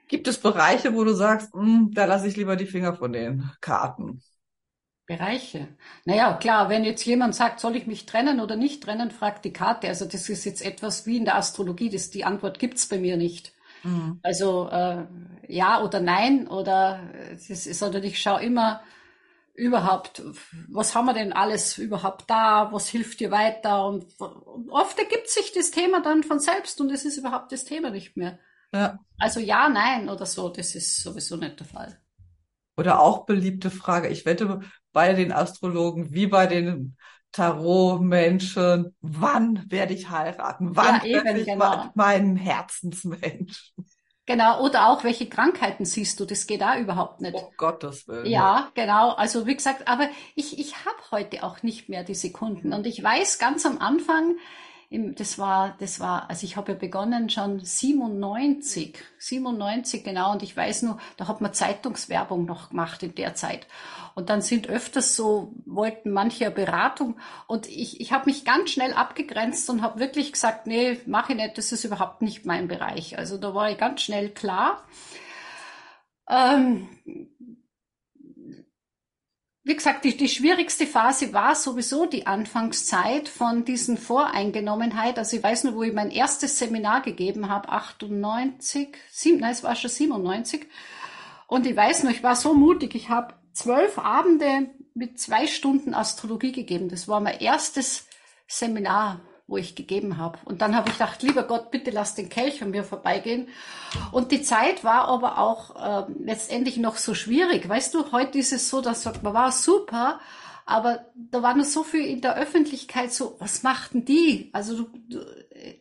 Gibt 0.07 0.27
es 0.27 0.39
Bereiche, 0.39 0.93
wo 0.93 1.03
du 1.03 1.13
sagst, 1.13 1.53
mh, 1.53 1.61
hm, 1.63 1.91
da 1.93 2.05
lasse 2.05 2.27
ich 2.27 2.37
lieber 2.37 2.55
die 2.55 2.67
Finger 2.67 2.93
von 2.93 3.11
den 3.11 3.49
Karten? 3.59 4.21
Bereiche. 5.05 5.69
Naja, 6.05 6.33
klar, 6.33 6.69
wenn 6.69 6.83
jetzt 6.83 7.05
jemand 7.05 7.33
sagt, 7.33 7.61
soll 7.61 7.77
ich 7.77 7.87
mich 7.87 8.05
trennen 8.05 8.41
oder 8.41 8.57
nicht 8.57 8.83
trennen, 8.83 9.09
fragt 9.09 9.45
die 9.45 9.53
Karte. 9.53 9.87
Also 9.87 10.05
das 10.05 10.27
ist 10.27 10.43
jetzt 10.43 10.61
etwas 10.61 11.05
wie 11.05 11.17
in 11.17 11.25
der 11.25 11.37
Astrologie, 11.37 11.89
das, 11.89 12.09
die 12.09 12.25
Antwort 12.25 12.59
gibt's 12.59 12.87
bei 12.87 12.99
mir 12.99 13.15
nicht. 13.15 13.53
Mhm. 13.83 14.19
Also 14.23 14.69
äh, 14.69 15.05
ja 15.47 15.81
oder 15.83 15.99
nein 15.99 16.47
oder 16.47 16.99
es 17.33 17.49
ist, 17.49 17.79
sondern 17.79 18.03
ich 18.03 18.21
schaue 18.21 18.41
immer 18.41 18.81
überhaupt, 19.53 20.21
was 20.69 20.93
haben 20.93 21.05
wir 21.05 21.13
denn 21.13 21.33
alles 21.33 21.77
überhaupt 21.77 22.29
da, 22.29 22.71
was 22.71 22.87
hilft 22.89 23.19
dir 23.19 23.31
weiter 23.31 23.85
und, 23.87 24.05
und 24.19 24.69
oft 24.69 24.97
ergibt 24.99 25.29
sich 25.29 25.51
das 25.51 25.71
Thema 25.71 26.01
dann 26.01 26.23
von 26.23 26.39
selbst 26.39 26.79
und 26.79 26.91
es 26.91 27.05
ist 27.05 27.17
überhaupt 27.17 27.51
das 27.51 27.65
Thema 27.65 27.89
nicht 27.89 28.15
mehr. 28.17 28.39
Ja. 28.71 28.99
Also 29.17 29.39
ja, 29.39 29.67
nein 29.67 30.09
oder 30.09 30.25
so, 30.25 30.49
das 30.49 30.75
ist 30.75 30.97
sowieso 30.97 31.37
nicht 31.37 31.59
der 31.59 31.67
Fall. 31.67 31.99
Oder 32.77 32.99
auch 32.99 33.25
beliebte 33.25 33.71
Frage. 33.71 34.09
Ich 34.09 34.25
wette, 34.25 34.61
bei 34.93 35.13
den 35.13 35.31
Astrologen 35.31 36.13
wie 36.13 36.27
bei 36.27 36.45
den 36.45 36.95
Tarot-Menschen, 37.37 38.95
wann 39.01 39.63
werde 39.69 39.93
ich 39.93 40.09
heiraten? 40.09 40.75
Wann 40.75 41.01
ja, 41.05 41.19
eben, 41.19 41.37
ich 41.37 41.45
genau. 41.45 41.85
meinen 41.93 42.35
Herzensmensch? 42.35 43.73
Genau, 44.25 44.65
oder 44.65 44.89
auch, 44.89 45.03
welche 45.03 45.29
Krankheiten 45.29 45.85
siehst 45.85 46.19
du? 46.19 46.25
Das 46.25 46.47
geht 46.47 46.61
da 46.61 46.79
überhaupt 46.79 47.21
nicht. 47.21 47.35
Oh 47.35 47.51
Gottes 47.55 48.07
Willen. 48.07 48.25
Ja, 48.25 48.71
genau. 48.73 49.11
Also 49.11 49.45
wie 49.45 49.55
gesagt, 49.55 49.87
aber 49.87 50.09
ich, 50.35 50.59
ich 50.59 50.83
habe 50.83 50.97
heute 51.11 51.43
auch 51.43 51.61
nicht 51.61 51.89
mehr 51.89 52.03
diese 52.03 52.31
Kunden. 52.31 52.73
Und 52.73 52.87
ich 52.87 53.01
weiß 53.01 53.37
ganz 53.37 53.67
am 53.67 53.77
Anfang, 53.77 54.35
das 54.89 55.37
war, 55.37 55.75
das 55.79 55.99
war, 55.99 56.29
also 56.29 56.45
ich 56.45 56.55
habe 56.55 56.71
ja 56.71 56.77
begonnen 56.77 57.29
schon 57.29 57.59
97, 57.59 58.97
97 59.17 60.03
genau, 60.03 60.31
und 60.31 60.43
ich 60.43 60.55
weiß 60.55 60.83
nur, 60.83 60.97
da 61.17 61.27
hat 61.27 61.41
man 61.41 61.53
Zeitungswerbung 61.53 62.45
noch 62.45 62.69
gemacht 62.69 63.03
in 63.03 63.13
der 63.13 63.35
Zeit. 63.35 63.67
Und 64.15 64.29
dann 64.29 64.41
sind 64.41 64.67
öfters 64.67 65.15
so, 65.17 65.53
wollten 65.65 66.11
manche 66.11 66.49
Beratung 66.51 67.19
und 67.47 67.67
ich, 67.67 67.99
ich 67.99 68.13
habe 68.13 68.25
mich 68.25 68.45
ganz 68.45 68.69
schnell 68.69 68.93
abgegrenzt 68.93 69.69
und 69.69 69.81
habe 69.81 69.99
wirklich 69.99 70.31
gesagt, 70.31 70.67
nee, 70.67 70.99
mache 71.05 71.33
ich 71.33 71.37
nicht, 71.37 71.57
das 71.57 71.73
ist 71.73 71.83
überhaupt 71.83 72.21
nicht 72.21 72.45
mein 72.45 72.69
Bereich. 72.69 73.17
Also 73.17 73.37
da 73.37 73.53
war 73.53 73.69
ich 73.69 73.77
ganz 73.77 74.01
schnell 74.01 74.29
klar. 74.29 74.85
Ähm, 76.29 76.87
wie 79.67 79.75
gesagt, 79.75 80.05
die, 80.05 80.15
die 80.15 80.29
schwierigste 80.29 80.87
Phase 80.87 81.33
war 81.33 81.53
sowieso 81.53 82.05
die 82.05 82.25
Anfangszeit 82.25 83.27
von 83.27 83.65
diesen 83.65 83.97
Voreingenommenheit. 83.97 85.19
Also 85.19 85.35
ich 85.35 85.43
weiß 85.43 85.65
nur, 85.65 85.75
wo 85.75 85.83
ich 85.83 85.93
mein 85.93 86.09
erstes 86.09 86.57
Seminar 86.57 87.01
gegeben 87.01 87.49
habe, 87.49 87.67
98, 87.67 88.95
sieben, 89.11 89.39
nein, 89.41 89.51
es 89.51 89.63
war 89.63 89.75
schon 89.75 89.89
97. 89.89 90.65
Und 91.47 91.67
ich 91.67 91.75
weiß 91.75 92.03
noch, 92.03 92.11
ich 92.11 92.23
war 92.23 92.37
so 92.37 92.53
mutig, 92.53 92.95
ich 92.95 93.09
habe 93.09 93.33
zwölf 93.51 93.99
Abende 93.99 94.69
mit 94.93 95.19
zwei 95.19 95.47
Stunden 95.47 95.93
Astrologie 95.93 96.53
gegeben. 96.53 96.87
Das 96.87 97.09
war 97.09 97.19
mein 97.19 97.39
erstes 97.41 98.07
Seminar 98.47 99.19
wo 99.47 99.57
ich 99.57 99.75
gegeben 99.75 100.17
habe. 100.17 100.39
Und 100.45 100.61
dann 100.61 100.75
habe 100.75 100.89
ich 100.89 100.97
gedacht, 100.97 101.23
lieber 101.23 101.43
Gott, 101.43 101.71
bitte 101.71 101.89
lass 101.89 102.15
den 102.15 102.29
Kelch 102.29 102.61
an 102.61 102.71
mir 102.71 102.83
vorbeigehen. 102.83 103.47
Und 104.11 104.31
die 104.31 104.41
Zeit 104.41 104.83
war 104.83 105.07
aber 105.07 105.37
auch 105.37 106.07
äh, 106.07 106.11
letztendlich 106.19 106.77
noch 106.77 106.97
so 106.97 107.13
schwierig. 107.13 107.67
Weißt 107.67 107.93
du, 107.93 108.11
heute 108.11 108.37
ist 108.37 108.51
es 108.51 108.69
so, 108.69 108.81
dass 108.81 109.03
sagt 109.03 109.23
man, 109.23 109.33
war 109.33 109.51
super, 109.53 110.19
aber 110.65 111.05
da 111.15 111.41
war 111.41 111.55
noch 111.55 111.63
so 111.63 111.83
viel 111.83 112.05
in 112.05 112.19
der 112.19 112.35
Öffentlichkeit 112.35 113.13
so, 113.13 113.37
was 113.39 113.63
machten 113.63 114.03
die? 114.03 114.49
Also 114.51 114.83
du, 114.83 114.99
du 115.07 115.19
äh, 115.51 115.79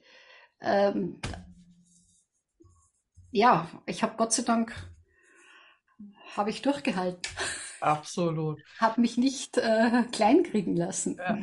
ähm, 0.60 1.20
ja, 3.32 3.68
ich 3.84 4.02
habe 4.02 4.16
Gott 4.16 4.32
sei 4.32 4.44
Dank 4.44 4.72
habe 6.36 6.50
ich 6.50 6.62
durchgehalten. 6.62 7.20
Absolut. 7.80 8.60
Habe 8.78 9.00
mich 9.00 9.16
nicht 9.16 9.58
äh, 9.58 10.04
kleinkriegen 10.12 10.76
lassen. 10.76 11.16
Ja. 11.16 11.38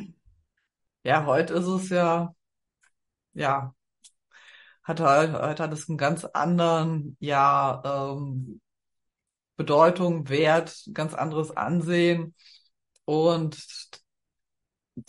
Ja, 1.04 1.26
heute 1.26 1.54
ist 1.54 1.66
es 1.68 1.90
ja, 1.90 2.34
ja, 3.34 3.74
hat 4.84 5.00
halt, 5.00 5.34
heute 5.34 5.64
hat 5.64 5.74
es 5.74 5.88
einen 5.90 5.98
ganz 5.98 6.26
anderen, 6.26 7.16
ja, 7.20 7.82
ähm, 7.86 8.62
Bedeutung, 9.58 10.30
Wert, 10.30 10.76
ganz 10.94 11.14
anderes 11.14 11.52
Ansehen. 11.52 12.36
Und 13.06 13.58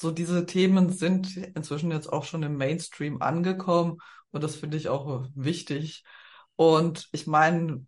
so 0.01 0.11
diese 0.11 0.47
Themen 0.47 0.91
sind 0.93 1.37
inzwischen 1.37 1.91
jetzt 1.91 2.13
auch 2.13 2.25
schon 2.25 2.43
im 2.43 2.57
Mainstream 2.57 3.21
angekommen 3.23 3.99
und 4.31 4.43
das 4.43 4.57
finde 4.57 4.77
ich 4.77 4.89
auch 4.89 5.29
wichtig. 5.35 6.05
Und 6.57 7.09
ich 7.13 7.27
meine, 7.27 7.87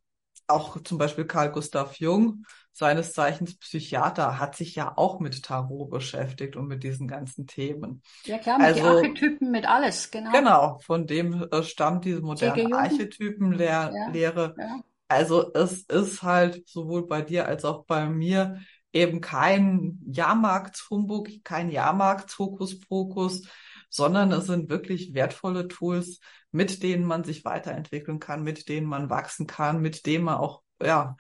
auch 0.48 0.82
zum 0.82 0.98
Beispiel 0.98 1.24
Carl 1.24 1.52
Gustav 1.52 1.96
Jung, 1.96 2.44
seines 2.72 3.12
Zeichens 3.12 3.56
Psychiater, 3.58 4.38
hat 4.38 4.54
sich 4.54 4.74
ja 4.74 4.92
auch 4.96 5.18
mit 5.18 5.42
Tarot 5.42 5.90
beschäftigt 5.90 6.56
und 6.56 6.66
mit 6.66 6.82
diesen 6.82 7.08
ganzen 7.08 7.46
Themen. 7.46 8.02
Ja 8.24 8.38
klar, 8.38 8.58
mit 8.58 8.66
also, 8.66 8.84
Archetypen, 8.84 9.50
mit 9.50 9.66
alles, 9.66 10.10
genau. 10.10 10.32
Genau, 10.32 10.78
von 10.84 11.06
dem 11.06 11.46
äh, 11.50 11.62
stammt 11.62 12.04
diese 12.04 12.20
moderne 12.20 12.76
Archetypenlehre. 12.76 14.54
Ja, 14.58 14.64
ja. 14.64 14.80
Also 15.08 15.52
es 15.54 15.82
ist 15.84 16.22
halt 16.22 16.68
sowohl 16.68 17.06
bei 17.06 17.22
dir 17.22 17.46
als 17.46 17.64
auch 17.64 17.84
bei 17.84 18.06
mir 18.06 18.58
eben 18.92 19.20
kein 19.20 20.00
Jahrmarktshumbug, 20.06 21.28
kein 21.44 21.70
Jahrmarktshokuspokus, 21.70 23.46
sondern 23.88 24.32
es 24.32 24.46
sind 24.46 24.68
wirklich 24.68 25.14
wertvolle 25.14 25.68
Tools, 25.68 26.20
mit 26.50 26.82
denen 26.82 27.04
man 27.04 27.24
sich 27.24 27.44
weiterentwickeln 27.44 28.20
kann, 28.20 28.42
mit 28.42 28.68
denen 28.68 28.86
man 28.86 29.10
wachsen 29.10 29.46
kann, 29.46 29.80
mit 29.80 30.06
denen 30.06 30.24
man 30.24 30.36
auch 30.36 30.62
ja 30.82 31.16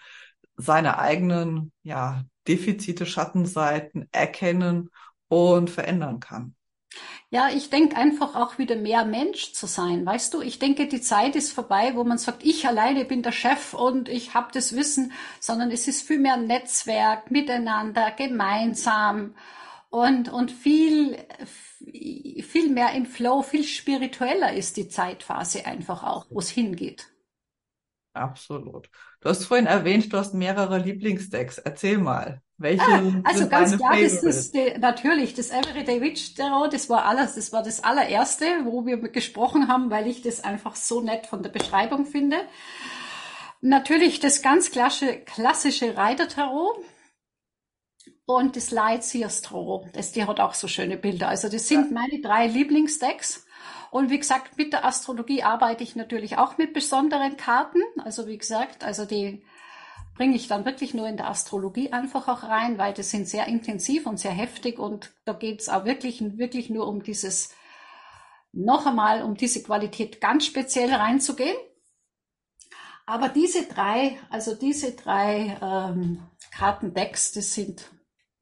seine 0.56 0.98
eigenen 0.98 1.72
ja 1.82 2.24
Defizite, 2.48 3.06
Schattenseiten 3.06 4.08
erkennen 4.12 4.90
und 5.28 5.70
verändern 5.70 6.20
kann. 6.20 6.54
Ja, 7.28 7.48
ich 7.50 7.70
denke 7.70 7.96
einfach 7.96 8.34
auch 8.36 8.56
wieder 8.58 8.76
mehr 8.76 9.04
Mensch 9.04 9.52
zu 9.52 9.66
sein. 9.66 10.06
Weißt 10.06 10.32
du, 10.32 10.40
ich 10.40 10.58
denke, 10.58 10.86
die 10.86 11.00
Zeit 11.00 11.36
ist 11.36 11.52
vorbei, 11.52 11.92
wo 11.94 12.04
man 12.04 12.18
sagt, 12.18 12.44
ich 12.44 12.66
alleine 12.66 13.04
bin 13.04 13.22
der 13.22 13.32
Chef 13.32 13.74
und 13.74 14.08
ich 14.08 14.34
habe 14.34 14.48
das 14.52 14.74
Wissen, 14.74 15.12
sondern 15.40 15.70
es 15.70 15.88
ist 15.88 16.06
viel 16.06 16.20
mehr 16.20 16.36
Netzwerk, 16.36 17.30
miteinander, 17.30 18.12
gemeinsam 18.12 19.34
und, 19.90 20.28
und 20.28 20.52
viel, 20.52 21.18
viel 22.56 22.70
mehr 22.70 22.92
im 22.92 23.04
Flow, 23.04 23.42
viel 23.42 23.64
spiritueller 23.64 24.54
ist 24.54 24.78
die 24.78 24.88
Zeitphase 24.88 25.66
einfach 25.66 26.02
auch, 26.02 26.26
wo 26.30 26.38
es 26.38 26.48
hingeht. 26.48 27.08
Absolut. 28.14 28.88
Du 29.20 29.28
hast 29.28 29.44
vorhin 29.44 29.66
erwähnt, 29.66 30.10
du 30.10 30.16
hast 30.16 30.32
mehrere 30.32 30.78
Lieblingsdecks. 30.78 31.58
Erzähl 31.58 31.98
mal. 31.98 32.40
Welche 32.56 32.82
ah, 32.82 33.20
also 33.24 33.46
ganz 33.46 33.76
klar, 33.76 34.00
das 34.00 34.22
ist 34.22 34.54
die, 34.54 34.78
natürlich 34.78 35.34
das 35.34 35.50
Everyday 35.50 36.00
Witch 36.00 36.34
Tarot, 36.34 36.72
das 36.72 36.88
war 36.88 37.04
alles, 37.04 37.34
das 37.34 37.52
war 37.52 37.62
das 37.62 37.84
allererste, 37.84 38.46
wo 38.64 38.86
wir 38.86 38.96
gesprochen 38.96 39.68
haben, 39.68 39.90
weil 39.90 40.06
ich 40.06 40.22
das 40.22 40.42
einfach 40.42 40.76
so 40.76 41.02
nett 41.02 41.26
von 41.26 41.42
der 41.42 41.50
Beschreibung 41.50 42.06
finde. 42.06 42.38
Natürlich 43.60 44.18
das 44.20 44.40
ganz 44.40 44.70
klassische, 44.70 45.18
klassische 45.18 45.98
Reiter 45.98 46.28
Tarot 46.28 46.78
und 48.26 48.56
das 48.56 48.72
Light 48.72 49.04
Seers 49.04 49.40
Tarot. 49.40 49.86
Das, 49.92 50.12
die 50.12 50.24
hat 50.24 50.40
auch 50.40 50.54
so 50.54 50.68
schöne 50.68 50.96
Bilder. 50.96 51.28
Also 51.28 51.48
das 51.48 51.68
sind 51.68 51.90
ja. 51.90 52.00
meine 52.00 52.20
drei 52.20 52.48
Lieblingsdecks. 52.48 53.46
Und 53.92 54.10
wie 54.10 54.18
gesagt, 54.18 54.58
mit 54.58 54.72
der 54.72 54.84
Astrologie 54.84 55.44
arbeite 55.44 55.84
ich 55.84 55.96
natürlich 55.96 56.36
auch 56.36 56.58
mit 56.58 56.74
besonderen 56.74 57.36
Karten. 57.36 57.80
Also 58.04 58.26
wie 58.26 58.36
gesagt, 58.36 58.84
also 58.84 59.04
die 59.04 59.44
bringe 60.14 60.34
ich 60.34 60.48
dann 60.48 60.64
wirklich 60.64 60.92
nur 60.92 61.06
in 61.06 61.16
der 61.16 61.28
Astrologie 61.28 61.92
einfach 61.92 62.26
auch 62.26 62.42
rein, 62.42 62.78
weil 62.78 62.92
das 62.94 63.10
sind 63.10 63.28
sehr 63.28 63.46
intensiv 63.46 64.06
und 64.06 64.18
sehr 64.18 64.32
heftig 64.32 64.78
und 64.78 65.12
da 65.24 65.32
geht 65.32 65.60
es 65.60 65.68
auch 65.68 65.84
wirklich, 65.84 66.20
wirklich 66.38 66.68
nur 66.68 66.88
um 66.88 67.02
dieses, 67.02 67.54
noch 68.52 68.86
einmal 68.86 69.22
um 69.22 69.36
diese 69.36 69.62
Qualität 69.62 70.20
ganz 70.20 70.46
speziell 70.46 70.92
reinzugehen. 70.92 71.56
Aber 73.04 73.28
diese 73.28 73.66
drei, 73.66 74.18
also 74.30 74.54
diese 74.54 74.92
drei 74.92 75.56
ähm, 75.62 76.22
Kartendecks, 76.50 77.32
das 77.32 77.54
sind 77.54 77.90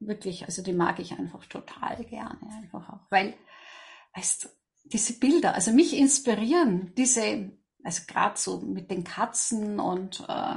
wirklich, 0.07 0.45
also 0.45 0.61
die 0.61 0.73
mag 0.73 0.99
ich 0.99 1.13
einfach 1.13 1.45
total 1.45 2.03
gerne, 2.05 2.39
einfach 2.51 2.89
auch, 2.89 2.99
weil, 3.09 3.33
weißt 4.15 4.45
du, 4.45 4.49
diese 4.85 5.13
Bilder, 5.19 5.55
also 5.55 5.71
mich 5.71 5.95
inspirieren, 5.97 6.93
diese, 6.95 7.51
also 7.83 8.03
gerade 8.07 8.37
so 8.37 8.59
mit 8.61 8.91
den 8.91 9.03
Katzen 9.03 9.79
und 9.79 10.23
äh, 10.27 10.55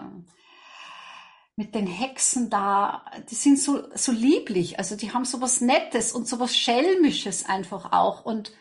mit 1.57 1.75
den 1.75 1.87
Hexen 1.87 2.51
da, 2.51 3.05
die 3.31 3.35
sind 3.35 3.59
so, 3.59 3.89
so 3.95 4.13
lieblich, 4.13 4.79
also 4.79 4.97
die 4.97 5.13
haben 5.13 5.25
so 5.25 5.41
was 5.41 5.61
Nettes 5.61 6.13
und 6.13 6.29
so 6.29 6.39
was 6.39 6.57
Schelmisches 6.57 7.47
einfach 7.47 7.93
auch 7.93 8.25
und, 8.25 8.53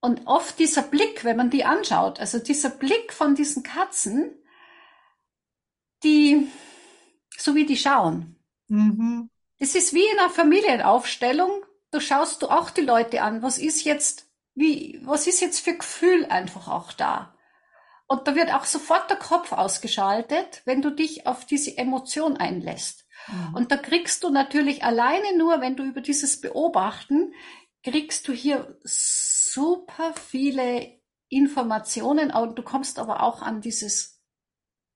und 0.00 0.26
oft 0.26 0.58
dieser 0.58 0.82
Blick, 0.82 1.24
wenn 1.24 1.36
man 1.36 1.50
die 1.50 1.64
anschaut, 1.64 2.18
also 2.18 2.38
dieser 2.38 2.70
Blick 2.70 3.12
von 3.12 3.34
diesen 3.34 3.62
Katzen, 3.62 4.34
die, 6.02 6.48
so 7.36 7.54
wie 7.54 7.66
die 7.66 7.76
schauen. 7.76 8.36
Mhm. 8.68 9.30
Es 9.58 9.74
ist 9.74 9.92
wie 9.94 10.04
in 10.04 10.18
einer 10.18 10.30
Familienaufstellung, 10.30 11.64
da 11.90 12.00
schaust 12.00 12.42
du 12.42 12.48
auch 12.48 12.70
die 12.70 12.80
Leute 12.80 13.22
an, 13.22 13.42
was 13.42 13.58
ist 13.58 13.84
jetzt, 13.84 14.28
wie, 14.54 15.00
was 15.04 15.26
ist 15.26 15.40
jetzt 15.40 15.60
für 15.60 15.76
Gefühl 15.76 16.26
einfach 16.26 16.68
auch 16.68 16.92
da? 16.92 17.34
Und 18.06 18.28
da 18.28 18.34
wird 18.34 18.52
auch 18.52 18.64
sofort 18.64 19.08
der 19.08 19.16
Kopf 19.16 19.52
ausgeschaltet, 19.52 20.62
wenn 20.66 20.82
du 20.82 20.90
dich 20.90 21.26
auf 21.26 21.46
diese 21.46 21.76
Emotion 21.78 22.36
einlässt. 22.36 23.06
Mhm. 23.28 23.54
Und 23.54 23.72
da 23.72 23.76
kriegst 23.76 24.24
du 24.24 24.30
natürlich 24.30 24.84
alleine 24.84 25.38
nur, 25.38 25.60
wenn 25.60 25.76
du 25.76 25.84
über 25.84 26.00
dieses 26.00 26.40
Beobachten, 26.40 27.32
kriegst 27.82 28.28
du 28.28 28.32
hier 28.32 28.78
super 28.82 30.14
viele 30.14 31.00
Informationen 31.28 32.30
und 32.30 32.58
du 32.58 32.62
kommst 32.62 32.98
aber 32.98 33.22
auch 33.22 33.42
an 33.42 33.60
dieses 33.60 34.22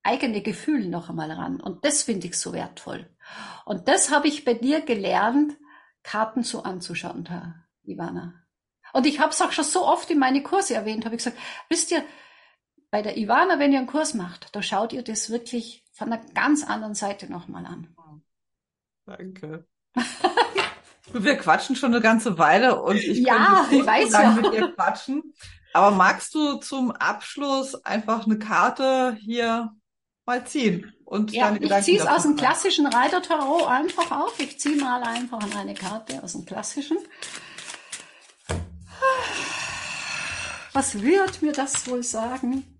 eigene 0.02 0.42
Gefühl 0.42 0.88
noch 0.88 1.08
einmal 1.08 1.30
ran. 1.30 1.60
Und 1.60 1.84
das 1.84 2.02
finde 2.02 2.28
ich 2.28 2.38
so 2.38 2.52
wertvoll. 2.52 3.14
Und 3.64 3.88
das 3.88 4.10
habe 4.10 4.28
ich 4.28 4.44
bei 4.44 4.54
dir 4.54 4.80
gelernt, 4.80 5.56
Karten 6.02 6.42
so 6.42 6.62
anzuschauen, 6.62 7.26
Herr 7.26 7.66
Ivana. 7.84 8.34
Und 8.92 9.06
ich 9.06 9.20
habe 9.20 9.30
es 9.30 9.42
auch 9.42 9.52
schon 9.52 9.64
so 9.64 9.86
oft 9.86 10.10
in 10.10 10.18
meine 10.18 10.42
Kurse 10.42 10.74
erwähnt, 10.74 11.04
habe 11.04 11.14
ich 11.14 11.22
gesagt, 11.22 11.38
wisst 11.68 11.90
ihr, 11.90 12.02
bei 12.90 13.02
der 13.02 13.18
Ivana, 13.18 13.58
wenn 13.58 13.72
ihr 13.72 13.78
einen 13.78 13.86
Kurs 13.86 14.14
macht, 14.14 14.54
da 14.54 14.62
schaut 14.62 14.92
ihr 14.92 15.02
das 15.02 15.30
wirklich 15.30 15.84
von 15.92 16.12
einer 16.12 16.24
ganz 16.32 16.64
anderen 16.64 16.94
Seite 16.94 17.30
nochmal 17.30 17.66
an. 17.66 17.94
Danke. 19.04 19.66
Wir 21.12 21.36
quatschen 21.36 21.74
schon 21.74 21.92
eine 21.92 22.02
ganze 22.02 22.38
Weile 22.38 22.82
und 22.82 22.96
ich 22.96 23.18
ja, 23.18 23.66
so 23.70 23.86
weiß 23.86 24.12
ja. 24.12 24.30
mit 24.32 24.52
dir 24.52 24.72
quatschen. 24.72 25.34
Aber 25.72 25.90
magst 25.90 26.34
du 26.34 26.56
zum 26.56 26.90
Abschluss 26.90 27.74
einfach 27.84 28.26
eine 28.26 28.38
Karte 28.38 29.16
hier 29.20 29.74
mal 30.28 30.46
ziehen 30.46 30.92
und 31.06 31.32
ja, 31.32 31.56
Ich 31.58 31.84
ziehe 31.84 31.98
es 31.98 32.06
aus 32.06 32.24
dem 32.24 32.36
klassischen 32.36 32.86
Reiter-Tarot 32.86 33.66
einfach 33.66 34.10
auf. 34.12 34.38
Ich 34.38 34.60
ziehe 34.60 34.76
mal 34.76 35.02
einfach 35.02 35.40
eine 35.56 35.72
Karte 35.72 36.22
aus 36.22 36.32
dem 36.32 36.44
klassischen. 36.44 36.98
Was 40.74 41.00
wird 41.00 41.40
mir 41.40 41.52
das 41.52 41.88
wohl 41.88 42.02
sagen? 42.02 42.78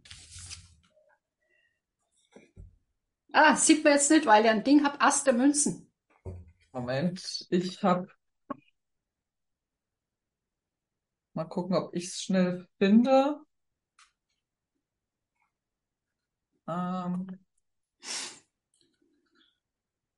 Ah, 3.32 3.56
sieht 3.56 3.82
man 3.82 3.94
jetzt 3.94 4.10
nicht, 4.10 4.26
weil 4.26 4.44
ich 4.44 4.50
ein 4.50 4.62
Ding 4.62 4.84
habe, 4.84 5.00
Ass 5.00 5.24
der 5.24 5.32
Münzen. 5.32 5.90
Moment, 6.72 7.46
ich 7.48 7.82
habe. 7.82 8.08
Mal 11.32 11.44
gucken, 11.44 11.76
ob 11.76 11.94
ich 11.94 12.08
es 12.08 12.22
schnell 12.22 12.68
finde. 12.78 13.40
Ähm, 16.68 17.26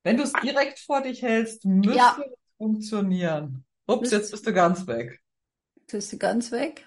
wenn 0.03 0.17
du 0.17 0.25
es 0.25 0.33
direkt 0.33 0.81
vor 0.81 1.03
dich 1.03 1.23
hältst, 1.23 1.65
müsste 1.65 1.97
ja. 1.97 2.19
es 2.19 2.33
funktionieren. 2.59 3.65
Ups, 3.87 4.11
jetzt 4.11 4.31
bist 4.31 4.47
du 4.47 4.53
ganz 4.53 4.87
weg. 4.87 5.21
Bist 5.91 6.13
du 6.13 6.19
ganz 6.19 6.51
weg? 6.53 6.87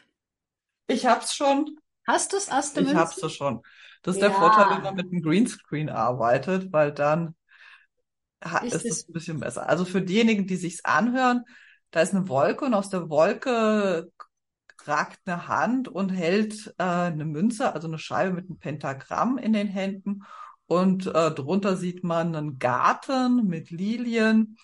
Ich 0.88 1.06
hab's 1.06 1.36
schon. 1.36 1.78
Hast 2.06 2.34
du 2.34 2.38
es, 2.38 2.50
Ass 2.50 2.74
der 2.74 2.84
Ich 2.84 2.94
hab's 2.94 3.20
schon. 3.34 3.62
Das 4.02 4.16
ist 4.16 4.22
ja. 4.22 4.30
der 4.30 4.38
Vorteil, 4.38 4.76
wenn 4.76 4.84
man 4.84 4.96
mit 4.96 5.12
einem 5.12 5.22
Greenscreen 5.22 5.90
arbeitet, 5.90 6.74
weil 6.74 6.92
dann 6.92 7.36
ist, 8.64 8.86
es 8.86 9.08
ein 9.08 9.14
bisschen 9.14 9.40
besser. 9.40 9.68
Also 9.68 9.86
für 9.86 10.02
diejenigen, 10.02 10.48
die 10.48 10.58
sich's 10.58 10.84
anhören, 10.84 11.44
da 11.92 12.02
ist 12.02 12.14
eine 12.14 12.28
Wolke 12.28 12.66
und 12.66 12.74
aus 12.74 12.90
der 12.90 13.10
Wolke 13.10 14.12
ragt 14.88 15.20
eine 15.26 15.48
Hand 15.48 15.88
und 15.88 16.10
hält 16.10 16.74
äh, 16.78 16.84
eine 16.84 17.26
Münze, 17.26 17.74
also 17.74 17.88
eine 17.88 18.00
Scheibe 18.00 18.34
mit 18.34 18.46
einem 18.50 18.60
Pentagramm 18.60 19.38
in 19.38 19.54
den 19.54 19.68
Händen. 19.68 20.24
Und 20.66 21.08
äh, 21.08 21.32
drunter 21.32 21.76
sieht 21.76 22.04
man 22.04 22.36
einen 22.36 22.60
Garten 22.60 23.48
mit 23.48 23.70
Lilien 23.70 24.58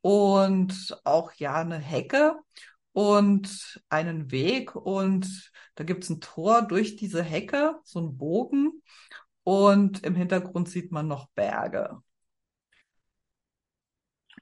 und 0.00 0.98
auch 1.04 1.32
ja 1.34 1.54
eine 1.54 1.78
Hecke 1.78 2.36
und 2.92 3.80
einen 3.88 4.30
Weg 4.30 4.76
und 4.76 5.52
da 5.74 5.84
gibt's 5.84 6.10
ein 6.10 6.20
Tor 6.20 6.62
durch 6.62 6.96
diese 6.96 7.22
Hecke, 7.22 7.80
so 7.84 8.00
ein 8.00 8.16
Bogen 8.16 8.82
und 9.42 10.04
im 10.04 10.14
Hintergrund 10.14 10.68
sieht 10.68 10.92
man 10.92 11.08
noch 11.08 11.28
Berge. 11.30 12.00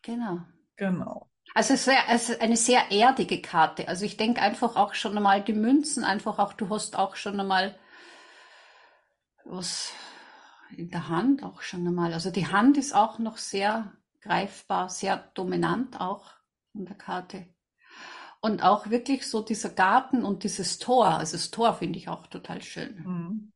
Genau. 0.03 0.41
Genau. 0.77 1.32
Also 1.55 1.75
es 1.75 1.87
ist 1.87 2.41
eine 2.41 2.57
sehr 2.57 2.91
erdige 2.91 3.43
Karte. 3.43 3.89
Also 3.89 4.05
ich 4.05 4.17
denke 4.17 4.41
einfach 4.41 4.77
auch 4.77 4.95
schon 4.95 5.17
einmal 5.17 5.43
die 5.43 5.53
Münzen, 5.53 6.05
einfach 6.05 6.39
auch, 6.39 6.55
du 6.55 6.71
hast 6.71 6.99
auch 6.99 7.17
schon 7.17 7.39
einmal 7.39 7.79
was 9.45 9.93
in 10.77 10.91
der 10.91 11.09
Hand 11.09 11.43
auch 11.43 11.61
schon 11.63 11.87
einmal. 11.87 12.15
Also 12.15 12.31
die 12.31 12.47
Hand 12.47 12.79
ist 12.79 12.95
auch 12.95 13.19
noch 13.19 13.37
sehr 13.37 13.93
greifbar, 14.23 14.89
sehr 14.89 15.17
dominant 15.35 16.01
auch 16.01 16.31
in 16.75 16.87
der 16.87 16.97
Karte. 16.97 17.47
Und 18.41 18.63
auch 18.63 18.91
wirklich 18.91 19.29
so 19.29 19.43
dieser 19.43 19.69
Garten 19.69 20.25
und 20.25 20.43
dieses 20.45 20.79
Tor. 20.79 21.07
Also 21.07 21.37
das 21.37 21.51
Tor 21.51 21.75
finde 21.75 21.99
ich 21.99 22.09
auch 22.09 22.27
total 22.27 22.63
schön. 22.63 23.03
Mhm. 23.05 23.53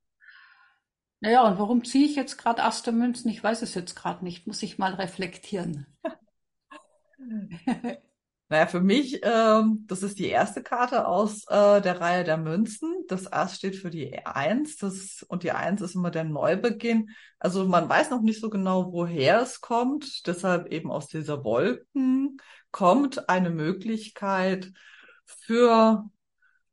Naja, 1.21 1.43
und 1.43 1.59
warum 1.59 1.83
ziehe 1.85 2.07
ich 2.07 2.15
jetzt 2.15 2.37
gerade 2.37 2.63
Astermünzen? 2.63 3.31
Ich 3.31 3.43
weiß 3.43 3.63
es 3.63 3.75
jetzt 3.75 3.97
gerade 3.97 4.23
nicht. 4.23 4.47
Muss 4.47 4.63
ich 4.63 4.79
mal 4.79 4.95
reflektieren. 4.95 5.87
Naja, 8.49 8.67
für 8.69 8.81
mich, 8.81 9.21
ähm, 9.25 9.85
das 9.89 10.05
ist 10.05 10.21
die 10.21 10.29
erste 10.29 10.63
Karte 10.63 11.09
aus 11.09 11.45
äh, 11.49 11.81
der 11.81 12.01
Reihe 12.01 12.23
der 12.23 12.37
Münzen. 12.37 13.05
Das 13.09 13.33
Ass 13.33 13.57
steht 13.57 13.75
für 13.75 13.91
die 13.91 14.25
Eins, 14.25 14.77
das, 14.77 15.25
und 15.29 15.43
die 15.43 15.51
Eins 15.51 15.81
ist 15.81 15.97
immer 15.97 16.13
der 16.13 16.23
Neubeginn. 16.23 17.11
Also 17.41 17.67
man 17.67 17.89
weiß 17.89 18.11
noch 18.11 18.23
nicht 18.23 18.41
so 18.41 18.49
genau, 18.49 18.93
woher 18.93 19.41
es 19.41 19.61
kommt. 19.61 20.29
Deshalb 20.29 20.69
eben 20.69 20.93
aus 20.93 21.09
dieser 21.09 21.43
Wolken 21.43 22.37
kommt 22.71 23.29
eine 23.29 23.51
Möglichkeit 23.51 24.71
für 25.25 26.05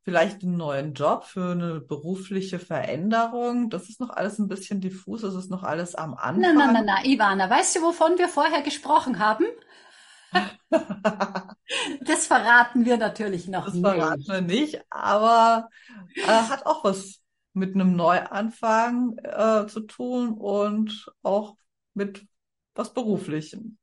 vielleicht 0.03 0.43
einen 0.43 0.57
neuen 0.57 0.93
Job, 0.93 1.23
für 1.23 1.53
eine 1.53 1.79
berufliche 1.79 2.59
Veränderung. 2.59 3.71
Das 3.71 3.89
ist 3.89 3.99
noch 3.99 4.11
alles 4.11 4.37
ein 4.37 4.47
bisschen 4.47 4.79
diffus, 4.79 5.21
das 5.21 5.33
ist 5.33 5.49
noch 5.49 5.63
alles 5.63 5.95
am 5.95 6.13
Anfang. 6.13 6.41
Na, 6.41 6.53
na, 6.53 6.71
na, 6.71 6.81
na, 6.83 7.05
Ivana, 7.05 7.49
weißt 7.49 7.77
du, 7.77 7.81
wovon 7.81 8.19
wir 8.19 8.27
vorher 8.27 8.61
gesprochen 8.61 9.17
haben? 9.17 9.45
Das 12.01 12.27
verraten 12.27 12.86
wir 12.86 12.97
natürlich 12.97 13.47
noch 13.47 13.67
Das 13.67 13.73
nicht. 13.73 13.81
verraten 13.81 14.27
wir 14.27 14.41
nicht, 14.41 14.81
aber 14.89 15.69
äh, 16.21 16.27
hat 16.27 16.65
auch 16.65 16.84
was 16.84 17.21
mit 17.53 17.75
einem 17.75 17.95
Neuanfang 17.95 19.17
äh, 19.19 19.67
zu 19.67 19.81
tun 19.81 20.34
und 20.34 21.05
auch 21.21 21.55
mit 21.93 22.27
was 22.75 22.93
Beruflichem. 22.93 23.77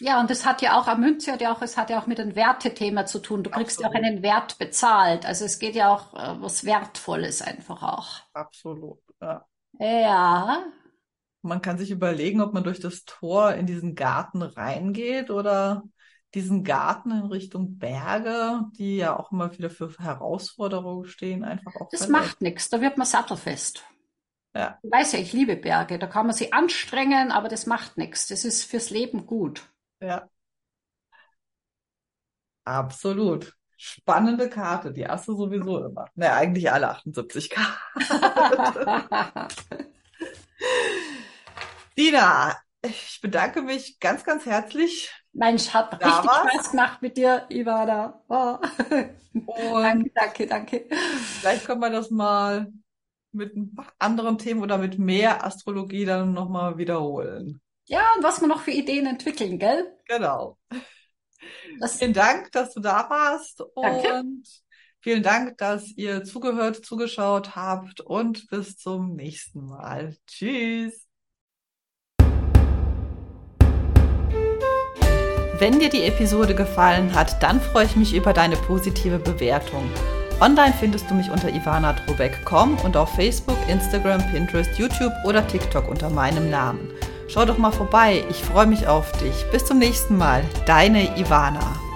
Ja, 0.00 0.18
und 0.20 0.30
es 0.30 0.44
hat 0.46 0.60
ja 0.62 0.78
auch, 0.80 0.86
am 0.88 1.00
Münze 1.00 1.30
hat 1.32 1.40
ja 1.42 1.52
auch, 1.54 1.60
es 1.62 1.76
hat 1.78 1.88
ja 1.90 2.00
auch 2.00 2.06
mit 2.06 2.18
einem 2.20 2.34
Wertethema 2.36 3.04
zu 3.06 3.18
tun. 3.20 3.42
Du 3.44 3.50
kriegst 3.50 3.80
ja 3.80 3.88
auch 3.88 3.94
Absolut. 3.94 3.94
einen 3.94 4.22
Wert 4.22 4.58
bezahlt. 4.58 5.24
Also 5.26 5.44
es 5.46 5.58
geht 5.58 5.74
ja 5.76 5.92
auch 5.94 6.12
äh, 6.14 6.40
was 6.42 6.64
Wertvolles 6.64 7.40
einfach 7.42 7.82
auch. 7.82 8.22
Absolut. 8.34 9.02
Ja. 9.20 9.46
Ja, 9.80 10.64
Man 11.42 11.62
kann 11.62 11.78
sich 11.78 11.90
überlegen, 11.90 12.40
ob 12.40 12.52
man 12.52 12.64
durch 12.64 12.80
das 12.80 13.04
Tor 13.04 13.54
in 13.54 13.66
diesen 13.66 13.94
Garten 13.94 14.42
reingeht 14.42 15.30
oder 15.30 15.82
diesen 16.34 16.64
Garten 16.64 17.10
in 17.10 17.24
Richtung 17.26 17.78
Berge, 17.78 18.62
die 18.78 18.96
ja 18.98 19.18
auch 19.18 19.32
immer 19.32 19.52
wieder 19.56 19.70
für 19.70 19.92
Herausforderungen 19.98 21.04
stehen, 21.06 21.44
einfach 21.44 21.76
auch 21.76 21.90
das 21.90 22.06
verlässt. 22.06 22.36
macht 22.36 22.40
nichts. 22.42 22.68
Da 22.68 22.80
wird 22.80 22.98
man 22.98 23.06
sattelfest. 23.06 23.84
Ja, 24.54 24.80
Du 24.82 24.90
weißt 24.90 25.14
ja, 25.14 25.18
ich 25.18 25.32
liebe 25.32 25.56
Berge. 25.56 25.98
Da 25.98 26.06
kann 26.06 26.26
man 26.26 26.34
sich 26.34 26.52
anstrengen, 26.54 27.32
aber 27.32 27.48
das 27.48 27.66
macht 27.66 27.96
nichts. 27.98 28.26
Das 28.28 28.44
ist 28.44 28.64
fürs 28.64 28.90
Leben 28.90 29.26
gut. 29.26 29.72
ja, 30.00 30.28
absolut. 32.64 33.54
Spannende 33.76 34.50
Karte, 34.50 34.92
die 34.92 35.06
hast 35.06 35.26
du 35.28 35.34
sowieso 35.34 35.82
immer. 35.86 36.06
Ne, 36.14 36.30
eigentlich 36.32 36.70
alle 36.70 36.90
78 36.90 37.48
Karten. 37.50 37.78
Dina, 42.00 42.56
ich 42.80 43.18
bedanke 43.20 43.60
mich 43.60 44.00
ganz, 44.00 44.24
ganz 44.24 44.46
herzlich. 44.46 45.12
Mensch, 45.34 45.68
hat 45.74 45.92
richtig 45.92 46.06
war's. 46.06 46.50
Spaß 46.50 46.70
gemacht 46.70 47.02
mit 47.02 47.18
dir, 47.18 47.44
Ivana. 47.50 48.22
Oh. 48.26 48.56
Danke, 49.82 50.10
danke, 50.14 50.46
danke. 50.46 50.88
vielleicht 50.88 51.66
können 51.66 51.82
wir 51.82 51.90
das 51.90 52.10
mal 52.10 52.72
mit 53.32 53.52
anderen 53.98 54.38
Themen 54.38 54.62
oder 54.62 54.78
mit 54.78 54.98
mehr 54.98 55.44
Astrologie 55.44 56.06
dann 56.06 56.32
nochmal 56.32 56.78
wiederholen. 56.78 57.60
Ja, 57.84 58.00
und 58.16 58.24
was 58.24 58.40
wir 58.40 58.48
noch 58.48 58.62
für 58.62 58.72
Ideen 58.72 59.04
entwickeln, 59.04 59.58
gell? 59.58 59.94
Genau. 60.06 60.56
Das, 61.78 61.98
Vielen 61.98 62.14
Dank, 62.14 62.50
dass 62.52 62.72
du 62.72 62.80
da 62.80 63.10
warst 63.10 63.62
Danke. 63.76 64.20
und 64.20 64.48
vielen 65.00 65.22
Dank, 65.22 65.58
dass 65.58 65.86
ihr 65.96 66.24
zugehört, 66.24 66.84
zugeschaut 66.84 67.54
habt 67.54 68.00
und 68.00 68.48
bis 68.48 68.78
zum 68.78 69.14
nächsten 69.16 69.66
Mal. 69.66 70.16
Tschüss. 70.26 71.09
Wenn 75.60 75.78
dir 75.78 75.90
die 75.90 76.04
Episode 76.04 76.54
gefallen 76.54 77.14
hat, 77.14 77.42
dann 77.42 77.60
freue 77.60 77.84
ich 77.84 77.94
mich 77.94 78.14
über 78.14 78.32
deine 78.32 78.56
positive 78.56 79.18
Bewertung. 79.18 79.84
Online 80.40 80.72
findest 80.72 81.10
du 81.10 81.14
mich 81.14 81.30
unter 81.30 81.50
ivanadrobeck.com 81.50 82.78
und 82.78 82.96
auf 82.96 83.14
Facebook, 83.14 83.58
Instagram, 83.68 84.22
Pinterest, 84.30 84.70
YouTube 84.78 85.12
oder 85.26 85.46
TikTok 85.46 85.86
unter 85.86 86.08
meinem 86.08 86.48
Namen. 86.48 86.90
Schau 87.28 87.44
doch 87.44 87.58
mal 87.58 87.72
vorbei, 87.72 88.24
ich 88.30 88.42
freue 88.42 88.66
mich 88.66 88.88
auf 88.88 89.12
dich. 89.18 89.34
Bis 89.52 89.66
zum 89.66 89.78
nächsten 89.78 90.16
Mal, 90.16 90.42
deine 90.64 91.14
Ivana. 91.18 91.89